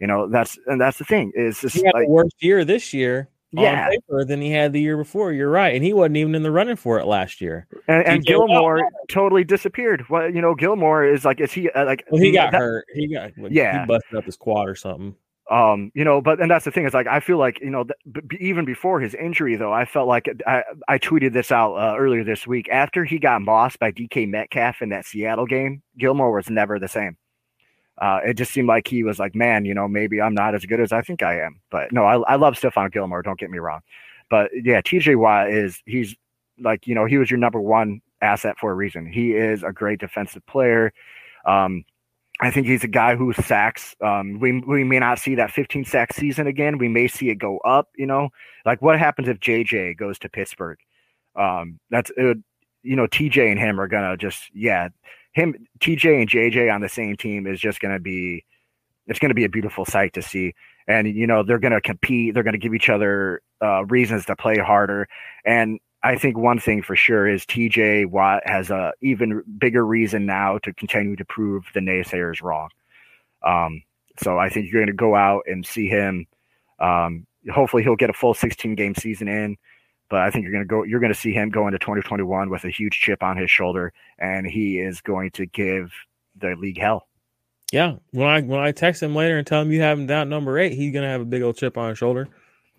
You 0.00 0.06
know, 0.06 0.28
that's 0.28 0.58
and 0.66 0.80
that's 0.80 0.98
the 0.98 1.04
thing 1.04 1.32
is 1.34 1.60
he 1.60 1.84
had 1.84 1.94
like, 1.94 2.06
the 2.06 2.10
worst 2.10 2.36
year 2.40 2.64
this 2.64 2.92
year. 2.92 3.28
Yeah, 3.50 3.88
paper 3.88 4.26
than 4.26 4.42
he 4.42 4.50
had 4.50 4.74
the 4.74 4.80
year 4.80 4.98
before. 4.98 5.32
You're 5.32 5.50
right, 5.50 5.74
and 5.74 5.82
he 5.82 5.94
wasn't 5.94 6.18
even 6.18 6.34
in 6.34 6.42
the 6.42 6.50
running 6.50 6.76
for 6.76 6.98
it 6.98 7.06
last 7.06 7.40
year. 7.40 7.66
And, 7.88 8.06
and 8.06 8.24
Gilmore 8.24 8.82
totally 9.08 9.42
disappeared. 9.42 10.04
Well, 10.10 10.30
you 10.30 10.42
know, 10.42 10.54
Gilmore 10.54 11.02
is 11.02 11.24
like, 11.24 11.40
is 11.40 11.50
he 11.50 11.70
uh, 11.70 11.86
like? 11.86 12.04
Well, 12.10 12.20
he 12.20 12.30
got 12.30 12.52
that, 12.52 12.58
hurt. 12.58 12.84
He 12.94 13.08
got 13.08 13.32
yeah, 13.50 13.80
he 13.80 13.86
busted 13.86 14.16
up 14.18 14.24
his 14.24 14.36
quad 14.36 14.68
or 14.68 14.74
something. 14.74 15.14
Um, 15.50 15.90
you 15.94 16.04
know, 16.04 16.20
but 16.20 16.40
and 16.40 16.50
that's 16.50 16.66
the 16.66 16.70
thing 16.70 16.84
is 16.84 16.92
like 16.92 17.06
I 17.06 17.20
feel 17.20 17.38
like 17.38 17.58
you 17.60 17.70
know 17.70 17.84
th- 17.84 18.28
b- 18.28 18.36
even 18.38 18.66
before 18.66 19.00
his 19.00 19.14
injury 19.14 19.56
though 19.56 19.72
I 19.72 19.86
felt 19.86 20.06
like 20.06 20.28
I 20.46 20.62
I 20.88 20.98
tweeted 20.98 21.32
this 21.32 21.50
out 21.50 21.74
uh, 21.74 21.96
earlier 21.96 22.22
this 22.22 22.46
week 22.46 22.68
after 22.68 23.02
he 23.06 23.18
got 23.18 23.42
bossed 23.46 23.78
by 23.78 23.90
DK 23.90 24.28
Metcalf 24.28 24.82
in 24.82 24.90
that 24.90 25.06
Seattle 25.06 25.46
game 25.46 25.82
Gilmore 25.96 26.32
was 26.32 26.50
never 26.50 26.78
the 26.78 26.86
same 26.86 27.16
uh, 28.00 28.20
it 28.24 28.34
just 28.34 28.52
seemed 28.52 28.68
like 28.68 28.86
he 28.86 29.02
was 29.02 29.18
like, 29.18 29.34
man, 29.34 29.64
you 29.64 29.74
know, 29.74 29.88
maybe 29.88 30.20
I'm 30.20 30.34
not 30.34 30.54
as 30.54 30.64
good 30.64 30.80
as 30.80 30.92
I 30.92 31.02
think 31.02 31.22
I 31.22 31.40
am. 31.40 31.60
But 31.70 31.92
no, 31.92 32.04
I, 32.04 32.18
I 32.32 32.36
love 32.36 32.54
Stephon 32.54 32.92
Gilmore. 32.92 33.22
Don't 33.22 33.38
get 33.38 33.50
me 33.50 33.58
wrong. 33.58 33.80
But 34.30 34.50
yeah, 34.52 34.80
TJ 34.80 35.16
Watt 35.16 35.50
is 35.50 35.82
he's 35.86 36.14
like 36.60 36.86
you 36.86 36.94
know 36.94 37.06
he 37.06 37.18
was 37.18 37.30
your 37.30 37.38
number 37.38 37.60
one 37.60 38.00
asset 38.20 38.56
for 38.58 38.70
a 38.70 38.74
reason. 38.74 39.06
He 39.06 39.32
is 39.32 39.62
a 39.62 39.72
great 39.72 40.00
defensive 40.00 40.44
player. 40.46 40.92
Um, 41.44 41.84
I 42.40 42.50
think 42.50 42.66
he's 42.66 42.84
a 42.84 42.88
guy 42.88 43.16
who 43.16 43.32
sacks. 43.32 43.96
Um, 44.00 44.38
we 44.38 44.60
we 44.60 44.84
may 44.84 44.98
not 44.98 45.18
see 45.18 45.34
that 45.36 45.50
15 45.50 45.84
sack 45.84 46.12
season 46.12 46.46
again. 46.46 46.78
We 46.78 46.88
may 46.88 47.08
see 47.08 47.30
it 47.30 47.36
go 47.36 47.58
up. 47.58 47.88
You 47.96 48.06
know, 48.06 48.28
like 48.64 48.80
what 48.80 48.98
happens 48.98 49.28
if 49.28 49.40
JJ 49.40 49.96
goes 49.96 50.18
to 50.20 50.28
Pittsburgh? 50.28 50.78
Um, 51.34 51.80
that's 51.90 52.10
it, 52.16 52.38
you 52.82 52.96
know 52.96 53.06
TJ 53.06 53.50
and 53.50 53.58
him 53.58 53.80
are 53.80 53.88
gonna 53.88 54.16
just 54.16 54.50
yeah 54.54 54.88
him 55.38 55.54
TJ 55.80 56.20
and 56.20 56.28
JJ 56.28 56.74
on 56.74 56.80
the 56.80 56.88
same 56.88 57.16
team 57.16 57.46
is 57.46 57.60
just 57.60 57.80
going 57.80 57.94
to 57.94 58.00
be 58.00 58.44
it's 59.06 59.18
going 59.18 59.30
to 59.30 59.34
be 59.34 59.44
a 59.44 59.48
beautiful 59.48 59.84
sight 59.84 60.12
to 60.14 60.22
see. 60.22 60.54
And 60.86 61.06
you 61.06 61.26
know 61.26 61.42
they're 61.42 61.58
going 61.58 61.72
to 61.72 61.80
compete. 61.80 62.34
They're 62.34 62.42
going 62.42 62.52
to 62.52 62.58
give 62.58 62.74
each 62.74 62.88
other 62.88 63.42
uh, 63.62 63.84
reasons 63.86 64.26
to 64.26 64.36
play 64.36 64.56
harder. 64.58 65.08
And 65.44 65.78
I 66.02 66.16
think 66.16 66.36
one 66.36 66.58
thing 66.58 66.82
for 66.82 66.96
sure 66.96 67.28
is 67.28 67.44
TJ 67.44 68.06
Watt 68.06 68.42
has 68.46 68.70
a 68.70 68.92
even 69.00 69.42
bigger 69.58 69.84
reason 69.84 70.26
now 70.26 70.58
to 70.58 70.72
continue 70.72 71.16
to 71.16 71.24
prove 71.24 71.64
the 71.74 71.80
naysayers 71.80 72.42
wrong. 72.42 72.70
Um, 73.42 73.82
so 74.20 74.38
I 74.38 74.48
think 74.48 74.70
you're 74.70 74.80
going 74.80 74.86
to 74.86 74.92
go 74.92 75.14
out 75.14 75.44
and 75.46 75.64
see 75.64 75.88
him. 75.88 76.26
Um, 76.80 77.26
hopefully, 77.52 77.82
he'll 77.82 77.96
get 77.96 78.10
a 78.10 78.14
full 78.14 78.34
16 78.34 78.74
game 78.74 78.94
season 78.94 79.28
in. 79.28 79.56
But 80.10 80.20
I 80.20 80.30
think 80.30 80.44
you're 80.44 80.52
going 80.52 80.64
to 80.64 80.68
go. 80.68 80.82
You're 80.84 81.00
going 81.00 81.12
to 81.12 81.18
see 81.18 81.32
him 81.32 81.50
go 81.50 81.66
into 81.66 81.78
2021 81.78 82.48
with 82.48 82.64
a 82.64 82.70
huge 82.70 82.98
chip 83.00 83.22
on 83.22 83.36
his 83.36 83.50
shoulder, 83.50 83.92
and 84.18 84.46
he 84.46 84.78
is 84.78 85.00
going 85.00 85.30
to 85.32 85.46
give 85.46 85.92
the 86.36 86.56
league 86.58 86.78
hell. 86.78 87.08
Yeah, 87.72 87.96
when 88.12 88.26
I 88.26 88.40
when 88.40 88.60
I 88.60 88.72
text 88.72 89.02
him 89.02 89.14
later 89.14 89.36
and 89.36 89.46
tell 89.46 89.60
him 89.60 89.70
you 89.70 89.82
have 89.82 89.98
him 89.98 90.06
down 90.06 90.30
number 90.30 90.58
eight, 90.58 90.72
he's 90.72 90.92
going 90.92 91.02
to 91.02 91.08
have 91.08 91.20
a 91.20 91.26
big 91.26 91.42
old 91.42 91.56
chip 91.56 91.76
on 91.76 91.90
his 91.90 91.98
shoulder. 91.98 92.28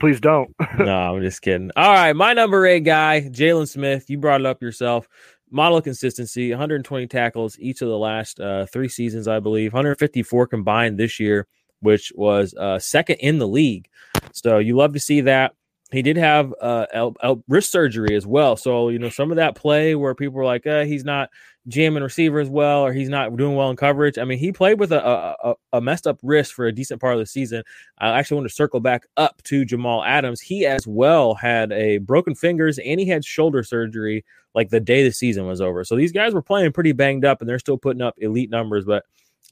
Please 0.00 0.20
don't. 0.20 0.54
no, 0.78 1.14
I'm 1.14 1.20
just 1.20 1.42
kidding. 1.42 1.70
All 1.76 1.92
right, 1.92 2.14
my 2.14 2.32
number 2.32 2.64
eight 2.66 2.84
guy, 2.84 3.22
Jaylon 3.22 3.68
Smith. 3.68 4.08
You 4.08 4.18
brought 4.18 4.40
it 4.40 4.46
up 4.46 4.62
yourself. 4.62 5.08
Model 5.50 5.80
consistency, 5.80 6.50
120 6.50 7.06
tackles 7.06 7.58
each 7.58 7.82
of 7.82 7.88
the 7.88 7.98
last 7.98 8.38
uh, 8.38 8.66
three 8.66 8.88
seasons, 8.88 9.26
I 9.26 9.40
believe. 9.40 9.72
154 9.72 10.46
combined 10.46 10.98
this 10.98 11.18
year, 11.18 11.46
which 11.80 12.12
was 12.14 12.54
uh, 12.54 12.78
second 12.78 13.16
in 13.16 13.38
the 13.38 13.48
league. 13.48 13.88
So 14.32 14.58
you 14.58 14.76
love 14.76 14.92
to 14.94 15.00
see 15.00 15.22
that. 15.22 15.54
He 15.90 16.02
did 16.02 16.18
have 16.18 16.52
uh, 16.60 17.06
wrist 17.48 17.72
surgery 17.72 18.14
as 18.14 18.26
well. 18.26 18.56
So, 18.56 18.90
you 18.90 18.98
know, 18.98 19.08
some 19.08 19.30
of 19.30 19.36
that 19.36 19.54
play 19.54 19.94
where 19.94 20.14
people 20.14 20.34
were 20.34 20.44
like, 20.44 20.66
uh, 20.66 20.84
he's 20.84 21.04
not 21.04 21.30
jamming 21.66 22.02
receiver 22.02 22.40
as 22.40 22.48
well, 22.48 22.82
or 22.84 22.92
he's 22.92 23.08
not 23.08 23.34
doing 23.36 23.54
well 23.54 23.70
in 23.70 23.76
coverage. 23.76 24.18
I 24.18 24.24
mean, 24.24 24.38
he 24.38 24.52
played 24.52 24.78
with 24.78 24.92
a, 24.92 25.36
a, 25.42 25.54
a 25.72 25.80
messed 25.80 26.06
up 26.06 26.18
wrist 26.22 26.52
for 26.52 26.66
a 26.66 26.72
decent 26.72 27.00
part 27.00 27.14
of 27.14 27.20
the 27.20 27.26
season. 27.26 27.62
I 27.98 28.18
actually 28.18 28.36
want 28.36 28.48
to 28.48 28.54
circle 28.54 28.80
back 28.80 29.06
up 29.16 29.42
to 29.44 29.64
Jamal 29.64 30.04
Adams. 30.04 30.40
He 30.40 30.66
as 30.66 30.86
well 30.86 31.34
had 31.34 31.72
a 31.72 31.98
broken 31.98 32.34
fingers 32.34 32.78
and 32.78 33.00
he 33.00 33.06
had 33.06 33.24
shoulder 33.24 33.62
surgery 33.62 34.24
like 34.54 34.70
the 34.70 34.80
day 34.80 35.04
the 35.04 35.12
season 35.12 35.46
was 35.46 35.60
over. 35.60 35.84
So 35.84 35.96
these 35.96 36.12
guys 36.12 36.34
were 36.34 36.42
playing 36.42 36.72
pretty 36.72 36.92
banged 36.92 37.24
up 37.24 37.40
and 37.40 37.48
they're 37.48 37.58
still 37.58 37.78
putting 37.78 38.02
up 38.02 38.14
elite 38.18 38.50
numbers. 38.50 38.84
But 38.84 39.04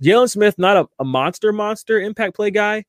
Jaylon 0.03 0.31
Smith, 0.31 0.57
not 0.59 0.77
a, 0.77 0.87
a 0.99 1.05
monster, 1.05 1.53
monster 1.53 2.01
impact 2.01 2.37
play 2.37 2.51
guy, 2.51 2.85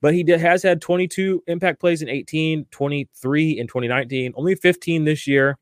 but 0.00 0.14
he 0.14 0.22
did, 0.22 0.40
has 0.40 0.62
had 0.62 0.80
22 0.80 1.42
impact 1.46 1.80
plays 1.80 2.02
in 2.02 2.08
18, 2.08 2.66
23 2.70 3.50
in 3.58 3.66
2019, 3.66 4.32
only 4.36 4.54
15 4.54 5.04
this 5.04 5.26
year. 5.26 5.58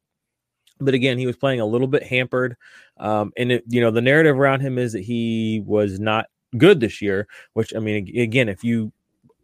But 0.81 0.95
again, 0.95 1.19
he 1.19 1.27
was 1.27 1.37
playing 1.37 1.61
a 1.61 1.67
little 1.67 1.87
bit 1.87 2.03
hampered. 2.03 2.57
Um, 2.99 3.33
and, 3.37 3.53
it, 3.53 3.65
you 3.69 3.81
know, 3.81 3.91
the 3.91 4.01
narrative 4.01 4.39
around 4.39 4.61
him 4.61 4.79
is 4.79 4.93
that 4.93 5.03
he 5.03 5.63
was 5.67 6.01
not 6.01 6.27
good 6.57 6.81
this 6.81 7.03
year, 7.03 7.29
which, 7.53 7.75
I 7.75 7.81
mean, 7.81 8.09
again, 8.19 8.49
if 8.49 8.65
you 8.65 8.93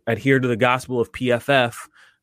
adhere 0.06 0.38
to 0.38 0.48
the 0.48 0.56
gospel 0.56 1.00
of 1.00 1.12
PFF, 1.12 1.74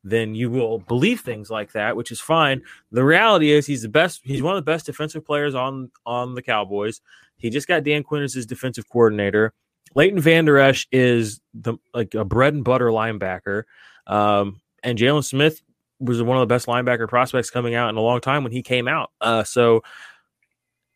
then 0.04 0.34
you 0.34 0.50
will 0.50 0.78
believe 0.80 1.20
things 1.20 1.50
like 1.50 1.72
that, 1.72 1.96
which 1.96 2.12
is 2.12 2.20
fine. 2.20 2.62
The 2.92 3.04
reality 3.04 3.50
is 3.50 3.66
he's 3.66 3.82
the 3.82 3.88
best. 3.88 4.20
He's 4.22 4.42
one 4.42 4.56
of 4.56 4.64
the 4.64 4.70
best 4.70 4.86
defensive 4.86 5.24
players 5.24 5.54
on 5.54 5.90
on 6.04 6.34
the 6.34 6.42
Cowboys. 6.42 7.00
He 7.36 7.50
just 7.50 7.66
got 7.66 7.82
Dan 7.82 8.02
Quinn 8.02 8.22
as 8.22 8.34
his 8.34 8.46
defensive 8.46 8.88
coordinator. 8.88 9.54
Leighton 9.94 10.20
Vander 10.20 10.58
Esch 10.58 10.86
is 10.92 11.40
the 11.54 11.76
like 11.94 12.14
a 12.14 12.24
bread 12.24 12.54
and 12.54 12.64
butter 12.64 12.88
linebacker, 12.88 13.64
um, 14.06 14.60
and 14.82 14.98
Jaylon 14.98 15.24
Smith 15.24 15.62
was 16.00 16.22
one 16.22 16.36
of 16.36 16.42
the 16.42 16.52
best 16.52 16.66
linebacker 16.66 17.08
prospects 17.08 17.50
coming 17.50 17.74
out 17.74 17.88
in 17.88 17.96
a 17.96 18.00
long 18.00 18.20
time 18.20 18.42
when 18.42 18.52
he 18.52 18.62
came 18.62 18.88
out. 18.88 19.10
Uh, 19.20 19.42
so 19.44 19.82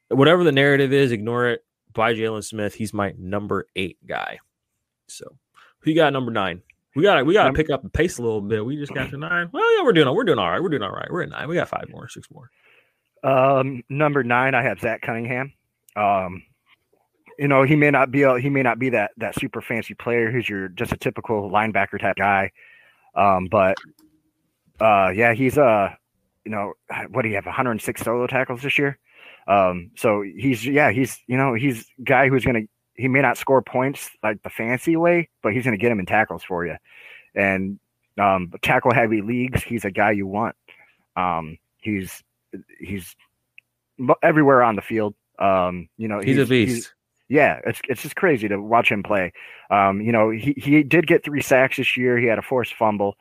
whatever 0.08 0.44
the 0.44 0.52
narrative 0.52 0.92
is, 0.92 1.12
ignore 1.12 1.48
it. 1.48 1.64
By 1.94 2.12
Jaylon 2.12 2.44
Smith, 2.44 2.74
he's 2.74 2.92
my 2.92 3.14
number 3.18 3.66
eight 3.74 3.96
guy. 4.06 4.38
So 5.08 5.36
who 5.80 5.90
you 5.90 5.96
got 5.96 6.12
number 6.12 6.30
nine? 6.30 6.62
We 6.96 7.02
gotta 7.02 7.24
we 7.24 7.34
got 7.34 7.46
to 7.48 7.52
pick 7.52 7.70
up 7.70 7.82
the 7.82 7.90
pace 7.90 8.18
a 8.18 8.22
little 8.22 8.40
bit. 8.40 8.64
We 8.64 8.76
just 8.76 8.92
got 8.94 9.10
to 9.10 9.16
nine. 9.16 9.50
Well, 9.52 9.76
yeah, 9.76 9.84
we're 9.84 9.92
doing 9.92 10.12
we're 10.14 10.24
doing 10.24 10.38
all 10.38 10.50
right. 10.50 10.62
We're 10.62 10.70
doing 10.70 10.82
all 10.82 10.90
right. 10.90 11.08
We're 11.10 11.22
at 11.22 11.28
nine. 11.28 11.48
We 11.48 11.54
got 11.54 11.68
five 11.68 11.86
more, 11.90 12.08
six 12.08 12.28
more. 12.30 12.50
Um, 13.22 13.82
number 13.88 14.22
nine, 14.22 14.54
I 14.54 14.62
have 14.62 14.80
Zach 14.80 15.02
Cunningham. 15.02 15.52
Um, 15.96 16.42
you 17.38 17.46
know, 17.46 17.62
he 17.62 17.76
may 17.76 17.90
not 17.90 18.10
be 18.10 18.22
a, 18.22 18.38
he 18.38 18.48
may 18.48 18.62
not 18.62 18.78
be 18.78 18.90
that 18.90 19.12
that 19.18 19.38
super 19.38 19.60
fancy 19.60 19.94
player 19.94 20.30
who's 20.30 20.48
your 20.48 20.68
just 20.68 20.92
a 20.92 20.96
typical 20.96 21.50
linebacker 21.50 22.00
type 22.00 22.16
guy. 22.16 22.50
Um, 23.14 23.46
but 23.50 23.76
uh, 24.80 25.12
yeah, 25.14 25.34
he's 25.34 25.56
uh, 25.56 25.94
you 26.44 26.50
know, 26.50 26.72
what 27.10 27.22
do 27.22 27.28
you 27.28 27.34
have? 27.34 27.46
106 27.46 28.02
solo 28.02 28.26
tackles 28.26 28.62
this 28.62 28.78
year. 28.78 28.98
Um, 29.46 29.90
so 29.96 30.22
he's 30.22 30.64
yeah, 30.64 30.90
he's 30.90 31.20
you 31.26 31.36
know, 31.36 31.54
he's 31.54 31.86
guy 32.02 32.28
who's 32.28 32.44
gonna 32.44 32.62
he 32.98 33.08
may 33.08 33.22
not 33.22 33.38
score 33.38 33.62
points 33.62 34.10
like 34.22 34.42
the 34.42 34.50
fancy 34.50 34.96
way, 34.96 35.30
but 35.42 35.52
he's 35.52 35.64
going 35.64 35.78
to 35.78 35.80
get 35.80 35.92
him 35.92 36.00
in 36.00 36.06
tackles 36.06 36.42
for 36.42 36.66
you. 36.66 36.76
And 37.34 37.78
um, 38.20 38.52
tackle 38.60 38.92
heavy 38.92 39.22
leagues, 39.22 39.62
he's 39.62 39.84
a 39.84 39.90
guy 39.90 40.10
you 40.10 40.26
want. 40.26 40.56
Um, 41.16 41.58
he's 41.78 42.22
he's 42.80 43.14
everywhere 44.22 44.62
on 44.62 44.76
the 44.76 44.82
field. 44.82 45.14
Um, 45.38 45.88
you 45.96 46.08
know, 46.08 46.18
he's, 46.18 46.36
he's 46.36 46.38
a 46.38 46.46
beast. 46.46 46.74
He's, 46.74 46.94
yeah, 47.28 47.60
it's 47.64 47.80
it's 47.88 48.02
just 48.02 48.16
crazy 48.16 48.48
to 48.48 48.60
watch 48.60 48.90
him 48.90 49.02
play. 49.02 49.32
Um, 49.70 50.00
you 50.00 50.10
know, 50.10 50.30
he 50.30 50.54
he 50.56 50.82
did 50.82 51.06
get 51.06 51.24
three 51.24 51.42
sacks 51.42 51.76
this 51.76 51.96
year. 51.96 52.18
He 52.18 52.26
had 52.26 52.38
a 52.38 52.42
forced 52.42 52.74
fumble. 52.74 53.16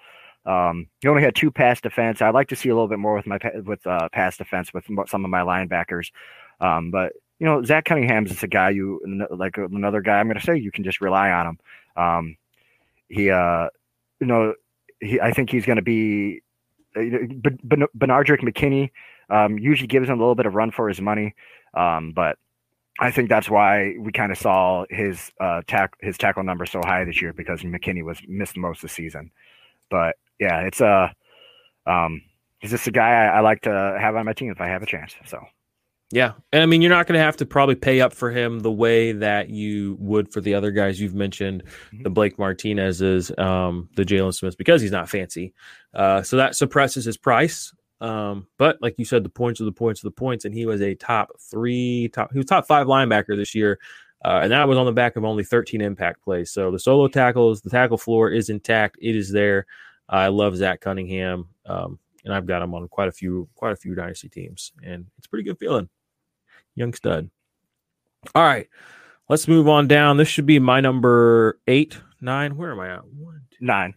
Um, 0.45 0.87
he 1.01 1.09
only 1.09 1.21
had 1.21 1.35
two 1.35 1.51
pass 1.51 1.81
defense. 1.81 2.21
I'd 2.21 2.33
like 2.33 2.47
to 2.49 2.55
see 2.55 2.69
a 2.69 2.73
little 2.73 2.87
bit 2.87 2.99
more 2.99 3.15
with 3.15 3.27
my 3.27 3.37
with 3.63 3.85
uh, 3.85 4.09
pass 4.11 4.37
defense 4.37 4.73
with 4.73 4.85
some 5.07 5.25
of 5.25 5.29
my 5.29 5.41
linebackers. 5.41 6.11
Um, 6.59 6.89
but 6.89 7.13
you 7.39 7.45
know, 7.45 7.63
Zach 7.63 7.85
Cunningham's 7.85 8.31
just 8.31 8.43
a 8.43 8.47
guy 8.47 8.71
you 8.71 8.99
like 9.29 9.57
another 9.57 10.01
guy. 10.01 10.19
I'm 10.19 10.27
going 10.27 10.39
to 10.39 10.45
say 10.45 10.57
you 10.57 10.71
can 10.71 10.83
just 10.83 11.01
rely 11.01 11.29
on 11.31 11.47
him. 11.47 11.59
Um, 11.95 12.37
he, 13.09 13.29
uh, 13.29 13.67
you 14.19 14.27
know, 14.27 14.53
he, 14.99 15.19
I 15.19 15.31
think 15.31 15.49
he's 15.49 15.65
going 15.65 15.77
to 15.77 15.81
be. 15.81 16.41
Uh, 16.95 17.01
Benardrick 17.95 18.41
McKinney 18.41 18.89
um, 19.29 19.59
usually 19.59 19.87
gives 19.87 20.09
him 20.09 20.15
a 20.15 20.21
little 20.21 20.35
bit 20.35 20.47
of 20.47 20.55
run 20.55 20.71
for 20.71 20.89
his 20.89 20.99
money, 20.99 21.35
um, 21.75 22.11
but 22.11 22.37
I 22.99 23.11
think 23.11 23.29
that's 23.29 23.49
why 23.49 23.95
we 23.99 24.11
kind 24.11 24.31
of 24.31 24.37
saw 24.39 24.85
his 24.89 25.31
uh, 25.39 25.61
tack 25.67 25.93
his 26.01 26.17
tackle 26.17 26.43
number 26.43 26.65
so 26.65 26.81
high 26.83 27.03
this 27.03 27.21
year 27.21 27.33
because 27.33 27.61
McKinney 27.61 28.03
was 28.03 28.19
missed 28.27 28.57
most 28.57 28.77
of 28.77 28.89
the 28.89 28.89
season. 28.89 29.31
But 29.91 30.15
yeah, 30.39 30.61
it's 30.61 30.81
a 30.81 31.13
uh, 31.85 31.89
um, 31.89 32.23
he's 32.59 32.71
just 32.71 32.87
a 32.87 32.91
guy 32.91 33.09
I, 33.09 33.37
I 33.37 33.39
like 33.41 33.61
to 33.61 33.97
have 33.99 34.15
on 34.15 34.25
my 34.25 34.33
team 34.33 34.51
if 34.51 34.59
I 34.59 34.67
have 34.67 34.81
a 34.81 34.87
chance. 34.87 35.15
So 35.25 35.45
yeah. 36.11 36.33
And 36.53 36.63
I 36.63 36.65
mean, 36.65 36.81
you're 36.81 36.89
not 36.89 37.05
going 37.05 37.17
to 37.17 37.23
have 37.23 37.37
to 37.37 37.45
probably 37.45 37.75
pay 37.75 37.99
up 37.99 38.13
for 38.13 38.31
him 38.31 38.59
the 38.59 38.71
way 38.71 39.11
that 39.11 39.49
you 39.49 39.97
would 39.99 40.31
for 40.31 40.39
the 40.39 40.53
other 40.53 40.71
guys 40.71 41.01
you've 41.01 41.15
mentioned, 41.15 41.63
mm-hmm. 41.65 42.03
the 42.03 42.09
Blake 42.09 42.39
Martinez's, 42.39 43.31
um, 43.37 43.89
the 43.95 44.03
Jaylon 44.03 44.33
Smiths, 44.33 44.55
because 44.55 44.81
he's 44.81 44.91
not 44.91 45.09
fancy. 45.09 45.53
Uh, 45.93 46.21
so 46.21 46.37
that 46.37 46.55
suppresses 46.55 47.03
his 47.03 47.17
price. 47.17 47.73
Um, 47.99 48.47
but 48.57 48.77
like 48.81 48.95
you 48.97 49.05
said, 49.05 49.23
the 49.23 49.29
points 49.29 49.59
are 49.59 49.65
the 49.65 49.71
points 49.71 50.01
are 50.01 50.07
the 50.07 50.11
points, 50.11 50.45
and 50.45 50.53
he 50.53 50.65
was 50.65 50.81
a 50.81 50.95
top 50.95 51.31
three, 51.41 52.09
top 52.13 52.31
he 52.31 52.37
was 52.37 52.45
top 52.45 52.67
five 52.67 52.87
linebacker 52.87 53.35
this 53.35 53.53
year. 53.53 53.79
Uh, 54.23 54.39
and 54.43 54.51
that 54.51 54.67
was 54.67 54.77
on 54.77 54.85
the 54.85 54.91
back 54.91 55.15
of 55.15 55.25
only 55.25 55.43
13 55.43 55.81
impact 55.81 56.23
plays. 56.23 56.51
So 56.51 56.71
the 56.71 56.79
solo 56.79 57.07
tackles, 57.07 57.61
the 57.61 57.69
tackle 57.69 57.97
floor 57.97 58.29
is 58.29 58.49
intact. 58.49 58.97
It 58.99 59.15
is 59.15 59.31
there. 59.31 59.65
I 60.09 60.27
love 60.29 60.55
Zach 60.55 60.81
Cunningham. 60.81 61.49
Um, 61.65 61.99
and 62.25 62.33
I've 62.33 62.47
got 62.47 62.61
him 62.61 62.73
on 62.73 62.87
quite 62.87 63.09
a 63.09 63.11
few, 63.11 63.47
quite 63.55 63.73
a 63.73 63.75
few 63.75 63.93
dynasty 63.93 64.27
teams, 64.27 64.71
and 64.83 65.05
it's 65.17 65.27
pretty 65.27 65.43
good 65.43 65.59
feeling 65.59 65.87
young 66.77 66.93
stud. 66.93 67.29
All 68.33 68.43
right, 68.43 68.67
let's 69.29 69.47
move 69.47 69.67
on 69.67 69.87
down. 69.87 70.17
This 70.17 70.27
should 70.27 70.45
be 70.45 70.59
my 70.59 70.79
number 70.79 71.59
eight, 71.67 71.97
nine. 72.21 72.55
Where 72.55 72.71
am 72.71 72.79
I 72.79 72.93
at? 72.95 73.05
One, 73.05 73.41
two, 73.51 73.65
nine, 73.65 73.95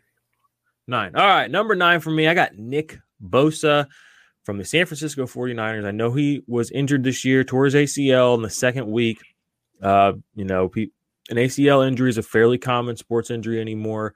nine. 0.86 1.14
All 1.14 1.26
right, 1.26 1.50
number 1.50 1.74
nine 1.74 2.00
for 2.00 2.10
me. 2.10 2.26
I 2.26 2.34
got 2.34 2.56
Nick 2.56 2.98
Bosa 3.22 3.86
from 4.44 4.58
the 4.58 4.64
San 4.64 4.86
Francisco 4.86 5.26
49ers. 5.26 5.84
I 5.86 5.90
know 5.90 6.12
he 6.12 6.42
was 6.46 6.70
injured 6.70 7.04
this 7.04 7.24
year, 7.24 7.44
tore 7.44 7.66
his 7.66 7.74
ACL 7.74 8.34
in 8.34 8.42
the 8.42 8.50
second 8.50 8.90
week. 8.90 9.18
Uh, 9.82 10.14
you 10.34 10.44
know, 10.44 10.70
an 10.74 11.36
ACL 11.36 11.86
injury 11.86 12.10
is 12.10 12.18
a 12.18 12.22
fairly 12.22 12.58
common 12.58 12.96
sports 12.96 13.30
injury 13.30 13.60
anymore. 13.60 14.14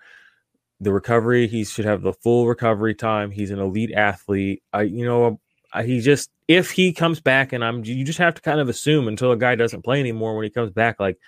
The 0.80 0.92
recovery, 0.92 1.46
he 1.46 1.64
should 1.64 1.84
have 1.84 2.02
the 2.02 2.12
full 2.12 2.46
recovery 2.46 2.94
time. 2.94 3.30
He's 3.30 3.50
an 3.50 3.60
elite 3.60 3.92
athlete. 3.92 4.62
I, 4.72 4.82
you 4.82 5.04
know, 5.04 5.40
he 5.82 6.00
just 6.00 6.30
if 6.48 6.70
he 6.70 6.92
comes 6.92 7.20
back 7.20 7.52
and 7.52 7.64
I'm 7.64 7.84
you 7.84 8.04
just 8.04 8.18
have 8.18 8.34
to 8.34 8.42
kind 8.42 8.60
of 8.60 8.68
assume 8.68 9.08
until 9.08 9.32
a 9.32 9.36
guy 9.36 9.54
doesn't 9.54 9.82
play 9.82 10.00
anymore 10.00 10.34
when 10.34 10.44
he 10.44 10.50
comes 10.50 10.70
back 10.70 11.00
like 11.00 11.18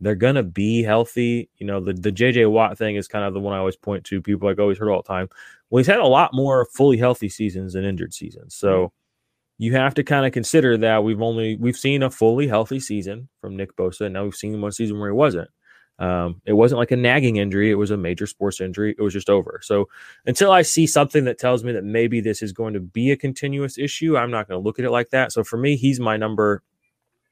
they're 0.00 0.14
gonna 0.14 0.42
be 0.42 0.82
healthy. 0.82 1.48
You 1.56 1.66
know, 1.66 1.80
the 1.80 1.92
the 1.92 2.12
JJ 2.12 2.50
Watt 2.50 2.78
thing 2.78 2.96
is 2.96 3.08
kind 3.08 3.24
of 3.24 3.34
the 3.34 3.40
one 3.40 3.54
I 3.54 3.58
always 3.58 3.76
point 3.76 4.04
to. 4.04 4.22
People 4.22 4.48
like 4.48 4.58
always 4.58 4.78
heard 4.78 4.90
all 4.90 5.02
the 5.02 5.08
time. 5.08 5.28
Well, 5.70 5.78
he's 5.78 5.86
had 5.86 6.00
a 6.00 6.06
lot 6.06 6.34
more 6.34 6.66
fully 6.66 6.98
healthy 6.98 7.28
seasons 7.28 7.72
than 7.74 7.84
injured 7.84 8.14
seasons. 8.14 8.54
So 8.54 8.86
mm-hmm. 8.86 9.64
you 9.64 9.72
have 9.74 9.94
to 9.94 10.04
kind 10.04 10.26
of 10.26 10.32
consider 10.32 10.76
that 10.78 11.04
we've 11.04 11.22
only 11.22 11.56
we've 11.56 11.76
seen 11.76 12.02
a 12.02 12.10
fully 12.10 12.46
healthy 12.48 12.80
season 12.80 13.28
from 13.40 13.56
Nick 13.56 13.76
Bosa, 13.76 14.02
and 14.02 14.14
now 14.14 14.24
we've 14.24 14.34
seen 14.34 14.60
one 14.60 14.72
season 14.72 14.98
where 14.98 15.10
he 15.10 15.14
wasn't. 15.14 15.48
Um, 15.98 16.40
it 16.44 16.54
wasn't 16.54 16.80
like 16.80 16.90
a 16.90 16.96
nagging 16.96 17.36
injury, 17.36 17.70
it 17.70 17.76
was 17.76 17.90
a 17.90 17.96
major 17.96 18.26
sports 18.26 18.60
injury. 18.60 18.94
It 18.98 19.02
was 19.02 19.12
just 19.12 19.30
over. 19.30 19.60
So 19.62 19.88
until 20.26 20.50
I 20.50 20.62
see 20.62 20.86
something 20.86 21.24
that 21.24 21.38
tells 21.38 21.62
me 21.62 21.72
that 21.72 21.84
maybe 21.84 22.20
this 22.20 22.42
is 22.42 22.52
going 22.52 22.74
to 22.74 22.80
be 22.80 23.12
a 23.12 23.16
continuous 23.16 23.78
issue, 23.78 24.16
I'm 24.16 24.30
not 24.30 24.48
going 24.48 24.60
to 24.60 24.64
look 24.64 24.78
at 24.78 24.84
it 24.84 24.90
like 24.90 25.10
that. 25.10 25.32
So 25.32 25.44
for 25.44 25.56
me, 25.56 25.76
he's 25.76 26.00
my 26.00 26.16
number 26.16 26.62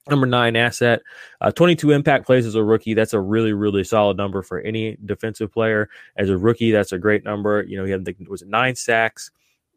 number 0.09 0.27
nine 0.27 0.57
asset. 0.57 1.03
Uh, 1.41 1.53
22 1.53 1.93
impact 1.93 2.27
plays 2.27 2.47
as 2.47 2.55
a 2.55 2.65
rookie. 2.65 2.95
That's 2.95 3.13
a 3.13 3.21
really, 3.21 3.53
really 3.53 3.85
solid 3.85 4.17
number 4.17 4.43
for 4.43 4.61
any 4.61 4.97
defensive 5.05 5.53
player. 5.53 5.89
As 6.17 6.29
a 6.29 6.37
rookie, 6.37 6.73
that's 6.73 6.93
a 6.93 6.99
great 6.99 7.25
number. 7.25 7.63
You 7.63 7.79
know, 7.79 7.85
he 7.85 7.93
had 7.93 8.05
the, 8.05 8.17
was 8.29 8.43
nine 8.43 8.75
sacks. 8.75 9.31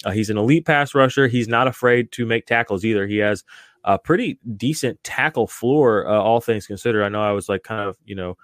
Uh, 0.04 0.12
he's 0.12 0.30
an 0.30 0.38
elite 0.38 0.66
pass 0.66 0.96
rusher. 0.96 1.28
He's 1.28 1.48
not 1.48 1.68
afraid 1.68 2.12
to 2.14 2.26
make 2.26 2.46
tackles 2.46 2.84
either. 2.84 3.08
He 3.08 3.18
has 3.18 3.44
a 3.84 4.00
pretty 4.00 4.40
decent 4.58 5.02
tackle 5.04 5.48
floor, 5.48 6.08
uh, 6.08 6.20
all 6.20 6.42
things 6.42 6.68
considered. 6.68 7.04
I 7.04 7.10
know 7.10 7.22
I 7.22 7.32
was 7.32 7.48
like 7.48 7.64
kind 7.64 7.88
of, 7.88 7.98
you 8.04 8.16
know, 8.16 8.36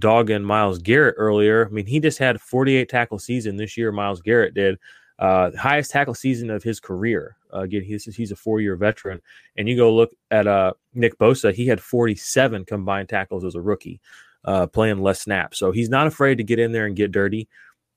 dogging 0.00 0.42
Myles 0.42 0.78
Garrett 0.78 1.14
earlier. 1.18 1.66
I 1.66 1.70
mean, 1.70 1.86
he 1.86 2.00
just 2.00 2.18
had 2.18 2.40
48 2.40 2.88
tackle 2.88 3.18
season 3.18 3.56
this 3.56 3.76
year. 3.76 3.92
Myles 3.92 4.20
Garrett 4.20 4.54
did 4.54 4.78
uh, 5.20 5.50
highest 5.56 5.90
tackle 5.90 6.14
season 6.14 6.50
of 6.50 6.62
his 6.62 6.80
career. 6.80 7.36
Uh, 7.52 7.60
again, 7.60 7.82
he's 7.82 8.04
he's 8.16 8.32
a 8.32 8.36
four 8.36 8.60
year 8.60 8.74
veteran, 8.76 9.20
and 9.56 9.68
you 9.68 9.76
go 9.76 9.94
look 9.94 10.10
at 10.30 10.46
uh, 10.46 10.72
Nick 10.94 11.18
Bosa. 11.18 11.52
He 11.52 11.66
had 11.66 11.80
47 11.80 12.64
combined 12.64 13.08
tackles 13.08 13.44
as 13.44 13.54
a 13.54 13.60
rookie, 13.60 14.00
uh, 14.44 14.66
playing 14.66 15.02
less 15.02 15.20
snaps. 15.20 15.58
So 15.58 15.72
he's 15.72 15.90
not 15.90 16.06
afraid 16.06 16.38
to 16.38 16.44
get 16.44 16.58
in 16.58 16.72
there 16.72 16.86
and 16.86 16.96
get 16.96 17.12
dirty. 17.12 17.48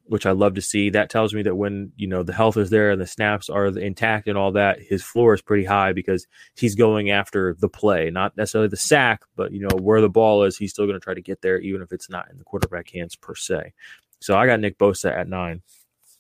Which 0.06 0.26
I 0.26 0.32
love 0.32 0.56
to 0.56 0.62
see. 0.62 0.90
That 0.90 1.10
tells 1.10 1.34
me 1.34 1.42
that 1.44 1.56
when 1.56 1.92
you 1.96 2.08
know 2.08 2.24
the 2.24 2.34
health 2.34 2.58
is 2.58 2.70
there 2.70 2.92
and 2.92 3.02
the 3.02 3.08
snaps 3.08 3.50
are 3.50 3.68
intact 3.68 4.28
and 4.28 4.38
all 4.38 4.52
that, 4.54 4.82
his 4.82 5.04
floor 5.04 5.34
is 5.34 5.42
pretty 5.42 5.66
high 5.66 5.94
because 5.94 6.28
he's 6.56 6.76
going 6.76 7.10
after 7.10 7.56
the 7.60 7.70
play, 7.70 8.10
not 8.10 8.36
necessarily 8.36 8.68
the 8.68 8.78
sack, 8.78 9.22
but 9.36 9.52
you 9.52 9.62
know 9.62 9.76
where 9.78 10.02
the 10.02 10.10
ball 10.10 10.44
is, 10.44 10.58
he's 10.58 10.72
still 10.72 10.86
going 10.86 11.00
to 11.00 11.04
try 11.04 11.14
to 11.14 11.22
get 11.22 11.42
there, 11.42 11.60
even 11.60 11.82
if 11.82 11.92
it's 11.92 12.10
not 12.10 12.30
in 12.30 12.38
the 12.38 12.44
quarterback 12.44 12.90
hands 12.90 13.16
per 13.16 13.36
se. 13.36 13.74
So 14.20 14.38
I 14.38 14.46
got 14.46 14.60
Nick 14.60 14.78
Bosa 14.78 15.12
at 15.12 15.28
nine. 15.28 15.62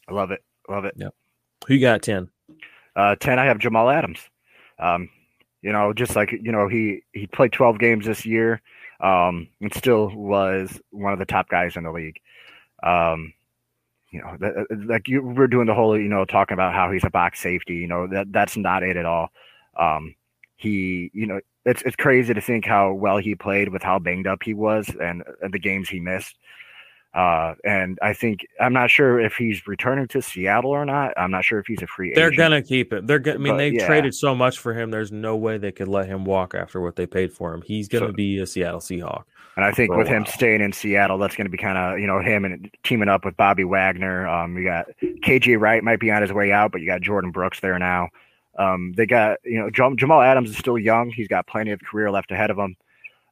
I 0.07 0.13
love 0.13 0.31
it, 0.31 0.43
love 0.69 0.85
it. 0.85 0.93
Yep. 0.97 1.13
Who 1.67 1.73
you 1.73 1.81
got 1.81 2.01
ten? 2.01 2.29
Uh, 2.95 3.15
ten, 3.15 3.39
I 3.39 3.45
have 3.45 3.59
Jamal 3.59 3.89
Adams. 3.89 4.19
Um, 4.79 5.09
you 5.61 5.71
know, 5.71 5.93
just 5.93 6.15
like 6.15 6.31
you 6.31 6.51
know, 6.51 6.67
he 6.67 7.01
he 7.13 7.27
played 7.27 7.53
twelve 7.53 7.79
games 7.79 8.05
this 8.05 8.25
year, 8.25 8.61
um, 8.99 9.47
and 9.61 9.73
still 9.73 10.09
was 10.13 10.81
one 10.91 11.13
of 11.13 11.19
the 11.19 11.25
top 11.25 11.49
guys 11.49 11.77
in 11.77 11.83
the 11.83 11.91
league. 11.91 12.19
Um, 12.83 13.33
you 14.13 14.21
know, 14.21 14.65
like 14.85 15.07
you 15.07 15.23
were 15.23 15.47
doing 15.47 15.65
the 15.65 15.73
whole, 15.73 15.97
you 15.97 16.07
know, 16.07 16.23
talking 16.23 16.53
about 16.53 16.73
how 16.73 16.91
he's 16.91 17.03
a 17.03 17.09
box 17.09 17.39
safety. 17.39 17.73
You 17.73 17.87
know, 17.87 18.05
that 18.07 18.31
that's 18.31 18.55
not 18.55 18.83
it 18.83 18.95
at 18.95 19.05
all. 19.05 19.29
Um, 19.77 20.13
he, 20.55 21.09
you 21.13 21.25
know, 21.25 21.41
it's 21.65 21.81
it's 21.81 21.95
crazy 21.95 22.31
to 22.31 22.39
think 22.39 22.63
how 22.63 22.93
well 22.93 23.17
he 23.17 23.33
played 23.33 23.69
with 23.69 23.81
how 23.81 23.97
banged 23.97 24.27
up 24.27 24.43
he 24.43 24.53
was 24.53 24.87
and, 25.01 25.23
and 25.41 25.51
the 25.51 25.59
games 25.59 25.89
he 25.89 25.99
missed. 25.99 26.37
Uh, 27.13 27.53
and 27.63 27.99
I 28.01 28.13
think 28.13 28.45
I'm 28.59 28.73
not 28.73 28.89
sure 28.89 29.19
if 29.19 29.35
he's 29.35 29.67
returning 29.67 30.07
to 30.09 30.21
Seattle 30.21 30.71
or 30.71 30.83
not. 30.83 31.13
I'm 31.15 31.29
not 31.29 31.43
sure 31.45 31.59
if 31.59 31.67
he's 31.67 31.81
a 31.83 31.87
free. 31.87 32.07
Agent. 32.07 32.15
They're 32.15 32.31
gonna 32.35 32.61
keep 32.63 32.91
it. 32.91 33.05
They're 33.05 33.19
gonna. 33.19 33.35
I 33.35 33.39
mean, 33.39 33.53
But, 33.53 33.57
they 33.57 33.69
yeah. 33.69 33.85
traded 33.85 34.15
so 34.15 34.33
much 34.33 34.57
for 34.57 34.73
him. 34.73 34.89
There's 34.89 35.11
no 35.11 35.35
way 35.35 35.57
they 35.59 35.71
could 35.71 35.87
let 35.87 36.07
him 36.07 36.25
walk 36.25 36.55
after 36.55 36.81
what 36.81 36.95
they 36.95 37.05
paid 37.05 37.31
for 37.31 37.53
him. 37.53 37.61
He's 37.61 37.87
gonna 37.87 38.07
So- 38.07 38.13
be 38.13 38.39
a 38.39 38.47
Seattle 38.47 38.79
Seahawk. 38.79 39.23
And 39.55 39.63
I 39.63 39.71
think 39.71 39.95
with 39.95 40.07
him 40.07 40.25
staying 40.25 40.61
in 40.61 40.73
Seattle, 40.73 41.19
that's 41.19 41.35
going 41.35 41.45
to 41.45 41.51
be 41.51 41.59
kind 41.59 41.77
of 41.77 41.99
you 41.99 42.07
know 42.07 42.19
him 42.19 42.43
and 42.43 42.71
teaming 42.83 43.07
up 43.07 43.23
with 43.23 43.37
Bobby 43.37 43.63
Wagner. 43.63 44.27
Um, 44.27 44.57
you 44.57 44.63
got 44.63 44.87
KJ 45.23 45.59
Wright 45.59 45.83
might 45.83 45.99
be 45.99 46.09
on 46.09 46.23
his 46.23 46.33
way 46.33 46.51
out, 46.51 46.71
but 46.71 46.81
you 46.81 46.87
got 46.87 47.01
Jordyn 47.01 47.31
Brooks 47.31 47.59
there 47.59 47.77
now. 47.77 48.09
Um, 48.57 48.93
they 48.97 49.05
got 49.05 49.37
you 49.43 49.59
know 49.59 49.69
Jam- 49.69 49.95
Jamal 49.97 50.23
Adams 50.23 50.49
is 50.49 50.57
still 50.57 50.79
young. 50.79 51.11
He's 51.11 51.27
got 51.27 51.45
plenty 51.45 51.69
of 51.69 51.79
career 51.83 52.09
left 52.09 52.31
ahead 52.31 52.49
of 52.49 52.57
him, 52.57 52.75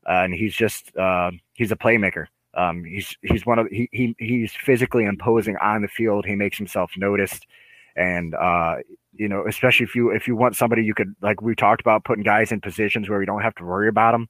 uh, 0.07 0.21
and 0.25 0.31
he's 0.35 0.53
just 0.53 0.95
uh, 0.95 1.31
he's 1.55 1.71
a 1.71 1.75
playmaker. 1.75 2.27
Um, 2.53 2.83
he's 2.83 3.15
he's 3.21 3.45
one 3.45 3.59
of 3.59 3.67
he, 3.67 3.87
he 3.91 4.15
he's 4.19 4.53
physically 4.53 5.05
imposing 5.05 5.55
on 5.57 5.81
the 5.81 5.87
field. 5.87 6.25
He 6.25 6.35
makes 6.35 6.57
himself 6.57 6.91
noticed, 6.97 7.47
and 7.95 8.35
uh, 8.35 8.77
you 9.13 9.29
know 9.29 9.45
especially 9.47 9.85
if 9.85 9.95
you 9.95 10.09
if 10.11 10.27
you 10.27 10.35
want 10.35 10.55
somebody 10.55 10.83
you 10.83 10.93
could 10.93 11.15
like 11.21 11.41
we 11.41 11.55
talked 11.55 11.81
about 11.81 12.03
putting 12.03 12.23
guys 12.23 12.51
in 12.51 12.59
positions 12.59 13.09
where 13.09 13.21
you 13.21 13.25
don't 13.25 13.41
have 13.41 13.55
to 13.55 13.63
worry 13.63 13.87
about 13.87 14.11
them. 14.11 14.27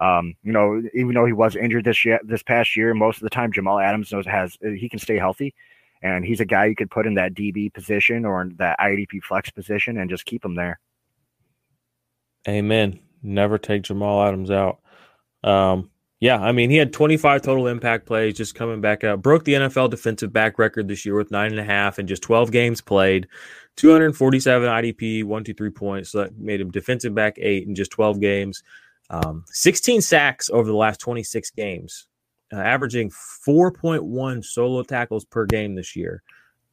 Um, 0.00 0.34
you 0.42 0.52
know, 0.52 0.82
even 0.94 1.14
though 1.14 1.26
he 1.26 1.32
was 1.32 1.54
injured 1.54 1.84
this 1.84 2.04
year, 2.04 2.18
this 2.24 2.42
past 2.42 2.74
year, 2.74 2.94
most 2.94 3.18
of 3.18 3.22
the 3.22 3.30
time 3.30 3.52
Jamal 3.52 3.78
Adams 3.78 4.10
knows 4.10 4.26
has 4.26 4.56
he 4.60 4.88
can 4.88 4.98
stay 4.98 5.18
healthy, 5.18 5.54
and 6.02 6.24
he's 6.24 6.40
a 6.40 6.46
guy 6.46 6.66
you 6.66 6.74
could 6.74 6.90
put 6.90 7.06
in 7.06 7.14
that 7.14 7.34
DB 7.34 7.72
position 7.72 8.24
or 8.24 8.42
in 8.42 8.56
that 8.58 8.78
IDP 8.80 9.22
flex 9.22 9.50
position 9.50 9.98
and 9.98 10.10
just 10.10 10.24
keep 10.24 10.44
him 10.44 10.54
there. 10.54 10.80
Amen. 12.48 12.98
Never 13.22 13.58
take 13.58 13.82
Jamal 13.82 14.22
Adams 14.22 14.50
out. 14.50 14.80
Um, 15.44 15.90
yeah, 16.20 16.38
I 16.38 16.52
mean, 16.52 16.68
he 16.68 16.76
had 16.76 16.92
25 16.92 17.40
total 17.40 17.66
impact 17.66 18.04
plays 18.04 18.36
just 18.36 18.54
coming 18.54 18.82
back 18.82 19.04
out. 19.04 19.22
Broke 19.22 19.44
the 19.44 19.54
NFL 19.54 19.88
defensive 19.88 20.32
back 20.32 20.58
record 20.58 20.86
this 20.86 21.06
year 21.06 21.16
with 21.16 21.30
nine 21.30 21.50
and 21.50 21.60
a 21.60 21.64
half 21.64 21.98
and 21.98 22.06
just 22.06 22.22
12 22.22 22.52
games 22.52 22.82
played. 22.82 23.26
247 23.76 24.68
IDP, 24.68 25.24
one, 25.24 25.42
two, 25.44 25.54
three 25.54 25.70
points. 25.70 26.10
So 26.10 26.18
that 26.18 26.36
made 26.36 26.60
him 26.60 26.70
defensive 26.70 27.14
back 27.14 27.38
eight 27.38 27.66
in 27.66 27.74
just 27.74 27.90
12 27.92 28.20
games. 28.20 28.62
Um, 29.08 29.44
16 29.48 30.02
sacks 30.02 30.50
over 30.50 30.68
the 30.68 30.76
last 30.76 31.00
26 31.00 31.50
games, 31.52 32.06
uh, 32.52 32.56
averaging 32.56 33.10
4.1 33.10 34.44
solo 34.44 34.82
tackles 34.82 35.24
per 35.24 35.46
game 35.46 35.74
this 35.74 35.96
year. 35.96 36.22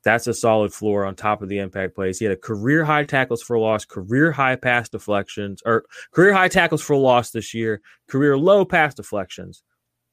That's 0.07 0.25
a 0.25 0.33
solid 0.33 0.73
floor 0.73 1.03
on 1.03 1.15
top 1.15 1.41
of 1.41 1.49
the 1.49 1.59
impact 1.59 1.93
plays. 1.93 2.17
He 2.17 2.23
had 2.23 2.31
a 2.31 2.37
career 2.37 2.85
high 2.85 3.03
tackles 3.03 3.43
for 3.43 3.59
loss, 3.59 3.83
career 3.83 4.31
high 4.31 4.55
pass 4.55 4.87
deflections, 4.87 5.61
or 5.65 5.83
career 6.11 6.31
high 6.31 6.47
tackles 6.47 6.81
for 6.81 6.95
loss 6.95 7.31
this 7.31 7.53
year, 7.53 7.81
career 8.07 8.37
low 8.37 8.63
pass 8.63 8.93
deflections. 8.93 9.63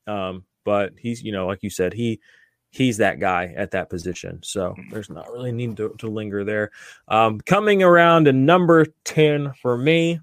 Um, 0.09 0.47
but 0.65 0.95
he's, 0.99 1.23
you 1.23 1.31
know, 1.31 1.47
like 1.47 1.63
you 1.63 1.71
said, 1.71 1.93
he 1.93 2.19
he's 2.71 2.97
that 2.97 3.21
guy 3.21 3.55
at 3.57 3.71
that 3.71 3.89
position. 3.89 4.41
So 4.43 4.75
there's 4.91 5.11
not 5.11 5.31
really 5.31 5.53
need 5.53 5.77
to, 5.77 5.95
to 5.99 6.09
linger 6.09 6.43
there. 6.43 6.73
Um, 7.07 7.41
coming 7.41 7.85
around 7.85 8.25
to 8.25 8.33
number 8.33 8.87
10 9.05 9.53
for 9.63 9.79
me, 9.79 10.19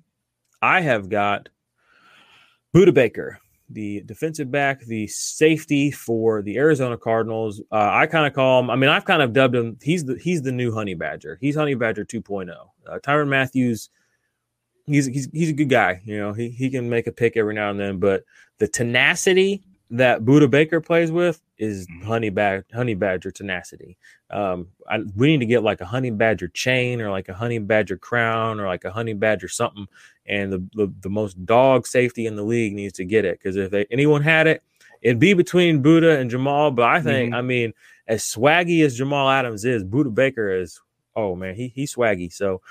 I 0.62 0.82
have 0.82 1.08
got 1.08 1.48
Budda 2.76 2.94
Baker, 2.94 3.40
the 3.74 4.02
defensive 4.02 4.52
back, 4.52 4.82
the 4.82 5.08
safety 5.08 5.92
for 5.92 6.42
the 6.42 6.58
Arizona 6.58 6.98
Cardinals. 6.98 7.62
Uh, 7.72 7.90
I 7.92 8.08
kind 8.08 8.28
of 8.28 8.34
call 8.34 8.60
him. 8.60 8.70
I 8.70 8.76
mean, 8.76 8.90
I've 8.90 9.06
kind 9.06 9.22
of 9.22 9.34
dubbed 9.34 9.56
him. 9.56 9.78
He's 9.82 10.06
the 10.06 10.18
he's 10.18 10.42
the 10.42 10.52
new 10.52 10.74
Honey 10.74 10.94
Badger. 10.94 11.38
He's 11.42 11.56
Honey 11.56 11.76
Badger 11.76 12.06
2.0. 12.06 12.50
Uh, 12.88 13.00
Tyrann 13.00 13.30
Mathieu. 13.30 13.76
He's, 14.88 15.06
he's 15.06 15.30
he's 15.32 15.50
a 15.50 15.54
good 15.54 15.70
guy. 15.70 16.02
You 16.06 16.18
know, 16.18 16.34
he 16.34 16.50
he 16.50 16.70
can 16.70 16.90
make 16.90 17.08
a 17.08 17.12
pick 17.12 17.38
every 17.38 17.54
now 17.54 17.70
and 17.70 17.80
then, 17.80 18.00
but 18.00 18.24
the 18.58 18.68
tenacity 18.68 19.64
that 19.92 20.24
Budda 20.24 20.50
Baker 20.50 20.80
plays 20.80 21.12
with 21.12 21.42
is 21.58 21.86
honey 22.06 22.30
bad 22.30 22.64
honey 22.74 22.94
badger 22.94 23.30
tenacity. 23.30 23.98
Um, 24.30 24.68
I, 24.90 25.00
we 25.16 25.28
need 25.28 25.40
to 25.40 25.46
get 25.46 25.64
like 25.64 25.82
a 25.82 25.86
honey 25.86 26.12
badger 26.12 26.48
chain 26.48 27.02
or 27.02 27.12
like 27.12 27.28
a 27.28 27.34
honey 27.34 27.60
badger 27.60 27.98
crown 27.98 28.60
or 28.60 28.68
like 28.68 28.86
a 28.86 28.92
honey 28.92 29.14
badger 29.14 29.50
something. 29.50 29.88
And 30.26 30.54
the 30.54 30.66
the, 30.74 30.94
the 31.02 31.10
most 31.10 31.46
dog 31.46 31.86
safety 31.88 32.26
in 32.26 32.38
the 32.38 32.44
league 32.44 32.74
needs 32.74 32.94
to 32.94 33.06
get 33.06 33.26
it 33.26 33.40
because 33.40 33.58
if 33.58 33.70
they, 33.72 33.86
anyone 33.92 34.22
had 34.22 34.48
it, 34.48 34.64
it'd 35.02 35.20
be 35.20 35.34
between 35.34 35.84
Budda 35.84 36.20
and 36.20 36.30
Jamal. 36.30 36.72
But 36.72 36.86
I 36.86 37.02
think, 37.02 37.34
I 37.34 37.42
mean, 37.42 37.74
as 38.08 38.24
swaggy 38.24 38.86
as 38.86 38.98
Jamal 38.98 39.30
Adams 39.30 39.66
is, 39.66 39.84
Budda 39.84 40.16
Baker 40.16 40.50
is. 40.54 40.80
Oh 41.16 41.36
man, 41.36 41.56
he 41.56 41.68
he's 41.68 41.94
swaggy. 41.94 42.32
So. 42.32 42.62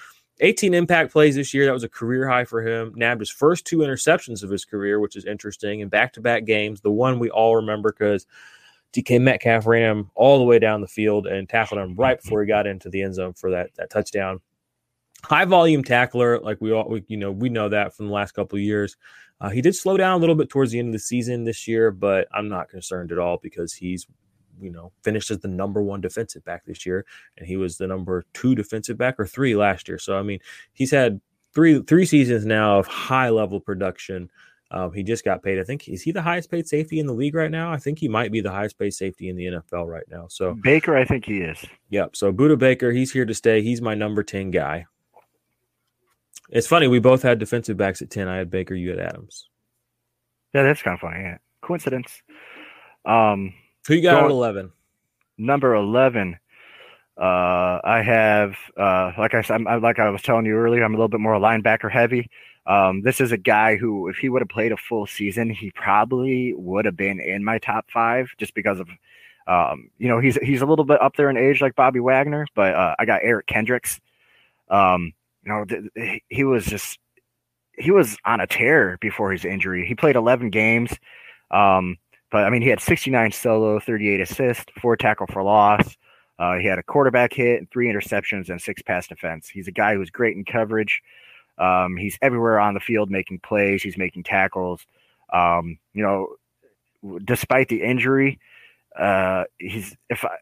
18 0.40 0.74
impact 0.74 1.12
plays 1.12 1.36
this 1.36 1.54
year. 1.54 1.66
That 1.66 1.74
was 1.74 1.84
a 1.84 1.88
career 1.88 2.28
high 2.28 2.44
for 2.44 2.62
him. 2.66 2.92
Nabbed 2.96 3.20
his 3.20 3.30
first 3.30 3.66
two 3.66 3.78
interceptions 3.78 4.42
of 4.42 4.50
his 4.50 4.64
career, 4.64 5.00
which 5.00 5.16
is 5.16 5.24
interesting. 5.24 5.80
In 5.80 5.88
back 5.88 6.12
to 6.14 6.20
back 6.20 6.44
games, 6.44 6.80
the 6.80 6.90
one 6.90 7.18
we 7.18 7.30
all 7.30 7.56
remember 7.56 7.92
because 7.92 8.26
DK 8.92 9.20
Metcalf 9.20 9.66
ran 9.66 9.82
him 9.82 10.10
all 10.14 10.38
the 10.38 10.44
way 10.44 10.58
down 10.58 10.80
the 10.80 10.88
field 10.88 11.26
and 11.26 11.48
tackled 11.48 11.80
him 11.80 11.94
right 11.94 12.20
before 12.20 12.40
he 12.40 12.48
got 12.48 12.66
into 12.66 12.88
the 12.88 13.02
end 13.02 13.14
zone 13.14 13.34
for 13.34 13.50
that, 13.50 13.70
that 13.76 13.90
touchdown. 13.90 14.40
High 15.22 15.44
volume 15.44 15.84
tackler, 15.84 16.40
like 16.40 16.60
we 16.60 16.72
all, 16.72 16.88
we, 16.88 17.04
you 17.06 17.18
know, 17.18 17.30
we 17.30 17.50
know 17.50 17.68
that 17.68 17.94
from 17.94 18.06
the 18.06 18.12
last 18.12 18.32
couple 18.32 18.56
of 18.56 18.62
years. 18.62 18.96
Uh, 19.40 19.50
he 19.50 19.62
did 19.62 19.74
slow 19.74 19.96
down 19.96 20.16
a 20.16 20.18
little 20.18 20.34
bit 20.34 20.48
towards 20.48 20.72
the 20.72 20.78
end 20.78 20.88
of 20.88 20.92
the 20.92 20.98
season 20.98 21.44
this 21.44 21.68
year, 21.68 21.90
but 21.90 22.26
I'm 22.34 22.48
not 22.48 22.68
concerned 22.68 23.12
at 23.12 23.18
all 23.18 23.38
because 23.42 23.72
he's 23.72 24.06
you 24.60 24.70
know, 24.70 24.92
finished 25.02 25.30
as 25.30 25.38
the 25.40 25.48
number 25.48 25.82
one 25.82 26.00
defensive 26.00 26.44
back 26.44 26.64
this 26.64 26.84
year, 26.86 27.04
and 27.36 27.46
he 27.46 27.56
was 27.56 27.78
the 27.78 27.86
number 27.86 28.24
two 28.34 28.54
defensive 28.54 28.98
back 28.98 29.18
or 29.18 29.26
three 29.26 29.54
last 29.56 29.88
year. 29.88 29.98
So 29.98 30.18
I 30.18 30.22
mean, 30.22 30.40
he's 30.72 30.90
had 30.90 31.20
three 31.54 31.82
three 31.82 32.06
seasons 32.06 32.46
now 32.46 32.78
of 32.78 32.86
high 32.86 33.30
level 33.30 33.60
production. 33.60 34.30
Um, 34.72 34.92
he 34.92 35.02
just 35.02 35.24
got 35.24 35.42
paid. 35.42 35.58
I 35.58 35.64
think 35.64 35.88
is 35.88 36.02
he 36.02 36.12
the 36.12 36.22
highest 36.22 36.50
paid 36.50 36.68
safety 36.68 37.00
in 37.00 37.06
the 37.06 37.12
league 37.12 37.34
right 37.34 37.50
now? 37.50 37.72
I 37.72 37.76
think 37.76 37.98
he 37.98 38.08
might 38.08 38.30
be 38.30 38.40
the 38.40 38.52
highest 38.52 38.78
paid 38.78 38.94
safety 38.94 39.28
in 39.28 39.36
the 39.36 39.46
NFL 39.46 39.88
right 39.88 40.06
now. 40.08 40.26
So 40.28 40.56
Baker, 40.62 40.96
I 40.96 41.04
think 41.04 41.24
he 41.24 41.38
is. 41.38 41.64
Yep. 41.88 42.14
So 42.14 42.32
Budda 42.32 42.56
Baker, 42.56 42.92
he's 42.92 43.12
here 43.12 43.24
to 43.24 43.34
stay. 43.34 43.62
He's 43.62 43.82
my 43.82 43.94
number 43.94 44.22
10 44.22 44.52
guy. 44.52 44.86
It's 46.50 46.66
funny, 46.66 46.88
we 46.88 46.98
both 46.98 47.22
had 47.22 47.38
defensive 47.38 47.76
backs 47.76 48.02
at 48.02 48.10
10. 48.10 48.26
I 48.26 48.36
had 48.36 48.50
Baker, 48.50 48.74
you 48.74 48.90
had 48.90 48.98
Adams. 48.98 49.48
Yeah, 50.52 50.64
that's 50.64 50.82
kind 50.82 50.94
of 50.94 51.00
funny. 51.00 51.20
Yeah, 51.20 51.38
coincidence. 51.62 52.22
Um, 53.04 53.54
Who 53.86 53.94
you 53.94 54.02
got 54.02 54.20
Go 54.20 54.24
at 54.26 54.30
11? 54.30 54.72
number 55.38 55.74
11 55.74 56.38
uh 57.16 57.80
i 57.84 58.02
have 58.04 58.54
uh 58.76 59.10
like 59.18 59.34
i 59.34 59.40
said 59.42 59.62
like 59.82 59.98
i 59.98 60.08
was 60.10 60.20
telling 60.22 60.44
you 60.46 60.54
earlier 60.54 60.84
i'm 60.84 60.94
a 60.94 60.96
little 60.96 61.08
bit 61.08 61.20
more 61.20 61.34
linebacker 61.34 61.90
heavy. 61.90 62.28
Um 62.66 63.02
this 63.02 63.20
is 63.20 63.32
a 63.32 63.36
guy 63.38 63.76
who 63.76 64.08
if 64.08 64.16
he 64.16 64.28
would 64.28 64.42
have 64.42 64.48
played 64.50 64.70
a 64.72 64.76
full 64.76 65.06
season 65.06 65.50
he 65.50 65.70
probably 65.74 66.52
would 66.54 66.84
have 66.84 66.96
been 66.96 67.20
in 67.20 67.42
my 67.42 67.58
top 67.58 67.86
five 67.90 68.28
just 68.38 68.54
because 68.54 68.80
of 68.80 68.88
um 69.46 69.90
you 69.98 70.08
know 70.08 70.20
he's 70.20 70.36
he's 70.36 70.60
a 70.62 70.66
little 70.66 70.84
bit 70.84 71.00
up 71.00 71.16
there 71.16 71.30
in 71.30 71.36
age 71.38 71.60
like 71.60 71.74
bobby 71.74 72.00
wagner 72.00 72.46
but 72.54 72.74
uh, 72.74 72.94
i 72.98 73.04
got 73.04 73.20
eric 73.22 73.46
kendricks. 73.46 73.98
Um 74.68 75.12
you 75.44 75.52
know 75.52 75.64
th- 75.64 75.82
th- 75.96 76.22
he 76.28 76.44
was 76.44 76.66
just 76.66 76.98
he 77.78 77.90
was 77.90 78.16
on 78.26 78.40
a 78.40 78.46
tear 78.46 78.98
before 79.00 79.32
his 79.32 79.46
injury. 79.46 79.86
He 79.86 79.94
played 79.94 80.16
11 80.16 80.50
games. 80.50 80.92
Um 81.50 81.96
but 82.30 82.44
I 82.44 82.50
mean, 82.50 82.62
he 82.62 82.68
had 82.68 82.80
69 82.80 83.32
solo, 83.32 83.80
38 83.80 84.20
assists, 84.20 84.66
four 84.80 84.96
tackle 84.96 85.26
for 85.26 85.42
loss. 85.42 85.96
Uh, 86.38 86.56
he 86.56 86.66
had 86.66 86.78
a 86.78 86.82
quarterback 86.82 87.34
hit, 87.34 87.58
and 87.58 87.70
three 87.70 87.92
interceptions, 87.92 88.48
and 88.48 88.60
six 88.60 88.80
pass 88.82 89.06
defense. 89.06 89.48
He's 89.48 89.68
a 89.68 89.72
guy 89.72 89.94
who's 89.94 90.10
great 90.10 90.36
in 90.36 90.44
coverage. 90.44 91.02
Um, 91.58 91.96
he's 91.96 92.18
everywhere 92.22 92.58
on 92.58 92.74
the 92.74 92.80
field 92.80 93.10
making 93.10 93.40
plays. 93.40 93.82
He's 93.82 93.98
making 93.98 94.22
tackles. 94.22 94.86
Um, 95.32 95.78
you 95.92 96.02
know, 96.02 97.18
despite 97.24 97.68
the 97.68 97.82
injury, 97.82 98.38
uh, 98.98 99.44
he's 99.58 99.96
if 100.08 100.24
I 100.24 100.36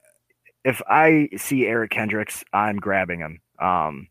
if 0.64 0.80
I 0.86 1.30
see 1.36 1.66
Eric 1.66 1.90
Kendricks, 1.90 2.44
I'm 2.52 2.76
grabbing 2.76 3.20
him. 3.20 3.40
Um, 3.58 4.08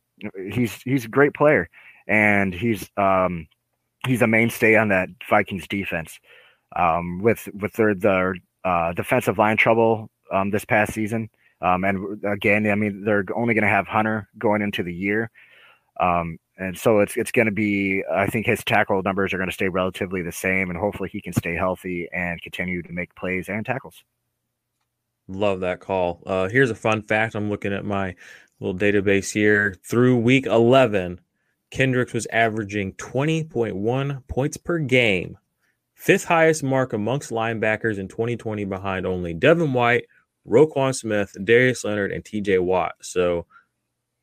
he's 0.51 0.82
he's 0.82 1.05
a 1.05 1.09
great 1.09 1.34
player, 1.34 1.69
and 2.07 2.53
he's 2.53 2.89
um, 2.97 3.47
he's 4.05 4.21
a 4.21 4.28
mainstay 4.28 4.75
on 4.75 4.89
that 4.89 5.09
Vikings 5.30 5.67
defense 5.67 6.19
um, 6.76 7.20
with 7.22 7.47
with 7.53 7.74
their 7.74 7.95
their 7.95 8.36
uh, 8.63 8.93
defensive 8.93 9.38
line 9.38 9.57
trouble 9.57 10.09
um, 10.32 10.51
this 10.51 10.65
past 10.65 10.93
season. 10.93 11.30
Um, 11.61 11.84
and 11.84 12.24
again, 12.26 12.70
I 12.70 12.76
mean, 12.76 13.03
they're 13.03 13.26
only 13.36 13.53
going 13.53 13.63
to 13.63 13.70
have 13.70 13.88
Hunter 13.88 14.28
going 14.38 14.61
into 14.61 14.84
the 14.84 14.93
year. 14.93 15.32
Um, 15.99 16.38
and 16.57 16.78
so 16.78 16.99
it's 16.99 17.15
it's 17.18 17.32
going 17.32 17.45
to 17.45 17.51
be. 17.51 18.03
I 18.11 18.28
think 18.28 18.45
his 18.45 18.63
tackle 18.63 19.01
numbers 19.03 19.34
are 19.34 19.38
going 19.38 19.49
to 19.49 19.53
stay 19.53 19.70
relatively 19.70 20.22
the 20.22 20.32
same, 20.32 20.70
and 20.70 20.80
hopefully 20.80 21.09
he 21.11 21.22
can 21.22 21.34
stay 21.34 21.55
healthy 21.55 22.07
and 22.11 22.41
continue 22.41 22.82
to 22.82 22.91
make 22.91 23.15
plays 23.15 23.47
and 23.47 23.65
tackles. 23.65 24.03
Love 25.28 25.59
that 25.59 25.80
call. 25.80 26.24
Uh, 26.26 26.47
here's 26.47 26.72
a 26.72 26.76
fun 26.76 27.01
fact. 27.03 27.36
I'm 27.36 27.49
looking 27.49 27.74
at 27.74 27.86
my 27.86 28.15
little 28.59 28.78
database 28.78 29.34
here. 29.34 29.76
Through 29.84 30.18
week 30.18 30.45
11, 30.45 31.20
Kendricks 31.70 32.13
was 32.13 32.28
averaging 32.28 32.93
20.1 32.93 34.28
points 34.28 34.57
per 34.57 34.80
game, 34.80 35.38
fifth 35.97 36.23
highest 36.23 36.63
mark 36.63 36.93
amongst 36.93 37.31
linebackers 37.31 37.97
in 37.97 38.07
2020, 38.07 38.63
behind 38.65 39.05
only 39.05 39.33
Devin 39.33 39.73
White, 39.73 40.05
Roquan 40.47 40.95
Smith, 40.95 41.35
Darius 41.43 41.83
Leonard, 41.83 42.11
and 42.11 42.23
TJ 42.23 42.63
Watt. 42.63 42.93
So, 43.01 43.45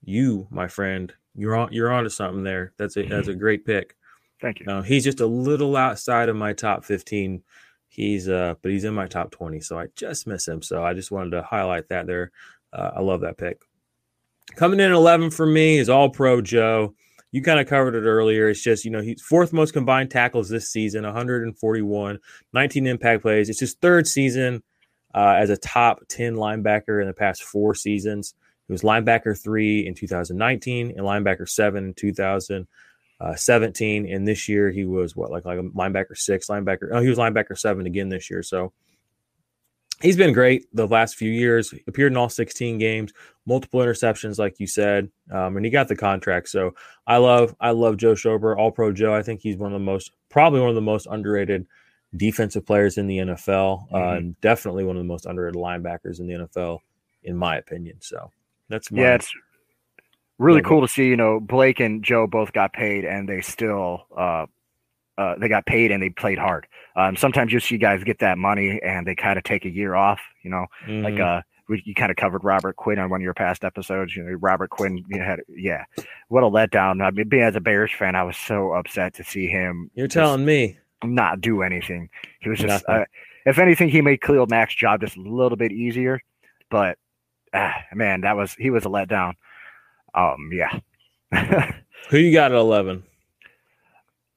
you, 0.03 0.47
my 0.51 0.68
friend, 0.68 1.12
you're 1.35 1.57
on 1.57 1.72
you're 1.72 1.93
onto 1.93 2.09
something 2.09 2.45
there. 2.45 2.72
That's 2.79 2.97
a 2.97 3.03
that's 3.03 3.29
a 3.29 3.35
great 3.35 3.66
pick. 3.66 3.97
Thank 4.41 4.61
you. 4.61 4.83
He's 4.83 5.05
just 5.05 5.20
a 5.20 5.27
little 5.27 5.77
outside 5.77 6.29
of 6.29 6.37
my 6.37 6.53
top 6.53 6.85
15. 6.85 7.43
He's 7.89 8.29
uh, 8.29 8.55
but 8.62 8.72
he's 8.72 8.85
in 8.85 8.95
my 8.95 9.07
top 9.07 9.31
20, 9.31 9.61
so 9.61 9.79
I 9.79 9.87
just 9.97 10.27
miss 10.27 10.47
him. 10.47 10.62
So 10.62 10.85
I 10.85 10.95
just 10.95 11.11
wanted 11.11 11.31
to 11.31 11.43
highlight 11.43 11.89
that 11.89 12.07
there. 12.07 12.31
Uh, 12.72 12.93
I 12.97 13.01
love 13.01 13.20
that 13.22 13.39
pick. 13.39 13.62
Coming 14.57 14.81
in 14.81 14.93
11 14.93 15.31
for 15.31 15.47
me 15.47 15.79
is 15.79 15.89
All 15.89 16.11
Pro 16.11 16.41
Joe. 16.41 16.95
You 17.35 17.43
kind 17.43 17.59
of 17.59 17.66
covered 17.66 17.97
it 17.97 18.07
earlier. 18.07 18.49
It's 18.49 18.62
just, 18.62 18.85
you 18.85 18.93
know, 18.93 19.03
he's 19.03 19.20
fourth 19.20 19.53
most 19.53 19.72
combined 19.72 20.12
tackles 20.12 20.49
this 20.49 20.70
season, 20.70 21.03
141, 21.03 22.20
19 22.53 22.87
impact 22.87 23.22
plays. 23.22 23.49
It's 23.49 23.59
his 23.59 23.74
third 23.74 24.07
season 24.07 24.62
uh, 25.16 25.35
as 25.37 25.51
a 25.51 25.57
top 25.57 26.03
10 26.07 26.37
linebacker 26.37 27.01
in 27.01 27.09
the 27.09 27.12
past 27.12 27.43
four 27.43 27.74
seasons. 27.74 28.37
He 28.68 28.72
was 28.72 28.82
linebacker 28.82 29.37
three 29.37 29.85
in 29.85 29.97
2019 29.97 30.91
and 30.91 31.01
linebacker 31.01 31.49
seven 31.49 31.87
in 31.87 31.95
2017. 31.95 34.09
And 34.09 34.28
this 34.28 34.49
year 34.49 34.70
he 34.70 34.85
was 34.85 35.16
what, 35.16 35.32
like, 35.32 35.45
like 35.45 35.59
a 35.59 35.62
linebacker 35.62 36.16
six, 36.16 36.47
linebacker. 36.47 36.91
Oh, 36.93 37.01
he 37.01 37.09
was 37.09 37.18
linebacker 37.18 37.59
seven 37.59 37.87
again 37.87 38.11
this 38.11 38.30
year. 38.30 38.45
So 38.45 38.72
he's 40.01 40.17
been 40.17 40.33
great 40.33 40.67
the 40.73 40.87
last 40.87 41.17
few 41.17 41.31
years. 41.31 41.71
He 41.71 41.83
appeared 41.87 42.13
in 42.13 42.17
all 42.17 42.29
16 42.29 42.79
games, 42.79 43.13
multiple 43.47 43.81
interceptions, 43.81 44.39
like 44.39 44.59
you 44.59 44.67
said, 44.67 45.11
um, 45.31 45.57
and 45.57 45.65
he 45.65 45.71
got 45.71 45.89
the 45.89 45.97
contract. 45.97 46.49
So 46.49 46.75
I 47.07 47.19
love, 47.19 47.55
I 47.61 47.71
love 47.71 47.97
Joe 47.97 48.15
Schobert, 48.15 48.59
All 48.59 48.73
Pro 48.73 48.93
Joe. 48.93 49.15
I 49.15 49.23
think 49.23 49.41
he's 49.41 49.57
one 49.57 49.73
of 49.73 49.81
the 49.81 49.85
most, 49.85 50.13
probably 50.29 50.61
one 50.61 50.69
of 50.69 50.75
the 50.75 50.81
most 50.81 51.07
underrated 51.11 51.67
defensive 52.17 52.67
players 52.67 52.99
in 52.99 53.07
the 53.07 53.19
NFL. 53.19 53.91
Mm-hmm. 53.91 54.29
Uh, 54.29 54.33
definitely 54.41 54.85
one 54.85 54.97
of 54.97 55.03
the 55.03 55.09
most 55.09 55.27
underrated 55.27 55.61
linebackers 55.61 56.21
in 56.21 56.27
the 56.27 56.35
NFL, 56.35 56.79
in 57.23 57.37
my 57.37 57.57
opinion. 57.57 57.97
So 58.01 58.31
that's 58.69 58.91
my, 58.91 59.03
yeah, 59.03 59.15
it's 59.17 59.33
really 60.39 60.63
cool 60.63 60.81
to 60.81 60.89
see. 60.89 61.07
You 61.07 61.17
know, 61.17 61.41
Blake 61.41 61.81
and 61.81 62.03
Joe 62.03 62.27
both 62.27 62.53
got 62.53 62.73
paid, 62.73 63.05
and 63.05 63.29
they 63.29 63.41
still 63.41 64.07
uh, 64.17 64.47
uh, 65.19 65.35
they 65.39 65.49
got 65.49 65.67
paid 65.67 65.91
and 65.91 66.03
they 66.03 66.11
played 66.11 66.39
hard. 66.39 66.67
Um, 66.97 67.17
sometimes 67.17 67.53
you 67.53 67.61
see 67.61 67.79
guys 67.79 68.03
get 68.05 68.19
that 68.21 68.39
money 68.39 68.81
and 68.83 69.07
they 69.07 69.15
kind 69.15 69.39
of 69.39 69.45
take 69.45 69.65
a 69.65 69.71
year 69.71 69.95
off. 69.95 70.21
You 70.43 70.51
know, 70.51 70.67
mm-hmm. 70.87 71.05
like 71.05 71.21
uh, 71.21 71.43
we, 71.69 71.83
you 71.85 71.95
kind 71.95 72.11
of 72.11 72.17
covered 72.17 72.45
Robert 72.45 72.77
Quinn 72.77 72.99
on 72.99 73.11
one 73.11 73.21
of 73.21 73.25
your 73.25 73.35
past 73.35 73.65
episodes. 73.65 74.15
You 74.17 74.25
know, 74.25 74.33
Robert 74.33 74.71
Quinn 74.71 75.05
you 75.09 75.21
had 75.21 75.41
yeah, 75.49 75.85
what 76.29 76.43
a 76.43 76.47
letdown. 76.47 77.03
I 77.03 77.11
mean, 77.11 77.29
being 77.29 77.43
as 77.43 77.57
a 77.57 77.61
Bears 77.61 77.93
fan, 77.97 78.15
I 78.15 78.23
was 78.23 78.37
so 78.37 78.73
upset 78.73 79.15
to 79.15 79.25
see 79.25 79.47
him. 79.47 79.91
You're 79.95 80.09
telling 80.09 80.45
me 80.45 80.79
not 81.03 81.41
do 81.41 81.62
anything. 81.62 82.09
He 82.41 82.49
was 82.49 82.59
just, 82.59 82.85
uh, 82.89 83.05
if 83.45 83.59
anything, 83.59 83.89
he 83.89 84.01
made 84.01 84.21
Khalil 84.23 84.47
Mack's 84.47 84.75
job 84.75 85.01
just 85.01 85.17
a 85.17 85.21
little 85.21 85.57
bit 85.57 85.73
easier. 85.73 86.21
But 86.71 86.99
ah, 87.53 87.75
man, 87.93 88.23
that 88.23 88.37
was 88.37 88.55
he 88.55 88.71
was 88.71 88.85
a 88.85 88.89
letdown. 88.89 89.35
Um, 90.15 90.51
yeah. 90.53 90.79
Who 92.11 92.19
you 92.19 92.33
got 92.33 92.53
at 92.53 92.59
eleven? 92.59 93.05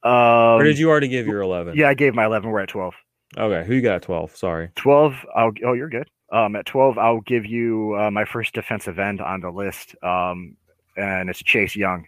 Um, 0.03 0.59
or 0.59 0.63
did 0.63 0.77
you 0.77 0.89
already 0.89 1.07
give 1.07 1.27
your 1.27 1.41
eleven? 1.41 1.75
Yeah, 1.75 1.89
I 1.89 1.93
gave 1.93 2.13
my 2.13 2.25
eleven. 2.25 2.49
We're 2.49 2.59
at 2.59 2.69
twelve. 2.69 2.93
Okay, 3.37 3.67
who 3.67 3.75
you 3.75 3.81
got 3.81 3.95
at 3.95 4.01
twelve? 4.03 4.35
Sorry, 4.35 4.69
twelve. 4.75 5.15
I'll, 5.35 5.51
oh, 5.65 5.73
you're 5.73 5.89
good. 5.89 6.09
Um, 6.31 6.55
at 6.55 6.65
twelve, 6.65 6.97
I'll 6.97 7.21
give 7.21 7.45
you 7.45 7.97
uh, 7.99 8.11
my 8.11 8.25
first 8.25 8.53
defensive 8.53 8.99
end 8.99 9.21
on 9.21 9.41
the 9.41 9.49
list. 9.49 9.95
Um, 10.03 10.55
and 10.95 11.29
it's 11.29 11.39
Chase 11.43 11.75
Young. 11.75 12.05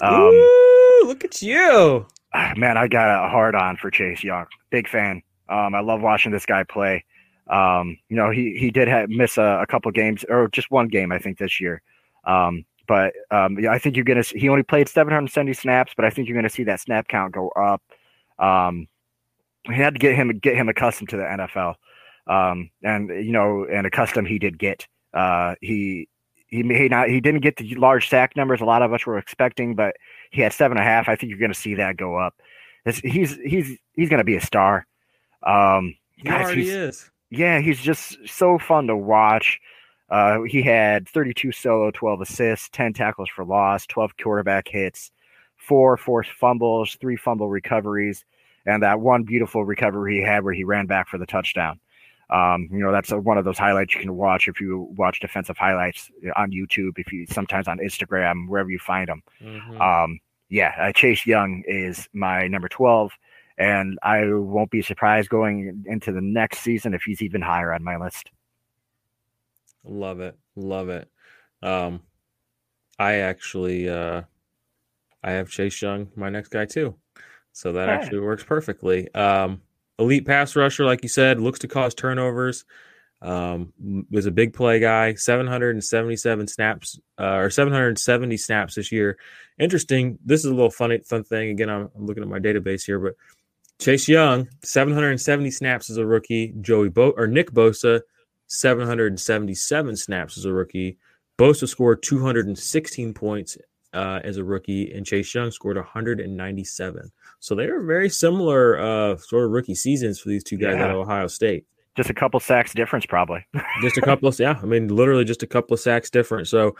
Um, 0.00 0.22
Ooh, 0.22 1.02
look 1.04 1.24
at 1.24 1.42
you, 1.42 2.06
man! 2.56 2.76
I 2.76 2.88
got 2.88 3.26
a 3.26 3.28
hard 3.28 3.54
on 3.54 3.76
for 3.76 3.90
Chase 3.90 4.24
Young. 4.24 4.46
Big 4.70 4.88
fan. 4.88 5.22
Um, 5.48 5.74
I 5.74 5.80
love 5.80 6.00
watching 6.00 6.32
this 6.32 6.46
guy 6.46 6.64
play. 6.64 7.04
Um, 7.48 7.98
you 8.08 8.16
know, 8.16 8.30
he 8.30 8.56
he 8.56 8.70
did 8.70 8.88
have, 8.88 9.10
miss 9.10 9.36
a, 9.36 9.60
a 9.62 9.66
couple 9.66 9.90
games 9.90 10.24
or 10.28 10.48
just 10.48 10.70
one 10.70 10.88
game, 10.88 11.12
I 11.12 11.18
think, 11.18 11.38
this 11.38 11.60
year. 11.60 11.82
Um, 12.24 12.64
but 12.86 13.14
um, 13.30 13.58
yeah, 13.58 13.70
I 13.70 13.78
think 13.78 13.96
you're 13.96 14.04
gonna. 14.04 14.22
He 14.22 14.48
only 14.48 14.62
played 14.62 14.88
770 14.88 15.52
snaps, 15.54 15.92
but 15.96 16.04
I 16.04 16.10
think 16.10 16.28
you're 16.28 16.36
gonna 16.36 16.48
see 16.48 16.64
that 16.64 16.80
snap 16.80 17.08
count 17.08 17.32
go 17.32 17.48
up. 17.50 17.82
Um, 18.38 18.88
he 19.64 19.74
had 19.74 19.94
to 19.94 19.98
get 19.98 20.14
him 20.14 20.36
get 20.38 20.56
him 20.56 20.68
accustomed 20.68 21.08
to 21.10 21.16
the 21.16 21.22
NFL, 21.22 21.74
um, 22.26 22.70
and 22.82 23.08
you 23.08 23.32
know, 23.32 23.66
and 23.70 23.86
accustomed 23.86 24.28
he 24.28 24.38
did 24.38 24.58
get. 24.58 24.86
Uh, 25.14 25.54
he 25.60 26.08
he 26.48 26.62
he 26.62 26.88
not 26.88 27.08
he 27.08 27.20
didn't 27.20 27.40
get 27.40 27.56
the 27.56 27.74
large 27.76 28.08
sack 28.08 28.36
numbers 28.36 28.60
a 28.60 28.64
lot 28.64 28.82
of 28.82 28.92
us 28.92 29.06
were 29.06 29.18
expecting, 29.18 29.74
but 29.74 29.96
he 30.30 30.42
had 30.42 30.52
seven 30.52 30.76
and 30.76 30.86
a 30.86 30.88
half. 30.88 31.08
I 31.08 31.16
think 31.16 31.30
you're 31.30 31.38
going 31.38 31.52
to 31.52 31.58
see 31.58 31.74
that 31.74 31.96
go 31.96 32.16
up. 32.16 32.34
It's, 32.84 32.98
he's 32.98 33.36
he's 33.36 33.78
he's 33.94 34.08
going 34.08 34.18
to 34.18 34.24
be 34.24 34.36
a 34.36 34.40
star. 34.40 34.86
Um, 35.42 35.94
he 36.16 36.24
guys, 36.24 36.46
already 36.46 36.68
is. 36.68 37.10
Yeah, 37.30 37.60
he's 37.60 37.80
just 37.80 38.18
so 38.26 38.58
fun 38.58 38.86
to 38.88 38.96
watch. 38.96 39.60
Uh, 40.12 40.42
he 40.42 40.60
had 40.60 41.08
32 41.08 41.52
solo, 41.52 41.90
12 41.90 42.20
assists, 42.20 42.68
10 42.68 42.92
tackles 42.92 43.30
for 43.30 43.46
loss, 43.46 43.86
12 43.86 44.14
quarterback 44.22 44.68
hits, 44.68 45.10
four 45.56 45.96
forced 45.96 46.30
fumbles, 46.32 46.98
three 47.00 47.16
fumble 47.16 47.48
recoveries, 47.48 48.26
and 48.66 48.82
that 48.82 49.00
one 49.00 49.22
beautiful 49.22 49.64
recovery 49.64 50.16
he 50.16 50.22
had 50.22 50.44
where 50.44 50.52
he 50.52 50.64
ran 50.64 50.84
back 50.86 51.08
for 51.08 51.16
the 51.16 51.24
touchdown. 51.24 51.80
Um, 52.28 52.68
you 52.70 52.80
know, 52.80 52.92
that's 52.92 53.10
a, 53.10 53.18
one 53.18 53.38
of 53.38 53.46
those 53.46 53.56
highlights 53.56 53.94
you 53.94 54.00
can 54.00 54.14
watch 54.14 54.48
if 54.48 54.60
you 54.60 54.86
watch 54.98 55.18
defensive 55.18 55.56
highlights 55.56 56.10
on 56.36 56.50
YouTube, 56.50 56.98
if 56.98 57.10
you 57.10 57.26
sometimes 57.26 57.66
on 57.66 57.78
Instagram, 57.78 58.48
wherever 58.48 58.70
you 58.70 58.78
find 58.78 59.08
them. 59.08 59.22
Mm-hmm. 59.42 59.80
Um, 59.80 60.20
yeah, 60.50 60.74
uh, 60.78 60.92
Chase 60.92 61.24
Young 61.24 61.62
is 61.66 62.06
my 62.12 62.48
number 62.48 62.68
12, 62.68 63.12
and 63.56 63.98
I 64.02 64.30
won't 64.30 64.70
be 64.70 64.82
surprised 64.82 65.30
going 65.30 65.84
into 65.86 66.12
the 66.12 66.20
next 66.20 66.58
season 66.58 66.92
if 66.92 67.00
he's 67.02 67.22
even 67.22 67.40
higher 67.40 67.72
on 67.72 67.82
my 67.82 67.96
list. 67.96 68.30
Love 69.84 70.20
it. 70.20 70.36
Love 70.56 70.88
it. 70.88 71.08
Um, 71.62 72.00
I 72.98 73.14
actually, 73.16 73.88
uh, 73.88 74.22
I 75.22 75.32
have 75.32 75.50
Chase 75.50 75.80
Young, 75.80 76.08
my 76.16 76.30
next 76.30 76.48
guy 76.48 76.66
too. 76.66 76.96
So 77.52 77.72
that 77.72 77.88
actually 77.88 78.20
works 78.20 78.44
perfectly. 78.44 79.12
Um, 79.14 79.60
elite 79.98 80.26
pass 80.26 80.56
rusher, 80.56 80.84
like 80.84 81.02
you 81.02 81.08
said, 81.08 81.40
looks 81.40 81.60
to 81.60 81.68
cause 81.68 81.94
turnovers. 81.94 82.64
Um, 83.20 83.72
was 84.10 84.26
a 84.26 84.32
big 84.32 84.52
play 84.52 84.80
guy, 84.80 85.14
777 85.14 86.48
snaps, 86.48 86.98
uh, 87.20 87.36
or 87.36 87.50
770 87.50 88.36
snaps 88.36 88.74
this 88.74 88.90
year. 88.90 89.16
Interesting. 89.60 90.18
This 90.24 90.40
is 90.40 90.46
a 90.46 90.54
little 90.54 90.70
funny, 90.70 90.98
fun 90.98 91.22
thing. 91.22 91.50
Again, 91.50 91.70
I'm, 91.70 91.88
I'm 91.94 92.06
looking 92.06 92.24
at 92.24 92.28
my 92.28 92.40
database 92.40 92.84
here, 92.84 92.98
but 92.98 93.14
Chase 93.78 94.08
Young, 94.08 94.48
770 94.64 95.52
snaps 95.52 95.88
as 95.88 95.98
a 95.98 96.06
rookie. 96.06 96.52
Joey 96.60 96.88
Bo 96.88 97.10
or 97.10 97.28
Nick 97.28 97.52
Bosa, 97.52 98.00
777 98.52 99.96
snaps 99.96 100.36
as 100.36 100.44
a 100.44 100.52
rookie. 100.52 100.98
Bosa 101.38 101.66
scored 101.66 102.02
216 102.02 103.14
points 103.14 103.56
uh, 103.94 104.20
as 104.22 104.36
a 104.36 104.44
rookie, 104.44 104.92
and 104.92 105.06
Chase 105.06 105.34
Young 105.34 105.50
scored 105.50 105.76
197. 105.76 107.12
So 107.40 107.54
they 107.54 107.66
were 107.70 107.82
very 107.82 108.10
similar 108.10 108.78
uh, 108.78 109.16
sort 109.16 109.46
of 109.46 109.50
rookie 109.50 109.74
seasons 109.74 110.20
for 110.20 110.28
these 110.28 110.44
two 110.44 110.58
guys 110.58 110.76
yeah. 110.76 110.84
at 110.84 110.90
Ohio 110.90 111.28
State. 111.28 111.64
Just 111.96 112.10
a 112.10 112.14
couple 112.14 112.40
sacks 112.40 112.74
difference, 112.74 113.06
probably. 113.06 113.44
just 113.82 113.96
a 113.96 114.02
couple 114.02 114.28
of, 114.28 114.38
yeah. 114.38 114.58
I 114.62 114.66
mean, 114.66 114.88
literally 114.88 115.24
just 115.24 115.42
a 115.42 115.46
couple 115.46 115.72
of 115.74 115.80
sacks 115.80 116.10
difference. 116.10 116.50
So 116.50 116.76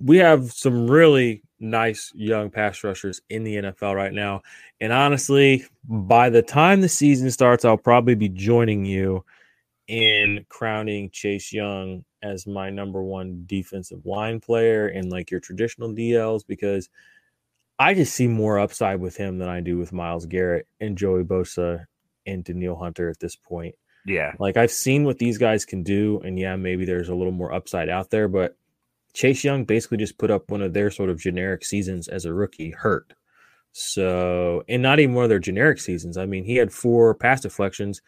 we 0.00 0.18
have 0.18 0.52
some 0.52 0.88
really 0.88 1.42
nice 1.58 2.12
young 2.14 2.50
pass 2.50 2.84
rushers 2.84 3.20
in 3.30 3.42
the 3.42 3.56
NFL 3.56 3.94
right 3.94 4.12
now. 4.12 4.42
And 4.80 4.92
honestly, 4.92 5.66
by 5.88 6.30
the 6.30 6.42
time 6.42 6.80
the 6.80 6.88
season 6.88 7.30
starts, 7.32 7.64
I'll 7.64 7.76
probably 7.76 8.14
be 8.14 8.28
joining 8.28 8.84
you 8.84 9.24
in 9.88 10.44
crowning 10.48 11.10
Chase 11.10 11.52
Young 11.52 12.04
as 12.22 12.46
my 12.46 12.70
number 12.70 13.02
one 13.02 13.44
defensive 13.46 14.04
line 14.04 14.40
player 14.40 14.88
in 14.88 15.08
like 15.08 15.30
your 15.30 15.40
traditional 15.40 15.92
DLs 15.92 16.42
because 16.46 16.88
I 17.78 17.94
just 17.94 18.14
see 18.14 18.26
more 18.26 18.58
upside 18.58 19.00
with 19.00 19.16
him 19.16 19.38
than 19.38 19.48
I 19.48 19.60
do 19.60 19.78
with 19.78 19.92
Myles 19.92 20.26
Garrett 20.26 20.66
and 20.80 20.96
Joey 20.96 21.24
Bosa 21.24 21.84
and 22.26 22.42
Danielle 22.42 22.76
Hunter 22.76 23.08
at 23.08 23.20
this 23.20 23.36
point. 23.36 23.74
Yeah. 24.06 24.32
Like 24.38 24.56
I've 24.56 24.70
seen 24.70 25.04
what 25.04 25.18
these 25.18 25.36
guys 25.36 25.64
can 25.64 25.82
do, 25.82 26.20
and 26.24 26.38
yeah, 26.38 26.56
maybe 26.56 26.84
there's 26.84 27.08
a 27.08 27.14
little 27.14 27.32
more 27.32 27.52
upside 27.52 27.88
out 27.88 28.10
there, 28.10 28.28
but 28.28 28.56
Chase 29.12 29.44
Young 29.44 29.64
basically 29.64 29.98
just 29.98 30.18
put 30.18 30.30
up 30.30 30.50
one 30.50 30.62
of 30.62 30.72
their 30.72 30.90
sort 30.90 31.10
of 31.10 31.20
generic 31.20 31.64
seasons 31.64 32.08
as 32.08 32.24
a 32.24 32.34
rookie, 32.34 32.70
hurt. 32.70 33.14
So, 33.72 34.62
and 34.68 34.82
not 34.82 35.00
even 35.00 35.14
one 35.14 35.24
of 35.24 35.28
their 35.28 35.38
generic 35.38 35.80
seasons. 35.80 36.16
I 36.16 36.24
mean, 36.24 36.44
he 36.44 36.56
had 36.56 36.72
four 36.72 37.14
pass 37.14 37.42
deflections, 37.42 38.00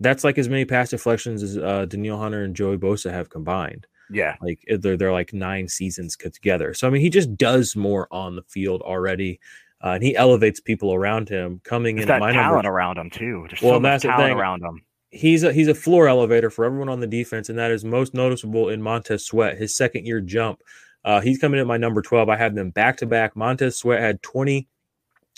that's 0.00 0.24
like 0.24 0.38
as 0.38 0.48
many 0.48 0.64
pass 0.64 0.90
deflections 0.90 1.42
as 1.42 1.56
uh, 1.56 1.86
Hunter 1.90 2.42
and 2.42 2.56
Joey 2.56 2.78
Bosa 2.78 3.10
have 3.12 3.30
combined. 3.30 3.86
Yeah, 4.12 4.34
like 4.42 4.58
they're 4.80 4.96
they're 4.96 5.12
like 5.12 5.32
nine 5.32 5.68
seasons 5.68 6.16
cut 6.16 6.32
together. 6.32 6.74
So 6.74 6.88
I 6.88 6.90
mean, 6.90 7.02
he 7.02 7.10
just 7.10 7.36
does 7.36 7.76
more 7.76 8.08
on 8.10 8.34
the 8.34 8.42
field 8.42 8.82
already, 8.82 9.38
uh, 9.84 9.90
and 9.90 10.02
he 10.02 10.16
elevates 10.16 10.58
people 10.58 10.92
around 10.92 11.28
him. 11.28 11.60
Coming 11.62 11.94
There's 11.96 12.04
in, 12.04 12.08
that 12.08 12.20
my 12.20 12.32
talent 12.32 12.66
around 12.66 12.98
him 12.98 13.10
too. 13.10 13.46
There's 13.48 13.62
Well, 13.62 13.76
so 13.76 13.82
that's 13.82 14.02
the 14.02 14.08
talent 14.08 14.30
thing. 14.30 14.38
around 14.38 14.62
him. 14.62 14.82
he's 15.10 15.44
a 15.44 15.52
he's 15.52 15.68
a 15.68 15.74
floor 15.74 16.08
elevator 16.08 16.50
for 16.50 16.64
everyone 16.64 16.88
on 16.88 16.98
the 16.98 17.06
defense, 17.06 17.48
and 17.48 17.58
that 17.58 17.70
is 17.70 17.84
most 17.84 18.12
noticeable 18.12 18.68
in 18.68 18.82
Montez 18.82 19.24
Sweat. 19.24 19.58
His 19.58 19.76
second 19.76 20.06
year 20.06 20.20
jump, 20.20 20.60
uh, 21.04 21.20
he's 21.20 21.38
coming 21.38 21.58
in 21.58 21.62
at 21.62 21.68
my 21.68 21.76
number 21.76 22.02
twelve. 22.02 22.28
I 22.28 22.36
have 22.36 22.56
them 22.56 22.70
back 22.70 22.96
to 22.96 23.06
back. 23.06 23.36
Montez 23.36 23.76
Sweat 23.76 24.00
had 24.00 24.22
twenty 24.22 24.66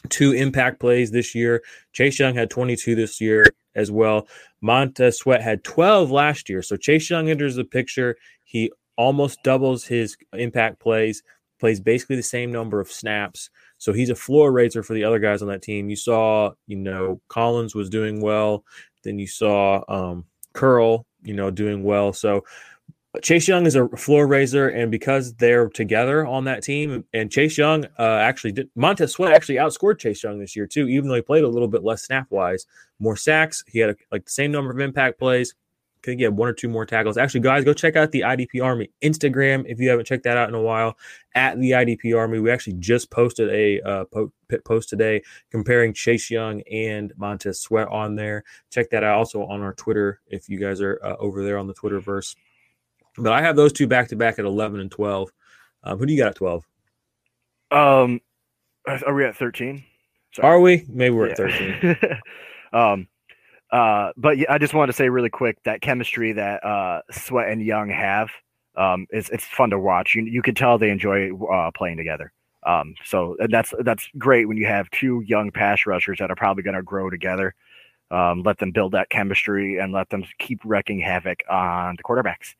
two 0.08 0.32
impact 0.32 0.80
plays 0.80 1.10
this 1.10 1.34
year. 1.34 1.62
Chase 1.92 2.18
Young 2.18 2.34
had 2.34 2.48
twenty 2.48 2.74
two 2.74 2.94
this 2.94 3.20
year 3.20 3.44
as 3.74 3.90
well. 3.90 4.28
Montez 4.60 5.18
Sweat 5.18 5.42
had 5.42 5.64
twelve 5.64 6.10
last 6.10 6.48
year. 6.48 6.62
So 6.62 6.76
Chase 6.76 7.08
Young 7.10 7.30
enters 7.30 7.56
the 7.56 7.64
picture. 7.64 8.16
He 8.44 8.70
almost 8.96 9.42
doubles 9.42 9.84
his 9.84 10.16
impact 10.32 10.80
plays. 10.80 11.22
Plays 11.58 11.80
basically 11.80 12.16
the 12.16 12.22
same 12.22 12.50
number 12.50 12.80
of 12.80 12.90
snaps. 12.90 13.48
So 13.78 13.92
he's 13.92 14.10
a 14.10 14.16
floor 14.16 14.50
raiser 14.50 14.82
for 14.82 14.94
the 14.94 15.04
other 15.04 15.20
guys 15.20 15.42
on 15.42 15.48
that 15.48 15.62
team. 15.62 15.88
You 15.88 15.96
saw, 15.96 16.52
you 16.66 16.76
know, 16.76 17.20
Collins 17.28 17.74
was 17.74 17.88
doing 17.88 18.20
well. 18.20 18.64
Then 19.04 19.18
you 19.18 19.28
saw 19.28 19.82
um, 19.88 20.24
Curl, 20.54 21.06
you 21.22 21.34
know, 21.34 21.50
doing 21.50 21.84
well. 21.84 22.12
So 22.12 22.44
Chase 23.20 23.46
Young 23.46 23.66
is 23.66 23.76
a 23.76 23.88
floor 23.88 24.26
raiser, 24.26 24.68
and 24.68 24.90
because 24.90 25.34
they're 25.34 25.68
together 25.68 26.24
on 26.24 26.44
that 26.44 26.62
team, 26.62 27.04
and 27.12 27.30
Chase 27.30 27.58
Young 27.58 27.84
uh, 27.98 28.02
actually 28.02 28.52
did 28.52 28.70
Montez 28.74 29.12
Sweat 29.12 29.34
actually 29.34 29.56
outscored 29.56 29.98
Chase 29.98 30.22
Young 30.22 30.38
this 30.38 30.56
year 30.56 30.66
too, 30.66 30.88
even 30.88 31.08
though 31.08 31.16
he 31.16 31.22
played 31.22 31.44
a 31.44 31.48
little 31.48 31.68
bit 31.68 31.84
less 31.84 32.02
snap 32.02 32.26
wise, 32.30 32.66
more 32.98 33.16
sacks. 33.16 33.62
He 33.66 33.80
had 33.80 33.90
a, 33.90 33.96
like 34.10 34.24
the 34.24 34.30
same 34.30 34.50
number 34.50 34.70
of 34.70 34.80
impact 34.80 35.18
plays. 35.18 35.54
Could 36.00 36.18
get 36.18 36.32
one 36.32 36.48
or 36.48 36.52
two 36.52 36.68
more 36.68 36.86
tackles. 36.86 37.16
Actually, 37.16 37.42
guys, 37.42 37.64
go 37.64 37.72
check 37.74 37.94
out 37.94 38.10
the 38.10 38.22
IDP 38.22 38.64
Army 38.64 38.90
Instagram 39.02 39.64
if 39.68 39.78
you 39.78 39.88
haven't 39.88 40.06
checked 40.06 40.24
that 40.24 40.36
out 40.36 40.48
in 40.48 40.54
a 40.54 40.60
while. 40.60 40.96
At 41.34 41.60
the 41.60 41.72
IDP 41.72 42.16
Army, 42.16 42.40
we 42.40 42.50
actually 42.50 42.72
just 42.80 43.08
posted 43.10 43.50
a 43.50 43.80
uh, 43.82 44.04
po- 44.06 44.32
post 44.64 44.88
today 44.88 45.22
comparing 45.50 45.92
Chase 45.92 46.28
Young 46.28 46.62
and 46.62 47.12
Montez 47.16 47.60
Sweat 47.60 47.86
on 47.88 48.16
there. 48.16 48.42
Check 48.70 48.90
that 48.90 49.04
out 49.04 49.18
also 49.18 49.44
on 49.44 49.60
our 49.60 49.74
Twitter 49.74 50.20
if 50.26 50.48
you 50.48 50.58
guys 50.58 50.80
are 50.80 50.98
uh, 51.04 51.14
over 51.20 51.44
there 51.44 51.58
on 51.58 51.68
the 51.68 51.74
Twitterverse. 51.74 52.34
But 53.16 53.32
I 53.32 53.42
have 53.42 53.56
those 53.56 53.72
two 53.72 53.86
back 53.86 54.08
to 54.08 54.16
back 54.16 54.38
at 54.38 54.44
11 54.44 54.80
and 54.80 54.90
12. 54.90 55.30
Um, 55.84 55.98
who 55.98 56.06
do 56.06 56.12
you 56.12 56.18
got 56.18 56.28
at 56.28 56.36
12? 56.36 56.64
Um, 57.70 58.20
are 58.86 59.14
we 59.14 59.24
at 59.24 59.36
thirteen? 59.36 59.84
Are 60.40 60.60
we? 60.60 60.84
Maybe 60.88 61.14
we're 61.14 61.28
at 61.28 61.36
13. 61.36 61.96
um, 62.72 63.08
uh, 63.70 64.12
but 64.16 64.36
yeah, 64.38 64.52
I 64.52 64.58
just 64.58 64.74
wanted 64.74 64.88
to 64.88 64.96
say 64.96 65.08
really 65.08 65.30
quick 65.30 65.62
that 65.64 65.80
chemistry 65.80 66.32
that 66.32 66.64
uh, 66.64 67.00
Sweat 67.10 67.48
and 67.48 67.62
Young 67.62 67.88
have 67.88 68.30
um, 68.76 69.06
is 69.10 69.28
it's 69.30 69.44
fun 69.44 69.70
to 69.70 69.78
watch. 69.78 70.14
You 70.14 70.24
you 70.24 70.42
can 70.42 70.54
tell 70.54 70.78
they 70.78 70.90
enjoy 70.90 71.34
uh, 71.34 71.70
playing 71.74 71.96
together. 71.96 72.32
Um, 72.64 72.94
so 73.04 73.36
and 73.40 73.52
that's 73.52 73.72
that's 73.80 74.08
great 74.18 74.46
when 74.46 74.56
you 74.56 74.66
have 74.66 74.90
two 74.90 75.22
young 75.26 75.50
pass 75.50 75.86
rushers 75.86 76.18
that 76.18 76.30
are 76.30 76.36
probably 76.36 76.62
going 76.62 76.76
to 76.76 76.82
grow 76.82 77.08
together. 77.10 77.54
Um, 78.10 78.42
let 78.42 78.58
them 78.58 78.72
build 78.72 78.92
that 78.92 79.08
chemistry 79.08 79.78
and 79.78 79.92
let 79.92 80.10
them 80.10 80.24
keep 80.38 80.60
wrecking 80.64 81.00
havoc 81.00 81.42
on 81.48 81.96
the 81.96 82.02
quarterbacks. 82.02 82.54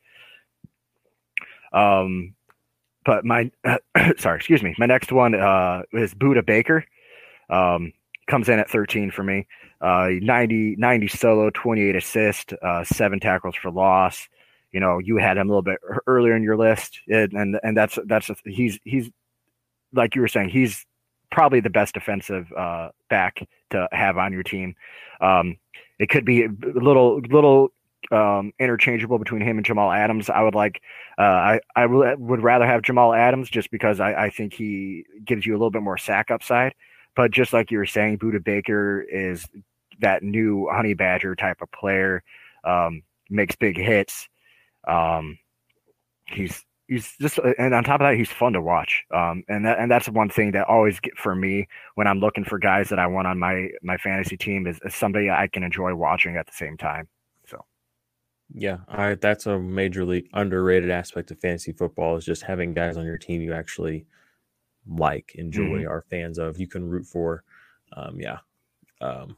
Um, 1.73 2.35
but 3.05 3.25
my 3.25 3.51
sorry, 4.17 4.37
excuse 4.37 4.63
me. 4.63 4.75
My 4.77 4.85
next 4.85 5.11
one 5.11 5.35
uh, 5.35 5.83
is 5.91 6.13
Budda 6.13 6.45
Baker. 6.45 6.85
Um, 7.49 7.93
comes 8.27 8.49
in 8.49 8.59
at 8.59 8.69
13 8.69 9.11
for 9.11 9.23
me. 9.23 9.47
Uh, 9.81 10.11
90, 10.21 10.77
90 10.77 11.07
solo, 11.09 11.49
28 11.49 11.95
assist, 11.95 12.53
uh, 12.61 12.83
seven 12.85 13.19
tackles 13.19 13.55
for 13.55 13.69
loss. 13.69 14.29
You 14.71 14.79
know, 14.79 14.99
you 14.99 15.17
had 15.17 15.37
him 15.37 15.49
a 15.49 15.51
little 15.51 15.61
bit 15.61 15.79
earlier 16.07 16.35
in 16.35 16.43
your 16.43 16.57
list, 16.57 16.99
and 17.07 17.33
and, 17.33 17.59
and 17.63 17.77
that's 17.77 17.99
that's 18.05 18.31
he's 18.45 18.79
he's 18.85 19.09
like 19.93 20.15
you 20.15 20.21
were 20.21 20.27
saying, 20.27 20.49
he's 20.49 20.85
probably 21.31 21.59
the 21.59 21.69
best 21.69 21.93
defensive 21.93 22.51
uh, 22.53 22.89
back 23.09 23.47
to 23.71 23.87
have 23.91 24.17
on 24.17 24.33
your 24.33 24.43
team. 24.43 24.75
Um, 25.21 25.57
it 25.99 26.09
could 26.09 26.25
be 26.25 26.43
a 26.43 26.49
little 26.73 27.19
little 27.29 27.71
um, 28.11 28.51
interchangeable 28.59 29.19
between 29.19 29.41
him 29.41 29.57
and 29.57 29.65
Jamal 29.65 29.91
Adams. 29.91 30.29
I 30.29 30.41
would 30.41 30.55
like 30.55 30.81
uh, 31.17 31.21
I 31.21 31.59
I 31.75 31.85
would 31.85 32.19
would 32.19 32.41
rather 32.41 32.65
have 32.65 32.81
Jamal 32.81 33.13
Adams 33.13 33.49
just 33.49 33.71
because 33.71 33.99
I, 33.99 34.13
I 34.25 34.29
think 34.29 34.53
he 34.53 35.05
gives 35.25 35.45
you 35.45 35.53
a 35.53 35.57
little 35.57 35.71
bit 35.71 35.83
more 35.83 35.97
sack 35.97 36.31
upside. 36.31 36.73
But 37.15 37.31
just 37.31 37.53
like 37.53 37.71
you 37.71 37.77
were 37.77 37.85
saying, 37.85 38.19
Budda 38.19 38.43
Baker 38.43 39.01
is 39.01 39.45
that 40.01 40.23
new 40.23 40.67
honey 40.71 40.95
badger 40.95 41.35
type 41.35 41.61
of 41.61 41.71
player. 41.71 42.23
Um, 42.63 43.03
makes 43.29 43.55
big 43.55 43.77
hits. 43.77 44.27
Um, 44.87 45.37
he's 46.27 46.65
he's 46.87 47.15
just 47.19 47.39
and 47.57 47.73
on 47.73 47.83
top 47.83 48.01
of 48.01 48.05
that, 48.05 48.17
he's 48.17 48.31
fun 48.31 48.53
to 48.53 48.61
watch. 48.61 49.03
Um, 49.13 49.43
and 49.47 49.65
that 49.65 49.79
and 49.79 49.91
that's 49.91 50.09
one 50.09 50.29
thing 50.29 50.51
that 50.51 50.67
always 50.67 50.99
get 50.99 51.17
for 51.17 51.35
me 51.35 51.67
when 51.95 52.07
I'm 52.07 52.19
looking 52.19 52.43
for 52.43 52.59
guys 52.59 52.89
that 52.89 52.99
I 52.99 53.07
want 53.07 53.27
on 53.27 53.39
my 53.39 53.69
my 53.81 53.97
fantasy 53.97 54.37
team 54.37 54.67
is, 54.67 54.79
is 54.83 54.95
somebody 54.95 55.29
I 55.29 55.47
can 55.47 55.63
enjoy 55.63 55.93
watching 55.95 56.37
at 56.37 56.47
the 56.47 56.53
same 56.53 56.77
time. 56.77 57.07
Yeah, 58.55 58.77
I, 58.87 59.15
that's 59.15 59.47
a 59.47 59.51
majorly 59.51 60.27
underrated 60.33 60.91
aspect 60.91 61.31
of 61.31 61.39
fantasy 61.39 61.71
football 61.71 62.17
is 62.17 62.25
just 62.25 62.43
having 62.43 62.73
guys 62.73 62.97
on 62.97 63.05
your 63.05 63.17
team 63.17 63.41
you 63.41 63.53
actually 63.53 64.05
like, 64.87 65.33
enjoy, 65.35 65.85
are 65.85 66.05
fans 66.09 66.37
of, 66.37 66.59
you 66.59 66.67
can 66.67 66.87
root 66.87 67.05
for. 67.05 67.43
Um, 67.95 68.19
yeah. 68.19 68.39
Um, 69.01 69.37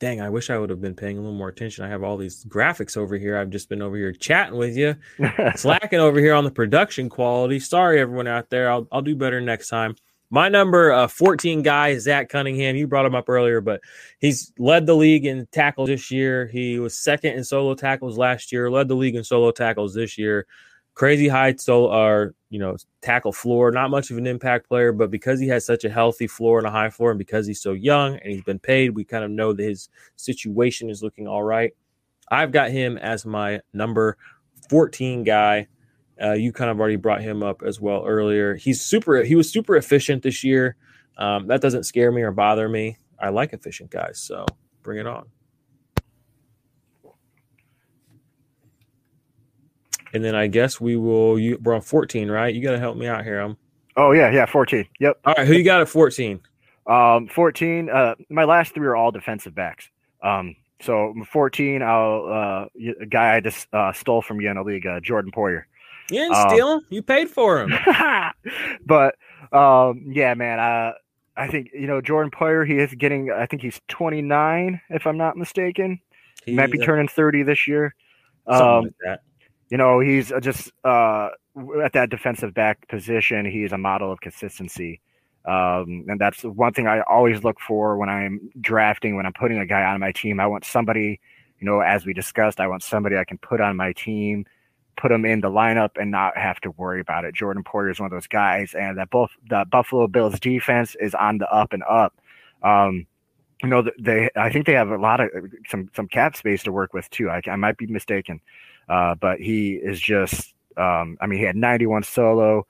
dang, 0.00 0.20
I 0.20 0.30
wish 0.30 0.50
I 0.50 0.58
would 0.58 0.70
have 0.70 0.80
been 0.80 0.94
paying 0.94 1.16
a 1.16 1.20
little 1.20 1.36
more 1.36 1.48
attention. 1.48 1.84
I 1.84 1.88
have 1.88 2.02
all 2.02 2.16
these 2.16 2.44
graphics 2.44 2.96
over 2.96 3.16
here. 3.16 3.36
I've 3.36 3.50
just 3.50 3.68
been 3.68 3.82
over 3.82 3.96
here 3.96 4.12
chatting 4.12 4.58
with 4.58 4.76
you, 4.76 4.96
slacking 5.56 6.00
over 6.00 6.18
here 6.18 6.34
on 6.34 6.44
the 6.44 6.50
production 6.50 7.08
quality. 7.08 7.60
Sorry, 7.60 8.00
everyone 8.00 8.26
out 8.26 8.50
there. 8.50 8.70
I'll, 8.70 8.88
I'll 8.90 9.02
do 9.02 9.16
better 9.16 9.40
next 9.40 9.68
time. 9.68 9.96
My 10.30 10.48
number 10.48 10.92
uh, 10.92 11.06
14 11.06 11.62
guy 11.62 11.96
Zach 11.98 12.28
Cunningham. 12.28 12.76
You 12.76 12.86
brought 12.86 13.06
him 13.06 13.14
up 13.14 13.28
earlier, 13.28 13.60
but 13.60 13.80
he's 14.18 14.52
led 14.58 14.86
the 14.86 14.94
league 14.96 15.24
in 15.24 15.46
tackles 15.52 15.88
this 15.88 16.10
year. 16.10 16.46
He 16.46 16.78
was 16.78 16.98
second 16.98 17.34
in 17.34 17.44
solo 17.44 17.74
tackles 17.74 18.18
last 18.18 18.50
year, 18.50 18.70
led 18.70 18.88
the 18.88 18.96
league 18.96 19.14
in 19.14 19.24
solo 19.24 19.52
tackles 19.52 19.94
this 19.94 20.18
year. 20.18 20.46
Crazy 20.94 21.28
high 21.28 21.54
solo 21.56 21.92
or 21.92 22.34
you 22.50 22.58
know 22.58 22.76
tackle 23.02 23.32
floor. 23.32 23.70
Not 23.70 23.90
much 23.90 24.10
of 24.10 24.16
an 24.18 24.26
impact 24.26 24.68
player, 24.68 24.92
but 24.92 25.10
because 25.10 25.38
he 25.38 25.48
has 25.48 25.64
such 25.64 25.84
a 25.84 25.90
healthy 25.90 26.26
floor 26.26 26.58
and 26.58 26.66
a 26.66 26.70
high 26.70 26.90
floor, 26.90 27.10
and 27.10 27.18
because 27.18 27.46
he's 27.46 27.60
so 27.60 27.72
young 27.72 28.16
and 28.16 28.32
he's 28.32 28.42
been 28.42 28.58
paid, 28.58 28.90
we 28.96 29.04
kind 29.04 29.22
of 29.22 29.30
know 29.30 29.52
that 29.52 29.62
his 29.62 29.88
situation 30.16 30.90
is 30.90 31.02
looking 31.02 31.28
all 31.28 31.42
right. 31.42 31.72
I've 32.30 32.50
got 32.50 32.70
him 32.70 32.98
as 32.98 33.24
my 33.24 33.60
number 33.72 34.16
14 34.70 35.22
guy. 35.22 35.68
Uh, 36.22 36.32
you 36.32 36.52
kind 36.52 36.70
of 36.70 36.80
already 36.80 36.96
brought 36.96 37.20
him 37.20 37.42
up 37.42 37.62
as 37.62 37.80
well 37.80 38.04
earlier. 38.06 38.54
He's 38.54 38.80
super. 38.80 39.22
He 39.22 39.34
was 39.34 39.50
super 39.50 39.76
efficient 39.76 40.22
this 40.22 40.42
year. 40.42 40.76
Um, 41.18 41.46
that 41.48 41.60
doesn't 41.60 41.84
scare 41.84 42.12
me 42.12 42.22
or 42.22 42.32
bother 42.32 42.68
me. 42.68 42.96
I 43.18 43.30
like 43.30 43.52
efficient 43.52 43.90
guys, 43.90 44.18
so 44.18 44.46
bring 44.82 44.98
it 44.98 45.06
on. 45.06 45.26
And 50.12 50.24
then 50.24 50.34
I 50.34 50.46
guess 50.46 50.80
we 50.80 50.96
will. 50.96 51.38
You 51.38 51.58
we're 51.62 51.74
on 51.74 51.82
14, 51.82 52.30
right? 52.30 52.54
You 52.54 52.62
got 52.62 52.72
to 52.72 52.78
help 52.78 52.96
me 52.96 53.06
out 53.06 53.24
here. 53.24 53.40
I'm 53.40 53.56
oh 53.96 54.12
yeah, 54.12 54.30
yeah, 54.30 54.46
14. 54.46 54.86
Yep. 55.00 55.20
all 55.24 55.34
right. 55.36 55.46
Who 55.46 55.54
you 55.54 55.64
got 55.64 55.82
at 55.82 55.88
14? 55.88 56.40
Um, 56.86 57.28
14. 57.28 57.90
Uh, 57.90 58.14
my 58.30 58.44
last 58.44 58.74
three 58.74 58.86
are 58.86 58.96
all 58.96 59.10
defensive 59.10 59.54
backs. 59.54 59.90
Um, 60.22 60.56
so 60.80 61.14
14, 61.32 61.82
I'll 61.82 62.26
uh, 62.26 62.92
a 63.00 63.06
guy 63.06 63.36
I 63.36 63.40
just 63.40 63.66
uh, 63.72 63.92
stole 63.92 64.22
from 64.22 64.40
you 64.40 64.50
in 64.50 64.62
league, 64.64 64.86
uh, 64.86 65.00
Jordan 65.00 65.32
Poyer. 65.32 65.64
You 66.10 66.20
didn't 66.20 66.34
Um, 66.36 66.48
steal 66.48 66.72
him. 66.74 66.80
You 66.90 67.02
paid 67.02 67.28
for 67.30 67.60
him. 67.60 67.72
but 68.86 69.16
um, 69.52 70.04
yeah, 70.06 70.34
man, 70.34 70.58
uh, 70.58 70.92
I 71.36 71.48
think 71.48 71.70
you 71.72 71.86
know 71.86 72.00
Jordan 72.00 72.30
Poyer. 72.30 72.66
He 72.66 72.78
is 72.78 72.94
getting. 72.94 73.30
I 73.30 73.46
think 73.46 73.62
he's 73.62 73.80
29, 73.88 74.80
if 74.90 75.06
I'm 75.06 75.16
not 75.16 75.36
mistaken. 75.36 76.00
He 76.44 76.54
might 76.54 76.70
be 76.70 76.80
uh, 76.80 76.84
turning 76.84 77.08
30 77.08 77.42
this 77.42 77.66
year. 77.66 77.94
Um, 78.46 78.84
like 78.84 78.92
that. 79.04 79.20
you 79.68 79.76
know, 79.76 79.98
he's 80.00 80.30
uh, 80.30 80.38
just 80.40 80.70
uh, 80.84 81.30
at 81.82 81.92
that 81.94 82.10
defensive 82.10 82.54
back 82.54 82.86
position. 82.88 83.44
He's 83.46 83.72
a 83.72 83.78
model 83.78 84.12
of 84.12 84.20
consistency. 84.20 85.00
Um, 85.44 86.04
and 86.08 86.20
that's 86.20 86.42
one 86.42 86.72
thing 86.72 86.86
I 86.88 87.00
always 87.02 87.44
look 87.44 87.58
for 87.60 87.96
when 87.96 88.08
I'm 88.08 88.50
drafting, 88.60 89.16
when 89.16 89.26
I'm 89.26 89.32
putting 89.32 89.58
a 89.58 89.66
guy 89.66 89.84
on 89.84 90.00
my 90.00 90.12
team. 90.12 90.40
I 90.40 90.46
want 90.46 90.64
somebody, 90.64 91.20
you 91.60 91.66
know, 91.66 91.80
as 91.80 92.04
we 92.06 92.12
discussed, 92.12 92.58
I 92.60 92.66
want 92.68 92.82
somebody 92.82 93.16
I 93.16 93.24
can 93.24 93.38
put 93.38 93.60
on 93.60 93.76
my 93.76 93.92
team, 93.92 94.44
put 94.96 95.12
him 95.12 95.24
in 95.24 95.40
the 95.40 95.50
lineup 95.50 95.90
and 95.96 96.10
not 96.10 96.36
have 96.36 96.60
to 96.60 96.70
worry 96.72 97.00
about 97.00 97.24
it. 97.24 97.34
Jordan 97.34 97.64
Poyer 97.64 97.90
is 97.90 98.00
one 98.00 98.06
of 98.06 98.12
those 98.12 98.26
guys, 98.26 98.74
and 98.74 98.98
that 98.98 99.10
both 99.10 99.30
the 99.48 99.64
Buffalo 99.70 100.06
Bills 100.06 100.40
defense 100.40 100.96
is 101.00 101.14
on 101.14 101.38
the 101.38 101.48
up 101.50 101.72
and 101.72 101.82
up. 101.88 102.14
Um, 102.62 103.06
you 103.62 103.68
know, 103.68 103.84
they 103.98 104.30
I 104.36 104.50
think 104.50 104.66
they 104.66 104.72
have 104.72 104.90
a 104.90 104.98
lot 104.98 105.20
of 105.20 105.30
some 105.68 105.90
some 105.94 106.08
cap 106.08 106.36
space 106.36 106.62
to 106.64 106.72
work 106.72 106.92
with 106.92 107.08
too. 107.10 107.30
I, 107.30 107.40
I 107.46 107.56
might 107.56 107.76
be 107.78 107.86
mistaken, 107.86 108.40
uh, 108.88 109.14
but 109.14 109.40
he 109.40 109.74
is 109.74 110.00
just. 110.00 110.52
Um, 110.76 111.16
I 111.22 111.26
mean, 111.26 111.38
he 111.38 111.44
had 111.46 111.56
91 111.56 112.02
solo, 112.02 112.66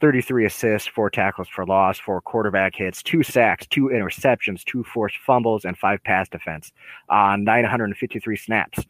33 0.00 0.46
assists, 0.46 0.88
four 0.88 1.10
tackles 1.10 1.48
for 1.48 1.64
loss, 1.64 1.98
four 1.98 2.20
quarterback 2.20 2.74
hits, 2.74 3.02
two 3.02 3.22
sacks, 3.22 3.66
two 3.68 3.84
interceptions, 3.84 4.64
two 4.64 4.82
forced 4.82 5.16
fumbles, 5.24 5.64
and 5.64 5.78
five 5.78 6.02
pass 6.02 6.28
defense 6.28 6.72
on 7.08 7.44
953 7.44 8.36
snaps. 8.36 8.80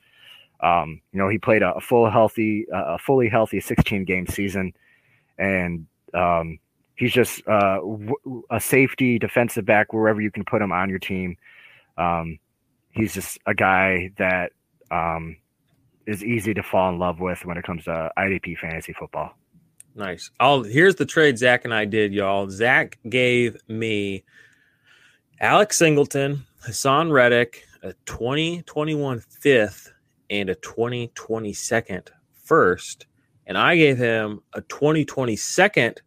Um, 0.61 1.01
you 1.13 1.19
know, 1.19 1.29
he 1.29 1.39
played 1.39 1.63
a, 1.63 1.81
full 1.81 2.11
healthy, 2.11 2.67
uh, 2.73 2.95
a 2.95 2.99
fully 2.99 3.29
healthy 3.29 3.61
16 3.61 4.05
game 4.05 4.27
season, 4.27 4.73
and 5.39 5.87
um, 6.15 6.59
he's 6.95 7.13
just 7.13 7.47
uh, 7.47 7.77
w- 7.77 8.43
a 8.51 8.61
safety 8.61 9.19
defensive 9.19 9.67
back 9.67 9.93
wherever 9.93 10.21
you 10.21 10.31
can 10.31 10.45
put 10.45 10.63
him 10.63 10.73
on 10.73 10.89
your 10.89 10.99
team. 10.99 11.37
Um, 11.99 12.39
he's 12.91 13.15
just 13.15 13.39
a 13.47 13.55
guy 13.55 14.11
that 14.19 14.53
um, 14.91 15.37
is 16.07 16.25
easy 16.25 16.55
to 16.55 16.63
fall 16.63 16.89
in 16.91 16.99
love 16.99 17.21
with 17.21 17.45
when 17.45 17.57
it 17.59 17.65
comes 17.65 17.85
to 17.85 18.11
IDP 18.17 18.59
fantasy 18.59 18.93
football. 18.93 19.35
Nice. 19.95 20.31
I'll 20.41 20.63
here's 20.63 20.97
the 20.97 21.07
trade 21.07 21.39
Zach 21.39 21.65
and 21.65 21.73
I 21.73 21.87
did, 21.87 22.13
y'all. 22.13 22.51
Zach 22.51 22.99
gave 23.09 23.57
me 23.67 24.25
Alex 25.41 25.79
Singleton, 25.79 26.45
Haason 26.67 27.11
Reddick, 27.11 27.65
a 27.83 27.95
2021 28.05 29.21
fifth, 29.21 29.93
and 30.31 30.51
a 30.51 30.55
2020 30.57 31.53
second 31.53 32.11
first. 32.33 33.07
And 33.47 33.57
I 33.57 33.77
gave 33.77 33.99
him 33.99 34.41
a 34.55 34.61
2020 34.63 35.37
second 35.37 36.03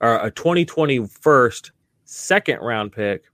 or 0.00 0.16
a 0.16 0.30
2020 0.30 1.06
first 1.06 1.72
second 2.04 2.60
round 2.60 2.92
pick, 2.92 3.24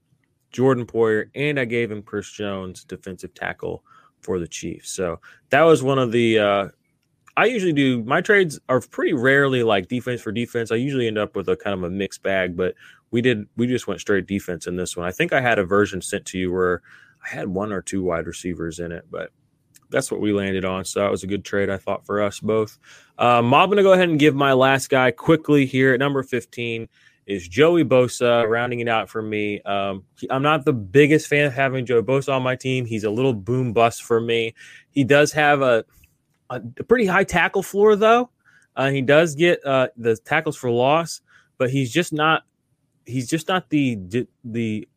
Jordan 0.51 0.85
Poyer, 0.85 1.29
and 1.35 1.59
I 1.59 1.65
gave 1.65 1.91
him 1.91 2.03
Chris 2.03 2.29
Jones, 2.31 2.83
defensive 2.83 3.33
tackle 3.33 3.83
for 4.21 4.39
the 4.39 4.47
Chiefs. 4.47 4.91
So 4.91 5.19
that 5.49 5.63
was 5.63 5.83
one 5.83 5.99
of 5.99 6.11
the 6.11 6.39
uh, 6.39 6.67
I 7.35 7.45
usually 7.45 7.73
do 7.73 8.03
my 8.03 8.21
trades 8.21 8.59
are 8.69 8.79
pretty 8.79 9.13
rarely 9.13 9.63
like 9.63 9.87
defense 9.87 10.21
for 10.21 10.31
defense. 10.31 10.71
I 10.71 10.75
usually 10.75 11.07
end 11.07 11.17
up 11.17 11.35
with 11.35 11.49
a 11.49 11.55
kind 11.55 11.73
of 11.73 11.83
a 11.83 11.89
mixed 11.89 12.23
bag, 12.23 12.55
but 12.55 12.75
we 13.11 13.21
did 13.21 13.47
we 13.57 13.67
just 13.67 13.87
went 13.87 14.01
straight 14.01 14.27
defense 14.27 14.67
in 14.67 14.75
this 14.75 14.95
one. 14.95 15.07
I 15.07 15.11
think 15.11 15.33
I 15.33 15.41
had 15.41 15.59
a 15.59 15.65
version 15.65 16.01
sent 16.01 16.25
to 16.27 16.37
you 16.37 16.51
where 16.51 16.81
I 17.23 17.35
had 17.35 17.47
one 17.47 17.71
or 17.71 17.81
two 17.81 18.03
wide 18.03 18.27
receivers 18.27 18.79
in 18.79 18.91
it, 18.91 19.05
but 19.09 19.31
that's 19.93 20.11
what 20.11 20.19
we 20.19 20.33
landed 20.33 20.65
on. 20.65 20.83
So 20.83 20.99
that 20.99 21.09
was 21.11 21.23
a 21.23 21.27
good 21.27 21.45
trade, 21.45 21.69
I 21.69 21.77
thought, 21.77 22.05
for 22.05 22.21
us 22.21 22.39
both. 22.41 22.77
Um, 23.17 23.53
I'm 23.53 23.69
going 23.69 23.77
to 23.77 23.83
go 23.83 23.93
ahead 23.93 24.09
and 24.09 24.19
give 24.19 24.35
my 24.35 24.53
last 24.53 24.89
guy 24.89 25.11
quickly 25.11 25.65
here 25.65 25.93
at 25.93 25.99
number 25.99 26.23
15 26.23 26.89
is 27.25 27.47
Joey 27.47 27.85
Bosa, 27.85 28.47
rounding 28.49 28.81
it 28.81 28.89
out 28.89 29.09
for 29.09 29.21
me. 29.21 29.61
Um, 29.61 30.03
I'm 30.29 30.43
not 30.43 30.65
the 30.65 30.73
biggest 30.73 31.27
fan 31.27 31.45
of 31.45 31.53
having 31.53 31.85
Joey 31.85 32.01
Bosa 32.01 32.33
on 32.33 32.43
my 32.43 32.55
team. 32.55 32.85
He's 32.85 33.05
a 33.05 33.09
little 33.09 33.33
boom 33.33 33.71
bust 33.71 34.03
for 34.03 34.19
me. 34.19 34.53
He 34.91 35.03
does 35.03 35.31
have 35.31 35.61
a 35.61 35.85
a, 36.49 36.61
a 36.79 36.83
pretty 36.83 37.05
high 37.05 37.23
tackle 37.23 37.63
floor, 37.63 37.95
though. 37.95 38.29
Uh, 38.75 38.89
he 38.89 39.01
does 39.01 39.35
get 39.35 39.65
uh, 39.65 39.87
the 39.97 40.15
tackles 40.17 40.57
for 40.57 40.69
loss, 40.69 41.21
but 41.57 41.69
he's 41.69 41.91
just 41.91 42.13
not. 42.13 42.43
He's 43.05 43.29
just 43.29 43.47
not 43.47 43.69
the 43.69 43.99
the. 44.43 44.87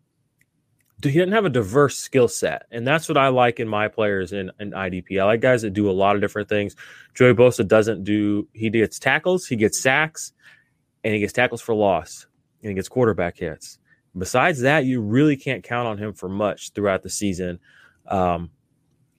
He 1.03 1.13
doesn't 1.13 1.33
have 1.33 1.45
a 1.45 1.51
diverse 1.51 1.99
skill 1.99 2.27
set, 2.27 2.67
and 2.71 2.87
that's 2.87 3.09
what 3.09 3.19
I 3.19 3.29
like 3.29 3.61
in 3.61 3.69
my 3.69 3.87
players 3.89 4.33
in, 4.33 4.51
in 4.59 4.71
IDP. 4.71 5.21
I 5.21 5.25
like 5.25 5.41
guys 5.41 5.63
that 5.63 5.75
do 5.75 5.91
a 5.91 5.93
lot 5.93 6.15
of 6.15 6.23
different 6.23 6.49
things. 6.49 6.75
Joey 7.15 7.35
Bosa 7.35 7.67
doesn't 7.67 8.03
do. 8.03 8.49
He 8.55 8.71
gets 8.71 8.99
tackles, 8.99 9.47
he 9.47 9.57
gets 9.57 9.79
sacks, 9.79 10.33
and 11.05 11.13
he 11.13 11.21
gets 11.21 11.35
tackles 11.35 11.61
for 11.61 11.75
loss, 11.75 12.27
and 12.63 12.71
he 12.71 12.75
gets 12.75 12.89
quarterback 12.89 13.37
hits. 13.37 13.79
Besides 14.17 14.61
that, 14.63 14.87
you 14.87 15.03
really 15.03 15.37
can't 15.37 15.63
count 15.63 15.87
on 15.87 15.99
him 15.99 16.15
for 16.15 16.31
much 16.31 16.73
throughout 16.73 17.03
the 17.03 17.11
season. 17.11 17.59
Um, 18.09 18.51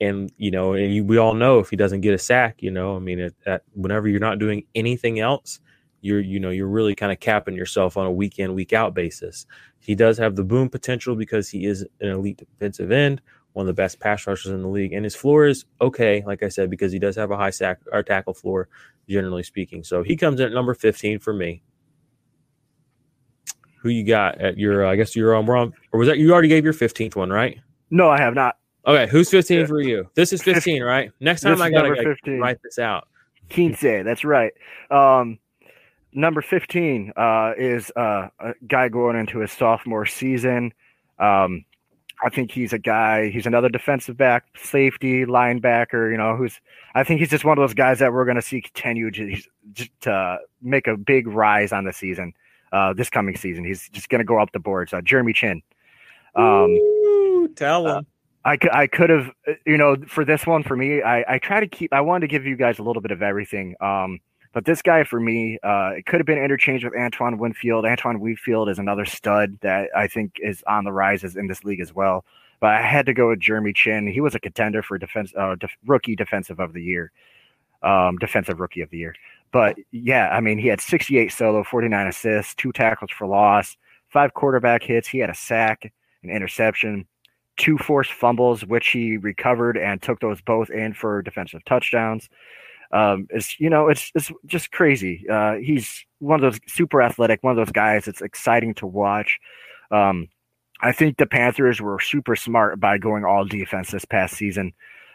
and 0.01 0.31
you 0.37 0.51
know, 0.51 0.73
and 0.73 0.93
you, 0.93 1.03
we 1.03 1.17
all 1.17 1.33
know 1.33 1.59
if 1.59 1.69
he 1.69 1.75
doesn't 1.75 2.01
get 2.01 2.13
a 2.13 2.17
sack, 2.17 2.61
you 2.61 2.71
know, 2.71 2.95
I 2.95 2.99
mean, 2.99 3.31
at, 3.45 3.63
whenever 3.73 4.07
you're 4.07 4.19
not 4.19 4.39
doing 4.39 4.65
anything 4.73 5.19
else, 5.19 5.59
you're 6.01 6.19
you 6.19 6.39
know 6.39 6.49
you're 6.49 6.67
really 6.67 6.95
kind 6.95 7.11
of 7.11 7.19
capping 7.19 7.55
yourself 7.55 7.97
on 7.97 8.05
a 8.05 8.11
week 8.11 8.39
in 8.39 8.53
week 8.53 8.73
out 8.73 8.93
basis. 8.93 9.45
He 9.79 9.95
does 9.95 10.17
have 10.17 10.35
the 10.35 10.43
boom 10.43 10.69
potential 10.69 11.15
because 11.15 11.49
he 11.49 11.65
is 11.65 11.85
an 12.01 12.09
elite 12.09 12.37
defensive 12.37 12.91
end, 12.91 13.21
one 13.53 13.63
of 13.63 13.67
the 13.67 13.81
best 13.81 13.99
pass 13.99 14.27
rushers 14.27 14.51
in 14.51 14.61
the 14.61 14.67
league, 14.67 14.93
and 14.93 15.03
his 15.03 15.15
floor 15.15 15.47
is 15.47 15.65
okay, 15.81 16.23
like 16.25 16.43
I 16.43 16.49
said, 16.49 16.69
because 16.69 16.91
he 16.91 16.99
does 16.99 17.15
have 17.15 17.31
a 17.31 17.37
high 17.37 17.49
sack 17.49 17.79
or 17.91 18.03
tackle 18.03 18.33
floor, 18.33 18.69
generally 19.09 19.43
speaking. 19.43 19.83
So 19.83 20.03
he 20.03 20.15
comes 20.15 20.39
in 20.39 20.47
at 20.47 20.53
number 20.53 20.73
15 20.73 21.19
for 21.19 21.33
me. 21.33 21.63
Who 23.81 23.89
you 23.89 24.05
got 24.05 24.41
at 24.41 24.57
your? 24.57 24.85
Uh, 24.85 24.91
I 24.91 24.95
guess 24.95 25.15
you're 25.15 25.35
on. 25.35 25.45
wrong, 25.45 25.73
or 25.91 25.99
was 25.99 26.07
that 26.07 26.17
you 26.17 26.33
already 26.33 26.49
gave 26.49 26.63
your 26.63 26.73
15th 26.73 27.15
one, 27.15 27.29
right? 27.29 27.59
No, 27.89 28.09
I 28.09 28.19
have 28.19 28.33
not. 28.33 28.57
Okay, 28.85 29.09
who's 29.09 29.29
15 29.29 29.67
for 29.67 29.81
you? 29.81 30.09
This 30.15 30.33
is 30.33 30.41
15, 30.41 30.81
right? 30.81 31.11
Next 31.19 31.41
time 31.41 31.61
I 31.61 31.69
gotta 31.69 31.89
like, 31.89 32.07
write 32.25 32.57
this 32.63 32.79
out. 32.79 33.07
Quince, 33.49 33.81
that's 33.81 34.23
right. 34.23 34.51
Um, 34.89 35.39
number 36.17 36.41
15 36.41 37.13
uh, 37.15 37.53
is 37.57 37.91
uh, 37.95 38.27
a 38.39 38.53
guy 38.67 38.89
going 38.89 39.15
into 39.15 39.39
his 39.39 39.51
sophomore 39.51 40.05
season. 40.05 40.73
Um, 41.19 41.63
I 42.23 42.29
think 42.29 42.51
he's 42.51 42.73
a 42.73 42.79
guy, 42.79 43.29
he's 43.29 43.45
another 43.45 43.69
defensive 43.69 44.17
back, 44.17 44.45
safety, 44.57 45.25
linebacker, 45.25 46.09
you 46.11 46.17
know, 46.17 46.35
who's, 46.35 46.59
I 46.95 47.03
think 47.03 47.19
he's 47.19 47.29
just 47.29 47.45
one 47.45 47.59
of 47.59 47.61
those 47.61 47.75
guys 47.75 47.99
that 47.99 48.11
we're 48.11 48.25
going 48.25 48.35
to 48.35 48.41
see 48.41 48.61
continue 48.61 49.11
to, 49.11 49.37
to 50.01 50.39
make 50.59 50.87
a 50.87 50.97
big 50.97 51.27
rise 51.27 51.71
on 51.71 51.85
the 51.85 51.93
season, 51.93 52.33
uh, 52.71 52.93
this 52.93 53.11
coming 53.11 53.37
season. 53.37 53.63
He's 53.63 53.87
just 53.89 54.09
going 54.09 54.19
to 54.19 54.25
go 54.25 54.39
up 54.39 54.51
the 54.51 54.59
boards. 54.59 54.93
Uh, 54.93 55.01
Jeremy 55.01 55.33
Chinn. 55.33 55.61
Um, 56.33 56.71
Ooh, 56.71 57.53
tell 57.55 57.85
uh, 57.85 57.99
him. 57.99 58.07
I, 58.43 58.57
I 58.71 58.87
could 58.87 59.11
have, 59.11 59.29
uh, 59.47 59.53
you 59.67 59.77
know, 59.77 59.95
for 60.07 60.25
this 60.25 60.47
one, 60.47 60.63
for 60.63 60.75
me, 60.75 61.03
I, 61.03 61.35
I 61.35 61.37
try 61.37 61.59
to 61.59 61.67
keep, 61.67 61.93
I 61.93 62.01
wanted 62.01 62.21
to 62.21 62.31
give 62.31 62.47
you 62.47 62.55
guys 62.55 62.79
a 62.79 62.83
little 62.83 63.01
bit 63.03 63.11
of 63.11 63.21
everything. 63.21 63.75
Um, 63.79 64.19
but 64.53 64.65
this 64.65 64.81
guy 64.81 65.03
for 65.03 65.19
me, 65.19 65.59
uh, 65.63 65.91
it 65.97 66.05
could 66.05 66.19
have 66.19 66.25
been 66.25 66.41
interchanged 66.41 66.83
with 66.83 66.95
Antoine 66.95 67.37
Winfield. 67.37 67.85
Antoine 67.85 68.19
Winfield 68.19 68.69
is 68.69 68.79
another 68.79 69.05
stud 69.05 69.57
that 69.61 69.89
I 69.95 70.07
think 70.07 70.37
is 70.41 70.63
on 70.67 70.83
the 70.83 70.91
rises 70.91 71.35
in 71.35 71.47
this 71.47 71.63
league 71.63 71.79
as 71.79 71.93
well. 71.93 72.25
But 72.59 72.71
I 72.71 72.81
had 72.81 73.05
to 73.05 73.13
go 73.13 73.29
with 73.29 73.39
Jeremy 73.39 73.73
Chinn. 73.73 74.07
He 74.07 74.21
was 74.21 74.33
a 74.33 74.39
contender 74.39 74.81
for 74.81 74.97
defense, 74.97 75.31
uh, 75.37 75.55
def- 75.55 75.77
rookie 75.85 76.15
defensive 76.15 76.59
of 76.59 76.73
the 76.73 76.81
year, 76.81 77.11
um, 77.83 78.17
defensive 78.17 78.59
rookie 78.59 78.81
of 78.81 78.89
the 78.89 78.97
year. 78.97 79.15
But 79.51 79.77
yeah, 79.91 80.29
I 80.29 80.41
mean, 80.41 80.57
he 80.57 80.67
had 80.67 80.81
68 80.81 81.31
solo, 81.31 81.63
49 81.63 82.07
assists, 82.07 82.55
two 82.55 82.71
tackles 82.71 83.11
for 83.11 83.27
loss, 83.27 83.77
five 84.09 84.33
quarterback 84.33 84.83
hits. 84.83 85.07
He 85.07 85.19
had 85.19 85.29
a 85.29 85.35
sack, 85.35 85.91
an 86.23 86.29
interception 86.31 87.05
two 87.57 87.77
forced 87.77 88.13
fumbles, 88.13 88.63
which 88.65 88.89
he 88.89 89.17
recovered 89.17 89.77
and 89.77 90.01
took 90.01 90.19
those 90.19 90.39
both 90.41 90.69
in 90.69 90.93
for 90.93 91.21
defensive 91.21 91.65
touchdowns. 91.65 92.29
Um, 92.91 93.27
it's 93.29 93.59
you 93.59 93.69
know 93.69 93.89
it's 93.89 94.11
it's 94.15 94.31
just 94.45 94.71
crazy. 94.71 95.25
Uh, 95.29 95.55
he's 95.55 96.05
one 96.19 96.41
of 96.43 96.53
those 96.53 96.59
super 96.67 97.01
athletic, 97.01 97.43
one 97.43 97.51
of 97.51 97.57
those 97.57 97.71
guys. 97.71 98.07
It's 98.07 98.21
exciting 98.21 98.73
to 98.75 98.87
watch. 98.87 99.39
Um, 99.91 100.29
I 100.81 100.91
think 100.91 101.17
the 101.17 101.25
Panthers 101.25 101.81
were 101.81 101.99
super 101.99 102.35
smart 102.35 102.79
by 102.79 102.97
going 102.97 103.25
all 103.25 103.45
defense 103.45 103.91
this 103.91 104.05
past 104.05 104.35
season 104.35 104.73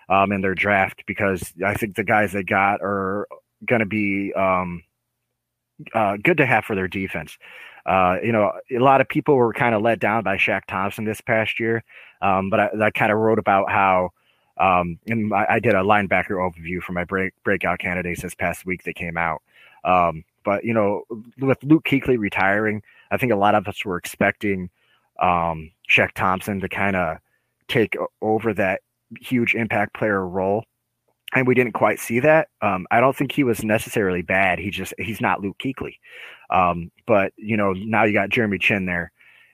um, 0.09 0.33
in 0.33 0.41
their 0.41 0.55
draft 0.55 1.05
because 1.07 1.53
I 1.65 1.75
think 1.75 1.95
the 1.95 2.05
guys 2.05 2.33
they 2.33 2.43
got 2.43 2.81
are 2.83 3.29
going 3.65 3.81
to 3.81 3.87
be 3.87 4.33
um, 4.35 4.83
uh, 5.95 6.17
good 6.23 6.39
to 6.39 6.47
have 6.47 6.65
for 6.65 6.75
their 6.75 6.89
defense. 6.89 7.39
Uh, 7.87 8.17
you 8.23 8.33
know, 8.33 8.53
a 8.71 8.79
lot 8.79 9.01
of 9.01 9.09
people 9.09 9.35
were 9.35 9.53
kind 9.53 9.75
of 9.75 9.83
let 9.83 9.99
down 9.99 10.23
by 10.23 10.37
Shaq 10.37 10.63
Thompson 10.69 11.05
this 11.05 11.21
past 11.21 11.59
year, 11.59 11.83
um, 12.21 12.51
but 12.51 12.61
I, 12.61 12.71
I 12.87 12.91
kind 12.91 13.11
of 13.11 13.19
wrote 13.19 13.39
about 13.39 13.71
how, 13.71 14.11
um, 14.59 14.99
and 15.07 15.33
I, 15.33 15.47
I, 15.51 15.61
did 15.61 15.75
a 15.75 15.83
linebacker 15.83 16.33
overview 16.33 16.81
for 16.83 16.93
my 16.93 17.05
break 17.05 17.33
breakout 17.43 17.79
candidates 17.79 18.23
this 18.23 18.35
past 18.35 18.67
week 18.67 18.85
that 18.85 18.95
came 18.95 19.17
out. 19.17 19.43
Um, 19.85 20.25
but 20.45 20.65
you 20.65 20.75
know, 20.75 21.05
with 21.39 21.59
Luke 21.65 21.85
Kuechly 21.85 22.19
retiring, 22.19 22.83
I 23.11 23.17
think 23.17 23.33
a 23.33 23.37
lot 23.37 23.55
of 23.55 23.67
us 23.67 23.85
were 23.85 23.97
expecting 23.97 24.71
um, 25.21 25.73
Shaq 25.91 26.13
Thompson 26.15 26.61
to 26.61 26.69
kind 26.69 26.97
of 26.97 27.19
take 27.69 27.97
over 28.21 28.53
that 28.55 28.83
huge 29.21 29.55
impact 29.55 29.95
player 29.95 30.27
role 30.27 30.65
and 31.35 31.47
we 31.47 31.55
didn't 31.55 31.73
quite 31.73 31.99
see 31.99 32.21
that. 32.21 32.49
Um, 32.61 32.87
I 32.91 33.01
don't 33.01 33.17
think 33.17 33.33
he 33.33 33.45
was 33.45 33.65
necessarily 33.65 34.23
bad. 34.23 34.59
He 34.59 34.71
just 34.71 34.95
he's 34.99 35.21
not 35.21 35.41
Luke 35.41 35.57
Kuechly. 35.59 35.95
Um, 36.51 36.91
but 37.07 37.33
you 37.37 37.57
know 37.57 37.73
now 37.73 38.05
you 38.05 38.13
got 38.13 38.31
Jeremy 38.31 38.59
Chinn 38.59 38.87
there, 38.87 39.13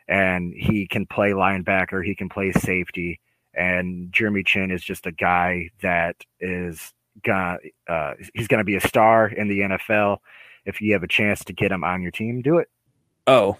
and 0.09 0.53
he 0.55 0.87
can 0.87 1.07
play 1.07 1.31
linebacker. 1.31 2.05
He 2.05 2.15
can 2.15 2.29
play 2.29 2.53
safety, 2.53 3.21
and 3.55 4.13
Jeremy 4.13 4.43
Chinn 4.43 4.71
is 4.71 4.83
just 4.83 5.07
a 5.07 5.13
guy 5.13 5.71
that 5.83 6.17
is 6.41 6.93
gonna 7.25 7.59
uh, 7.89 8.15
he's 8.35 8.49
gonna 8.49 8.65
be 8.65 8.77
a 8.77 8.81
star 8.81 9.29
in 9.29 9.49
the 9.49 9.61
NFL. 9.61 10.19
If 10.65 10.81
you 10.81 10.93
have 10.93 11.03
a 11.03 11.09
chance 11.09 11.45
to 11.45 11.53
get 11.53 11.73
him 11.73 11.85
on 11.85 12.03
your 12.03 12.11
team, 12.11 12.43
do 12.43 12.59
it. 12.59 12.69
Oh, 13.27 13.57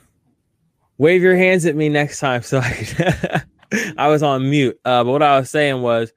wave 0.99 1.23
your 1.23 1.37
hands 1.37 1.67
at 1.67 1.77
me 1.77 1.89
next 1.89 2.21
time. 2.21 2.43
So 2.43 2.61
I, 2.63 3.43
I 3.99 4.09
was 4.09 4.23
on 4.23 4.49
mute. 4.49 4.79
Uh, 4.85 5.05
but 5.05 5.13
what 5.13 5.23
I 5.23 5.39
was 5.39 5.51
saying 5.51 5.81
was 5.81 6.13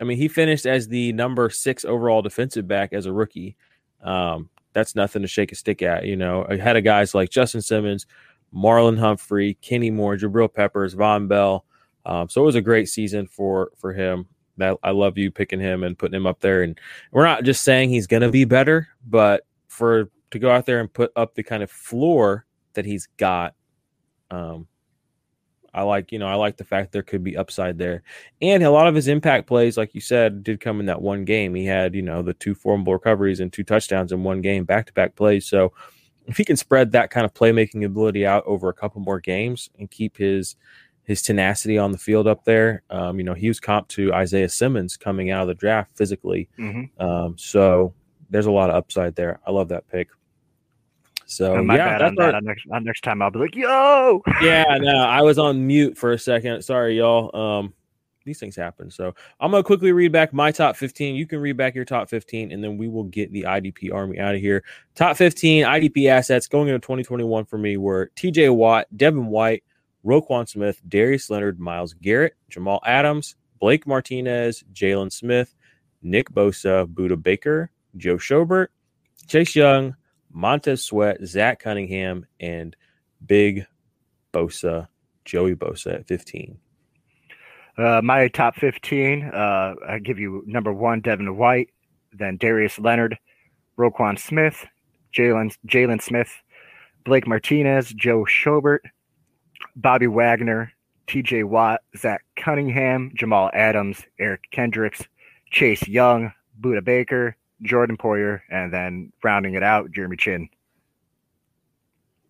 I 0.00 0.04
mean, 0.04 0.16
he 0.16 0.28
finished 0.28 0.64
as 0.64 0.88
the 0.88 1.12
number 1.12 1.50
six 1.50 1.84
overall 1.84 2.22
defensive 2.22 2.66
back 2.66 2.92
as 2.92 3.06
a 3.06 3.12
rookie. 3.12 3.56
Um, 4.02 4.48
that's 4.72 4.94
nothing 4.94 5.22
to 5.22 5.28
shake 5.28 5.52
a 5.52 5.54
stick 5.54 5.82
at. 5.82 6.06
You 6.06 6.16
know, 6.16 6.42
ahead 6.42 6.76
of 6.76 6.84
guys 6.84 7.14
like 7.14 7.28
Justin 7.28 7.60
Simmons, 7.60 8.06
Marlon 8.54 8.98
Humphrey, 8.98 9.58
Kenny 9.60 9.90
Moore, 9.90 10.16
Jabril 10.16 10.52
Peppers, 10.52 10.94
Vonn 10.94 11.28
Bell. 11.28 11.64
Um, 12.10 12.28
so 12.28 12.42
it 12.42 12.44
was 12.44 12.56
a 12.56 12.60
great 12.60 12.88
season 12.88 13.26
for 13.26 13.70
for 13.78 13.92
him. 13.92 14.26
That 14.56 14.76
I 14.82 14.90
love 14.90 15.16
you 15.16 15.30
picking 15.30 15.60
him 15.60 15.84
and 15.84 15.96
putting 15.96 16.16
him 16.16 16.26
up 16.26 16.40
there. 16.40 16.62
And 16.62 16.78
we're 17.12 17.24
not 17.24 17.44
just 17.44 17.62
saying 17.62 17.88
he's 17.88 18.06
going 18.06 18.22
to 18.22 18.30
be 18.30 18.44
better, 18.44 18.88
but 19.06 19.46
for 19.68 20.10
to 20.32 20.38
go 20.38 20.50
out 20.50 20.66
there 20.66 20.80
and 20.80 20.92
put 20.92 21.12
up 21.16 21.34
the 21.34 21.42
kind 21.42 21.62
of 21.62 21.70
floor 21.70 22.44
that 22.74 22.84
he's 22.84 23.08
got. 23.16 23.54
Um, 24.30 24.66
I 25.72 25.82
like, 25.82 26.10
you 26.10 26.18
know, 26.18 26.26
I 26.26 26.34
like 26.34 26.56
the 26.56 26.64
fact 26.64 26.92
there 26.92 27.02
could 27.02 27.22
be 27.22 27.36
upside 27.36 27.78
there. 27.78 28.02
And 28.42 28.62
a 28.62 28.70
lot 28.70 28.88
of 28.88 28.94
his 28.94 29.08
impact 29.08 29.46
plays, 29.46 29.76
like 29.76 29.94
you 29.94 30.00
said, 30.00 30.42
did 30.42 30.60
come 30.60 30.80
in 30.80 30.86
that 30.86 31.00
one 31.00 31.24
game. 31.24 31.54
He 31.54 31.64
had, 31.64 31.94
you 31.94 32.02
know, 32.02 32.22
the 32.22 32.34
two 32.34 32.54
formable 32.54 32.92
recoveries 32.92 33.40
and 33.40 33.52
two 33.52 33.64
touchdowns 33.64 34.10
in 34.12 34.24
one 34.24 34.40
game, 34.40 34.64
back 34.64 34.86
to 34.86 34.92
back 34.92 35.14
plays. 35.14 35.46
So 35.46 35.72
if 36.26 36.36
he 36.36 36.44
can 36.44 36.56
spread 36.56 36.92
that 36.92 37.10
kind 37.10 37.24
of 37.24 37.34
playmaking 37.34 37.84
ability 37.84 38.26
out 38.26 38.44
over 38.46 38.68
a 38.68 38.74
couple 38.74 39.00
more 39.00 39.20
games 39.20 39.70
and 39.78 39.90
keep 39.90 40.16
his 40.16 40.56
his 41.10 41.22
tenacity 41.22 41.76
on 41.76 41.90
the 41.90 41.98
field 41.98 42.28
up 42.28 42.44
there, 42.44 42.84
um, 42.88 43.18
you 43.18 43.24
know, 43.24 43.34
he 43.34 43.48
was 43.48 43.58
comp 43.58 43.88
to 43.88 44.14
Isaiah 44.14 44.48
Simmons 44.48 44.96
coming 44.96 45.32
out 45.32 45.42
of 45.42 45.48
the 45.48 45.54
draft 45.54 45.90
physically. 45.96 46.48
Mm-hmm. 46.56 47.02
Um, 47.04 47.36
so 47.36 47.92
there's 48.30 48.46
a 48.46 48.50
lot 48.52 48.70
of 48.70 48.76
upside 48.76 49.16
there. 49.16 49.40
I 49.44 49.50
love 49.50 49.70
that 49.70 49.88
pick. 49.88 50.06
So 51.26 51.60
yeah, 51.62 51.98
that's 51.98 52.16
our- 52.16 52.30
that. 52.30 52.44
Next, 52.44 52.64
next 52.68 53.02
time, 53.02 53.22
I'll 53.22 53.30
be 53.32 53.40
like, 53.40 53.56
"Yo!" 53.56 54.22
yeah, 54.40 54.78
no, 54.80 54.98
I 54.98 55.20
was 55.22 55.36
on 55.36 55.66
mute 55.66 55.98
for 55.98 56.12
a 56.12 56.18
second. 56.18 56.62
Sorry, 56.62 56.98
y'all. 56.98 57.34
Um, 57.36 57.74
these 58.24 58.38
things 58.38 58.54
happen. 58.54 58.88
So 58.88 59.12
I'm 59.40 59.50
gonna 59.50 59.64
quickly 59.64 59.90
read 59.90 60.12
back 60.12 60.32
my 60.32 60.52
top 60.52 60.76
15. 60.76 61.16
You 61.16 61.26
can 61.26 61.40
read 61.40 61.56
back 61.56 61.74
your 61.74 61.84
top 61.84 62.08
15, 62.08 62.52
and 62.52 62.62
then 62.62 62.78
we 62.78 62.86
will 62.86 63.04
get 63.04 63.32
the 63.32 63.42
IDP 63.48 63.92
army 63.92 64.20
out 64.20 64.36
of 64.36 64.40
here. 64.40 64.62
Top 64.94 65.16
15 65.16 65.64
IDP 65.64 66.06
assets 66.06 66.46
going 66.46 66.68
into 66.68 66.78
2021 66.78 67.46
for 67.46 67.58
me 67.58 67.76
were 67.76 68.12
TJ 68.14 68.54
Watt, 68.54 68.86
Devin 68.96 69.26
White, 69.26 69.64
Roquan 70.04 70.48
Smith, 70.48 70.80
Darius 70.88 71.30
Leonard, 71.30 71.60
Myles 71.60 71.94
Garrett, 71.94 72.34
Jamal 72.48 72.80
Adams, 72.84 73.36
Blake 73.60 73.86
Martinez, 73.86 74.64
Jaylon 74.72 75.12
Smith, 75.12 75.54
Nick 76.02 76.30
Bosa, 76.30 76.86
Budda 76.86 77.22
Baker, 77.22 77.70
Joe 77.96 78.16
Schobert, 78.16 78.68
Chase 79.26 79.54
Young, 79.54 79.96
Montez 80.32 80.84
Sweat, 80.84 81.18
Zach 81.24 81.60
Cunningham, 81.60 82.26
and 82.38 82.74
Big 83.24 83.66
Bosa, 84.32 84.88
Joey 85.24 85.54
Bosa 85.54 85.96
at 85.96 86.06
15. 86.06 86.58
Uh, 87.76 88.00
my 88.02 88.28
top 88.28 88.56
15, 88.56 89.24
uh, 89.24 89.74
I 89.88 89.98
give 89.98 90.18
you 90.18 90.42
number 90.46 90.72
one, 90.72 91.00
Devin 91.00 91.36
White, 91.36 91.70
then 92.12 92.36
Darius 92.36 92.78
Leonard, 92.78 93.18
Roquan 93.78 94.18
Smith, 94.18 94.66
Jalen 95.16 95.56
Jaylon 95.66 96.02
Smith, 96.02 96.30
Blake 97.04 97.26
Martinez, 97.26 97.90
Joe 97.90 98.24
Schobert, 98.24 98.80
Bobby 99.80 100.06
Wagner, 100.06 100.72
TJ 101.06 101.44
Watt, 101.44 101.80
Zach 101.96 102.24
Cunningham, 102.36 103.12
Jamal 103.14 103.50
Adams, 103.54 104.04
Eric 104.18 104.42
Kendricks, 104.50 105.02
Chase 105.50 105.86
Young, 105.88 106.32
Budda 106.60 106.84
Baker, 106.84 107.36
Jordan 107.62 107.96
Poyer, 107.96 108.42
and 108.50 108.72
then 108.72 109.12
rounding 109.22 109.54
it 109.54 109.62
out, 109.62 109.90
Jeremy 109.90 110.16
Chinn. 110.16 110.48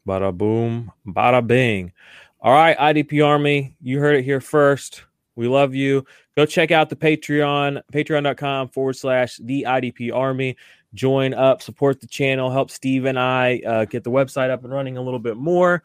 Bada 0.07 0.37
boom, 0.37 0.93
bada 1.07 1.47
bing. 1.47 1.93
All 2.41 2.53
right, 2.53 2.77
IDP 2.79 3.25
Army, 3.25 3.77
you 3.83 3.99
heard 3.99 4.17
it 4.17 4.23
here 4.23 4.41
first. 4.41 5.05
We 5.37 5.47
love 5.49 5.75
you. 5.75 6.05
Go 6.37 6.47
check 6.47 6.71
out 6.71 6.89
the 6.89 6.97
Patreon, 6.97 7.83
patreon.com 7.93 8.69
forward 8.69 8.97
slash 8.97 9.39
the 9.43 9.67
IDP 9.69 10.15
Army. 10.15 10.57
Join 10.95 11.35
up, 11.35 11.63
support 11.63 12.01
the 12.01 12.07
channel, 12.07 12.51
help 12.51 12.71
Steve 12.71 13.05
and 13.05 13.19
I 13.19 13.61
uh, 13.67 13.85
get 13.85 14.05
the 14.05 14.11
website 14.11 14.51
up 14.51 14.65
and 14.65 14.73
running 14.73 14.97
a 14.97 15.03
little 15.03 15.21
bit 15.21 15.37
more. 15.37 15.83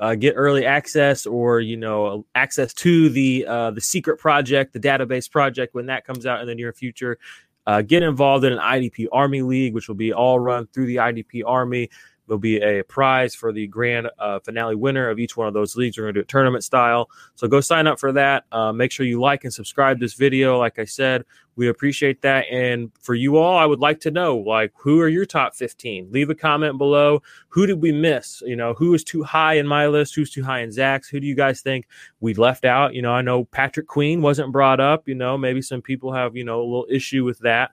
Uh, 0.00 0.14
get 0.14 0.34
early 0.36 0.66
access 0.66 1.26
or 1.26 1.60
you 1.60 1.76
know 1.76 2.26
access 2.34 2.74
to 2.74 3.08
the 3.08 3.46
uh, 3.46 3.70
the 3.70 3.80
secret 3.80 4.18
project, 4.18 4.72
the 4.72 4.80
database 4.80 5.30
project 5.30 5.74
when 5.74 5.86
that 5.86 6.06
comes 6.06 6.26
out 6.26 6.40
in 6.40 6.46
the 6.46 6.54
near 6.54 6.72
future. 6.72 7.18
Uh, 7.66 7.82
get 7.82 8.02
involved 8.02 8.44
in 8.44 8.52
an 8.52 8.60
IDP 8.60 9.08
Army 9.10 9.42
League, 9.42 9.74
which 9.74 9.88
will 9.88 9.96
be 9.96 10.12
all 10.12 10.38
run 10.38 10.66
through 10.68 10.86
the 10.86 10.96
IDP 10.96 11.42
Army. 11.44 11.90
There'll 12.26 12.38
be 12.38 12.56
a 12.56 12.82
prize 12.82 13.34
for 13.34 13.52
the 13.52 13.66
grand 13.66 14.10
uh, 14.18 14.40
finale 14.40 14.74
winner 14.74 15.08
of 15.08 15.18
each 15.18 15.36
one 15.36 15.46
of 15.46 15.54
those 15.54 15.76
leagues. 15.76 15.96
We're 15.96 16.04
going 16.04 16.14
to 16.14 16.20
do 16.20 16.22
it 16.22 16.28
tournament 16.28 16.64
style. 16.64 17.08
So 17.34 17.46
go 17.46 17.60
sign 17.60 17.86
up 17.86 18.00
for 18.00 18.12
that. 18.12 18.44
Uh, 18.50 18.72
make 18.72 18.90
sure 18.90 19.06
you 19.06 19.20
like 19.20 19.44
and 19.44 19.52
subscribe 19.52 20.00
this 20.00 20.14
video. 20.14 20.58
Like 20.58 20.78
I 20.78 20.84
said, 20.84 21.24
we 21.56 21.68
appreciate 21.68 22.22
that. 22.22 22.44
And 22.50 22.90
for 23.00 23.14
you 23.14 23.36
all, 23.38 23.56
I 23.56 23.64
would 23.64 23.80
like 23.80 24.00
to 24.00 24.10
know, 24.10 24.36
like, 24.36 24.72
who 24.76 25.00
are 25.00 25.08
your 25.08 25.24
top 25.24 25.54
15? 25.54 26.08
Leave 26.12 26.28
a 26.28 26.34
comment 26.34 26.78
below. 26.78 27.22
Who 27.48 27.66
did 27.66 27.80
we 27.80 27.92
miss? 27.92 28.42
You 28.44 28.56
know, 28.56 28.74
who 28.74 28.92
is 28.92 29.02
too 29.02 29.22
high 29.22 29.54
in 29.54 29.66
my 29.66 29.86
list? 29.86 30.14
Who's 30.14 30.30
too 30.30 30.44
high 30.44 30.60
in 30.60 30.70
Zach's? 30.70 31.08
Who 31.08 31.18
do 31.18 31.26
you 31.26 31.34
guys 31.34 31.62
think 31.62 31.88
we 32.20 32.34
left 32.34 32.64
out? 32.64 32.94
You 32.94 33.02
know, 33.02 33.12
I 33.12 33.22
know 33.22 33.44
Patrick 33.44 33.86
Queen 33.86 34.20
wasn't 34.20 34.52
brought 34.52 34.80
up. 34.80 35.08
You 35.08 35.14
know, 35.14 35.38
maybe 35.38 35.62
some 35.62 35.80
people 35.80 36.12
have, 36.12 36.36
you 36.36 36.44
know, 36.44 36.60
a 36.60 36.62
little 36.62 36.86
issue 36.90 37.24
with 37.24 37.38
that. 37.40 37.70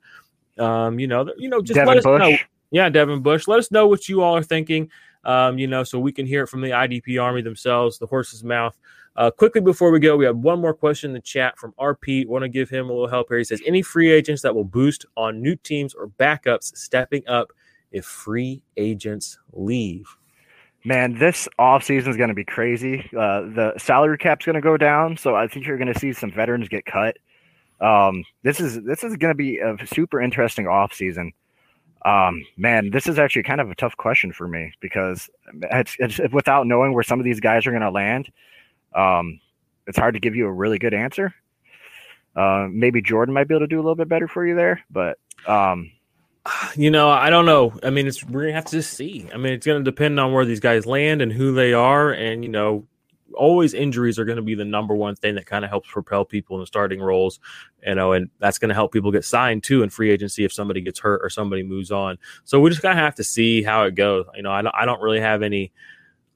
Um, 0.58 0.99
you 0.99 1.08
know, 1.08 1.30
you 1.38 1.49
know, 1.49 1.62
just 1.62 1.78
let 1.78 1.97
us 1.97 2.04
Bush. 2.04 2.22
know. 2.22 2.38
Yeah, 2.74 2.89
Devin 2.89 3.21
Bush. 3.21 3.47
Let 3.47 3.59
us 3.59 3.69
know 3.69 3.86
what 3.88 4.09
you 4.09 4.24
all 4.24 4.36
are 4.36 4.43
thinking. 4.43 4.89
Um, 5.26 5.59
you 5.59 5.67
know, 5.67 5.84
so 5.84 5.99
we 5.99 6.11
can 6.11 6.26
hear 6.26 6.43
it 6.43 6.47
from 6.47 6.61
the 6.61 6.71
IDP 6.71 7.21
Army 7.21 7.43
themselves, 7.43 7.99
the 7.99 8.07
horse's 8.07 8.43
mouth. 8.43 8.76
Uh, 9.15 9.30
quickly 9.30 9.61
before 9.61 9.91
we 9.91 9.99
go, 9.99 10.17
we 10.17 10.26
have 10.26 10.38
one 10.38 10.59
more 10.59 10.74
question 10.74 11.11
in 11.11 11.13
the 11.13 11.21
chat 11.21 11.55
from 11.59 11.71
RP. 11.80 12.26
Want 12.26 12.41
to 12.41 12.49
give 12.49 12.71
him 12.71 12.89
a 12.89 12.91
little 12.91 13.07
help 13.07 13.28
here. 13.30 13.38
He 13.38 13.43
says, 13.43 13.61
"Any 13.67 13.84
free 13.84 14.11
agents 14.11 14.41
that 14.41 14.55
will 14.55 14.63
boost 14.63 15.05
on 15.15 15.39
new 15.39 15.55
teams 15.55 15.93
or 15.93 16.07
backups 16.07 16.76
stepping 16.76 17.21
up 17.28 17.53
if 17.91 18.05
free 18.05 18.63
agents 18.76 19.38
leave?" 19.51 20.07
Man, 20.84 21.19
this 21.19 21.47
offseason 21.59 22.07
is 22.07 22.17
going 22.17 22.30
to 22.30 22.34
be 22.34 22.43
crazy. 22.43 23.07
Uh, 23.15 23.41
the 23.41 23.74
salary 23.78 24.17
cap's 24.17 24.47
going 24.47 24.55
to 24.55 24.61
go 24.61 24.78
down, 24.78 25.15
so 25.15 25.36
I 25.36 25.47
think 25.47 25.67
you're 25.67 25.78
going 25.78 25.93
to 25.93 25.99
see 25.99 26.11
some 26.11 26.32
veterans 26.32 26.67
get 26.69 26.86
cut. 26.86 27.17
Um, 27.80 28.24
this 28.41 28.59
is 28.59 28.82
this 28.82 29.03
is 29.03 29.15
going 29.15 29.32
to 29.32 29.38
be 29.38 29.59
a 29.59 29.78
super 29.86 30.19
interesting 30.19 30.65
offseason. 30.65 31.34
Um, 32.06 32.43
man, 32.58 32.89
this 32.91 33.08
is 33.08 33.18
actually 33.18 33.43
kind 33.43 33.62
of 33.62 33.72
a 33.72 33.76
tough 33.76 33.95
question 33.95 34.34
for 34.34 34.47
me 34.47 34.74
because 34.82 35.30
it's, 35.72 35.95
it's 35.99 36.20
without 36.34 36.68
knowing 36.68 36.93
where 36.93 37.04
some 37.04 37.20
of 37.20 37.24
these 37.24 37.39
guys 37.39 37.66
are 37.66 37.72
going 37.72 37.82
to 37.82 37.91
land. 37.91 38.30
Um, 38.93 39.39
it's 39.88 39.97
hard 39.97 40.16
to 40.16 40.20
give 40.20 40.36
you 40.36 40.45
a 40.47 40.51
really 40.51 40.80
good 40.80 40.93
answer. 40.93 41.34
Uh, 42.36 42.68
maybe 42.70 43.01
Jordan 43.01 43.34
might 43.34 43.47
be 43.47 43.54
able 43.54 43.62
to 43.62 43.68
do 43.68 43.78
a 43.78 43.84
little 43.84 43.95
bit 43.95 44.10
better 44.10 44.28
for 44.28 44.45
you 44.45 44.56
there, 44.56 44.82
but 44.89 45.18
um, 45.47 45.91
You 46.76 46.91
know, 46.91 47.10
I 47.10 47.30
don't 47.30 47.45
know. 47.45 47.78
I 47.84 47.89
mean, 47.89 48.08
it's 48.08 48.24
we're 48.24 48.41
gonna 48.41 48.54
have 48.54 48.66
to 48.66 48.78
just 48.78 48.93
see. 48.93 49.28
I 49.34 49.38
mean, 49.38 49.54
it's 49.54 49.66
gonna 49.66 49.84
depend 49.84 50.20
on 50.20 50.34
where 50.34 50.45
these 50.45 50.60
guys 50.60 50.86
land 50.86 51.22
and 51.22 51.32
who 51.32 51.54
they 51.54 51.74
are, 51.74 52.12
and 52.12 52.43
you 52.43 52.49
know, 52.49 52.86
always 53.34 53.73
injuries 53.73 54.19
are 54.19 54.25
going 54.25 54.38
to 54.38 54.43
be 54.43 54.55
the 54.55 54.65
number 54.65 54.95
one 54.95 55.15
thing 55.15 55.36
that 55.36 55.45
kind 55.45 55.63
of 55.63 55.69
helps 55.69 55.89
propel 55.91 56.25
people 56.25 56.55
in 56.55 56.61
the 56.61 56.67
starting 56.67 57.01
roles, 57.01 57.39
you 57.86 57.95
know, 57.95 58.13
and 58.13 58.29
that's 58.39 58.57
going 58.57 58.69
to 58.69 58.75
help 58.75 58.91
people 58.91 59.11
get 59.11 59.25
signed 59.25 59.63
too 59.63 59.84
in 59.84 59.89
free 59.89 60.11
agency 60.11 60.43
if 60.43 60.53
somebody 60.53 60.81
gets 60.81 60.99
hurt 60.99 61.21
or 61.23 61.29
somebody 61.29 61.63
moves 61.63 61.91
on. 61.91 62.17
So 62.43 62.59
we 62.59 62.69
just 62.69 62.81
kind 62.81 62.97
of 62.97 63.03
have 63.03 63.15
to 63.15 63.23
see 63.23 63.63
how 63.63 63.84
it 63.84 63.95
goes. 63.95 64.25
You 64.36 64.43
know, 64.43 64.51
I 64.51 64.61
don't, 64.61 64.75
I 64.77 64.86
don't 64.86 65.01
really 65.01 65.19
have 65.19 65.41
any, 65.41 65.71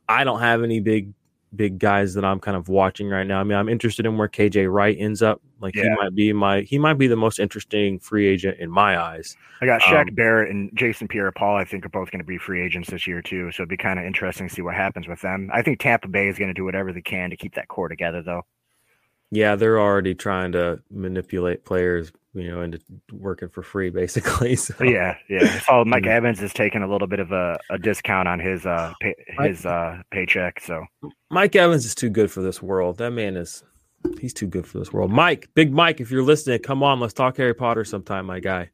I 0.08 0.24
don't 0.24 0.40
have 0.40 0.64
any 0.64 0.80
big, 0.80 1.14
big 1.56 1.80
guys 1.80 2.14
that 2.14 2.26
I'm 2.26 2.40
kind 2.40 2.58
of 2.58 2.70
watching 2.70 3.10
right 3.10 3.26
now. 3.26 3.40
I 3.40 3.44
mean, 3.44 3.58
I'm 3.58 3.70
interested 3.70 4.06
in 4.06 4.18
where 4.18 4.28
KJ 4.28 4.72
Wright 4.72 4.96
ends 5.00 5.22
up. 5.22 5.42
Like 5.60 5.74
he 5.74 5.90
might 5.90 6.14
be 6.14 6.34
my, 6.34 6.62
he 6.62 6.78
might 6.78 6.96
be 6.96 7.08
the 7.08 7.16
most 7.16 7.40
interesting 7.40 8.00
free 8.00 8.28
agent 8.28 8.60
in 8.60 8.70
my 8.70 9.02
eyes. 9.02 9.36
I 9.62 9.66
got 9.66 9.82
Shaq 9.82 10.10
Um, 10.10 10.16
Barrett 10.16 10.52
and 10.52 10.70
Jason 10.76 11.08
Pierre-Paul. 11.08 11.56
I 11.56 11.64
think 11.64 11.86
are 11.86 11.90
both 11.90 12.12
going 12.12 12.20
to 12.20 12.26
be 12.26 12.38
free 12.38 12.64
agents 12.64 12.92
this 12.92 13.08
year 13.08 13.22
too. 13.22 13.52
So 13.52 13.64
it'd 13.64 13.70
be 13.70 13.78
kind 13.78 13.98
of 13.98 14.06
interesting 14.06 14.48
to 14.48 14.54
see 14.54 14.62
what 14.62 14.76
happens 14.76 15.08
with 15.08 15.22
them. 15.22 15.50
I 15.54 15.64
think 15.64 15.80
Tampa 15.80 16.08
Bay 16.08 16.28
is 16.28 16.38
going 16.38 16.50
to 16.50 16.54
do 16.54 16.64
whatever 16.64 16.94
they 16.94 17.02
can 17.02 17.32
to 17.32 17.38
keep 17.38 17.56
that 17.56 17.70
core 17.70 17.90
together, 17.90 18.22
though. 18.22 18.44
Yeah, 19.32 19.56
they're 19.56 19.80
already 19.80 20.16
trying 20.16 20.54
to 20.54 20.82
manipulate 20.90 21.66
players, 21.66 22.12
you 22.38 22.52
know, 22.52 22.62
into 22.62 22.80
working 23.12 23.50
for 23.50 23.64
free, 23.64 23.90
basically. 23.90 24.56
So, 24.58 24.74
yeah, 24.84 25.18
yeah. 25.30 25.60
Oh, 25.70 25.84
Mike. 25.86 26.06
Evans 26.06 26.42
is 26.42 26.54
taking 26.54 26.82
a 26.84 26.88
little 26.88 27.08
bit 27.08 27.20
of 27.20 27.32
a, 27.32 27.60
a 27.70 27.78
discount 27.78 28.28
on 28.28 28.40
his 28.40 28.66
uh 28.66 28.94
pay, 29.02 29.16
his 29.40 29.66
uh 29.66 30.02
paycheck. 30.12 30.60
So 30.62 30.86
Mike 31.30 31.56
Evans 31.56 31.86
is 31.86 31.96
too 31.96 32.10
good 32.10 32.32
for 32.32 32.42
this 32.42 32.62
world. 32.62 32.98
That 32.98 33.12
man 33.12 33.36
is, 33.38 33.64
he's 34.20 34.34
too 34.34 34.48
good 34.48 34.66
for 34.68 34.80
this 34.80 34.92
world. 34.94 35.12
Mike, 35.12 35.50
Big 35.56 35.72
Mike, 35.72 36.00
if 36.00 36.12
you're 36.12 36.24
listening, 36.24 36.60
come 36.60 36.84
on, 36.84 37.00
let's 37.00 37.14
talk 37.14 37.38
Harry 37.38 37.54
Potter 37.54 37.84
sometime, 37.84 38.26
my 38.26 38.40
guy. 38.40 38.70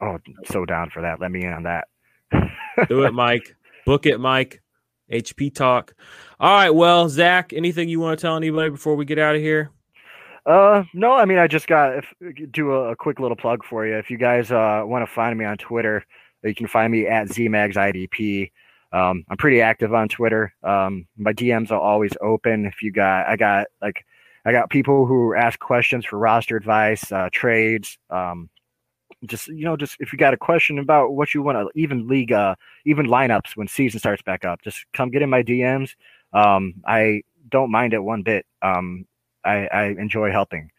oh, 0.00 0.18
so 0.46 0.64
down 0.64 0.90
for 0.90 1.02
that. 1.02 1.20
Let 1.20 1.30
me 1.30 1.44
in 1.44 1.52
on 1.52 1.62
that. 1.64 1.88
Do 2.88 3.04
it, 3.04 3.12
Mike. 3.14 3.56
Book 3.84 4.06
it, 4.06 4.18
Mike. 4.18 4.62
HP 5.12 5.54
talk. 5.54 5.94
All 6.40 6.52
right. 6.52 6.70
Well, 6.70 7.08
Zach, 7.08 7.52
anything 7.52 7.88
you 7.88 8.00
want 8.00 8.18
to 8.18 8.22
tell 8.22 8.36
anybody 8.36 8.70
before 8.70 8.96
we 8.96 9.04
get 9.04 9.18
out 9.20 9.36
of 9.36 9.40
here? 9.40 9.70
Uh, 10.46 10.84
no, 10.94 11.12
I 11.12 11.24
mean, 11.24 11.38
I 11.38 11.48
just 11.48 11.66
got 11.66 11.98
if 11.98 12.52
do 12.52 12.70
a, 12.72 12.92
a 12.92 12.96
quick 12.96 13.18
little 13.18 13.36
plug 13.36 13.64
for 13.64 13.84
you. 13.84 13.96
If 13.96 14.10
you 14.10 14.16
guys 14.16 14.52
uh 14.52 14.82
want 14.84 15.06
to 15.06 15.12
find 15.12 15.36
me 15.36 15.44
on 15.44 15.58
Twitter, 15.58 16.04
you 16.44 16.54
can 16.54 16.68
find 16.68 16.92
me 16.92 17.06
at 17.06 17.28
ZMagsIDP. 17.28 18.52
Um, 18.92 19.24
I'm 19.28 19.36
pretty 19.36 19.60
active 19.60 19.92
on 19.92 20.08
Twitter. 20.08 20.54
Um, 20.62 21.06
my 21.16 21.32
DMs 21.32 21.70
are 21.72 21.80
always 21.80 22.12
open. 22.20 22.64
If 22.66 22.82
you 22.82 22.92
got, 22.92 23.26
I 23.26 23.36
got 23.36 23.66
like, 23.82 24.04
I 24.44 24.52
got 24.52 24.70
people 24.70 25.06
who 25.06 25.34
ask 25.34 25.58
questions 25.58 26.06
for 26.06 26.18
roster 26.18 26.56
advice, 26.56 27.10
uh, 27.10 27.28
trades. 27.32 27.98
Um, 28.10 28.48
just 29.26 29.48
you 29.48 29.64
know, 29.64 29.76
just 29.76 29.96
if 29.98 30.12
you 30.12 30.18
got 30.18 30.34
a 30.34 30.36
question 30.36 30.78
about 30.78 31.14
what 31.14 31.34
you 31.34 31.42
want 31.42 31.58
to 31.58 31.78
even 31.78 32.06
league, 32.06 32.32
uh, 32.32 32.54
even 32.84 33.06
lineups 33.06 33.56
when 33.56 33.66
season 33.66 33.98
starts 33.98 34.22
back 34.22 34.44
up, 34.44 34.62
just 34.62 34.86
come 34.92 35.10
get 35.10 35.22
in 35.22 35.30
my 35.30 35.42
DMs. 35.42 35.94
Um, 36.32 36.74
I 36.86 37.22
don't 37.48 37.72
mind 37.72 37.92
it 37.92 37.98
one 37.98 38.22
bit. 38.22 38.46
Um, 38.62 39.06
I, 39.46 39.66
I 39.66 39.84
enjoy 39.86 40.30
helping. 40.30 40.70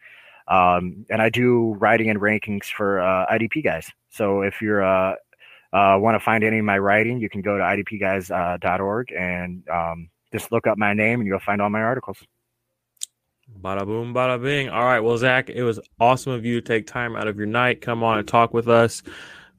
Um, 0.46 1.04
and 1.10 1.20
I 1.20 1.28
do 1.28 1.74
writing 1.74 2.08
and 2.10 2.20
rankings 2.20 2.66
for 2.66 3.00
uh, 3.00 3.26
IDP 3.26 3.62
guys. 3.62 3.90
So 4.10 4.42
if 4.42 4.62
you're 4.62 4.82
uh, 4.82 5.14
uh, 5.72 5.98
want 6.00 6.14
to 6.14 6.20
find 6.20 6.42
any 6.42 6.58
of 6.58 6.64
my 6.64 6.78
writing, 6.78 7.20
you 7.20 7.28
can 7.28 7.42
go 7.42 7.58
to 7.58 7.62
idpguys.org 7.62 9.12
and 9.12 9.68
um, 9.68 10.08
just 10.32 10.50
look 10.50 10.66
up 10.66 10.78
my 10.78 10.94
name 10.94 11.20
and 11.20 11.26
you'll 11.26 11.38
find 11.38 11.60
all 11.60 11.70
my 11.70 11.82
articles. 11.82 12.18
Bada 13.60 13.84
boom, 13.84 14.14
bada 14.14 14.40
bing. 14.42 14.68
All 14.68 14.84
right. 14.84 15.00
Well, 15.00 15.16
Zach, 15.18 15.50
it 15.50 15.62
was 15.62 15.80
awesome 15.98 16.32
of 16.32 16.44
you 16.44 16.60
to 16.60 16.66
take 16.66 16.86
time 16.86 17.16
out 17.16 17.28
of 17.28 17.36
your 17.36 17.46
night, 17.46 17.80
come 17.80 18.02
on 18.02 18.18
and 18.18 18.28
talk 18.28 18.52
with 18.52 18.68
us. 18.68 19.02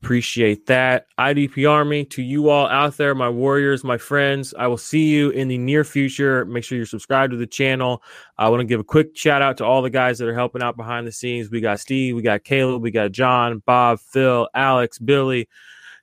Appreciate 0.01 0.65
that. 0.67 1.07
IDP 1.17 1.69
Army, 1.69 2.05
to 2.05 2.21
you 2.21 2.49
all 2.49 2.67
out 2.67 2.95
there, 2.95 3.13
my 3.13 3.27
warriors, 3.27 3.83
my 3.83 3.97
friends, 3.97 4.53
I 4.57 4.65
will 4.67 4.77
see 4.77 5.09
you 5.09 5.29
in 5.31 5.49
the 5.49 5.57
near 5.57 5.83
future. 5.83 6.45
Make 6.45 6.63
sure 6.63 6.77
you're 6.77 6.85
subscribed 6.85 7.31
to 7.31 7.37
the 7.37 7.45
channel. 7.45 8.01
I 8.37 8.47
want 8.47 8.61
to 8.61 8.65
give 8.65 8.79
a 8.79 8.83
quick 8.85 9.17
shout 9.17 9.41
out 9.41 9.57
to 9.57 9.65
all 9.65 9.81
the 9.81 9.89
guys 9.89 10.17
that 10.19 10.29
are 10.29 10.33
helping 10.33 10.61
out 10.61 10.77
behind 10.77 11.05
the 11.05 11.11
scenes. 11.11 11.51
We 11.51 11.59
got 11.59 11.81
Steve, 11.81 12.15
we 12.15 12.21
got 12.21 12.45
Caleb, 12.45 12.81
we 12.81 12.91
got 12.91 13.11
John, 13.11 13.61
Bob, 13.65 13.99
Phil, 13.99 14.47
Alex, 14.53 14.99
Billy, 14.99 15.49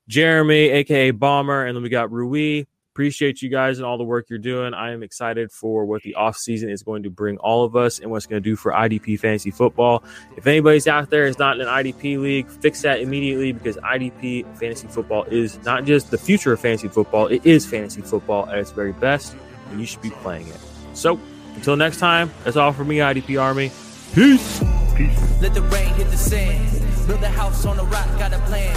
Jeremy, 0.08 0.68
aka 0.68 1.10
Bomber, 1.12 1.64
and 1.64 1.74
then 1.74 1.82
we 1.82 1.88
got 1.88 2.12
Rui. 2.12 2.64
Appreciate 2.96 3.42
you 3.42 3.50
guys 3.50 3.76
and 3.76 3.84
all 3.84 3.98
the 3.98 4.04
work 4.04 4.30
you're 4.30 4.38
doing. 4.38 4.72
I 4.72 4.92
am 4.92 5.02
excited 5.02 5.52
for 5.52 5.84
what 5.84 6.00
the 6.00 6.14
off 6.14 6.38
season 6.38 6.70
is 6.70 6.82
going 6.82 7.02
to 7.02 7.10
bring 7.10 7.36
all 7.36 7.62
of 7.62 7.76
us 7.76 7.98
and 7.98 8.10
what's 8.10 8.24
going 8.24 8.42
to 8.42 8.50
do 8.50 8.56
for 8.56 8.72
IDP 8.72 9.20
fantasy 9.20 9.50
football. 9.50 10.02
If 10.34 10.46
anybody's 10.46 10.88
out 10.88 11.10
there 11.10 11.26
is 11.26 11.38
not 11.38 11.60
in 11.60 11.60
an 11.60 11.68
IDP 11.68 12.18
league, 12.18 12.48
fix 12.48 12.80
that 12.80 13.02
immediately 13.02 13.52
because 13.52 13.76
IDP 13.76 14.46
fantasy 14.56 14.88
football 14.88 15.24
is 15.24 15.62
not 15.62 15.84
just 15.84 16.10
the 16.10 16.16
future 16.16 16.54
of 16.54 16.60
fantasy 16.60 16.88
football, 16.88 17.26
it 17.26 17.44
is 17.44 17.66
fantasy 17.66 18.00
football 18.00 18.48
at 18.48 18.60
its 18.60 18.70
very 18.70 18.94
best, 18.94 19.36
and 19.68 19.78
you 19.78 19.84
should 19.84 20.00
be 20.00 20.08
playing 20.08 20.48
it. 20.48 20.58
So 20.94 21.20
until 21.54 21.76
next 21.76 21.98
time, 21.98 22.32
that's 22.44 22.56
all 22.56 22.72
for 22.72 22.84
me, 22.86 22.96
IDP 22.96 23.38
Army. 23.38 23.72
Peace. 24.14 24.64
Peace. 24.96 25.42
Let 25.42 25.52
the 25.52 25.60
rain 25.60 25.92
hit 25.96 26.10
the 26.10 26.16
sand. 26.16 27.06
Build 27.06 27.22
a 27.22 27.28
house 27.28 27.66
on 27.66 27.76
rock, 27.90 28.06
got 28.18 28.32
a 28.32 28.38
plan. 28.46 28.74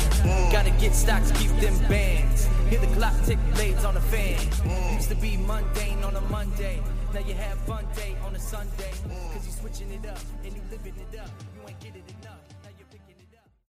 Gotta 0.51 0.71
get 0.71 0.93
stocks, 0.93 1.31
keep 1.39 1.51
them 1.61 1.79
bands. 1.87 2.49
Hear 2.69 2.79
the 2.79 2.87
clock 2.95 3.15
tick, 3.25 3.39
blades 3.55 3.83
on 3.83 3.95
the 3.95 3.99
fan. 3.99 4.37
Used 4.93 5.09
to 5.09 5.15
be 5.15 5.37
mundane 5.37 6.03
on 6.03 6.15
a 6.15 6.21
Monday. 6.29 6.79
Now 7.11 7.21
you 7.21 7.33
have 7.33 7.57
fun 7.61 7.83
day 7.95 8.15
on 8.23 8.35
a 8.35 8.39
Sunday. 8.39 8.91
Cause 9.33 9.45
you 9.47 9.51
switching 9.51 9.91
it 9.91 10.07
up 10.07 10.19
and 10.43 10.53
you 10.53 10.61
living 10.69 10.93
it 11.11 11.19
up. 11.19 11.31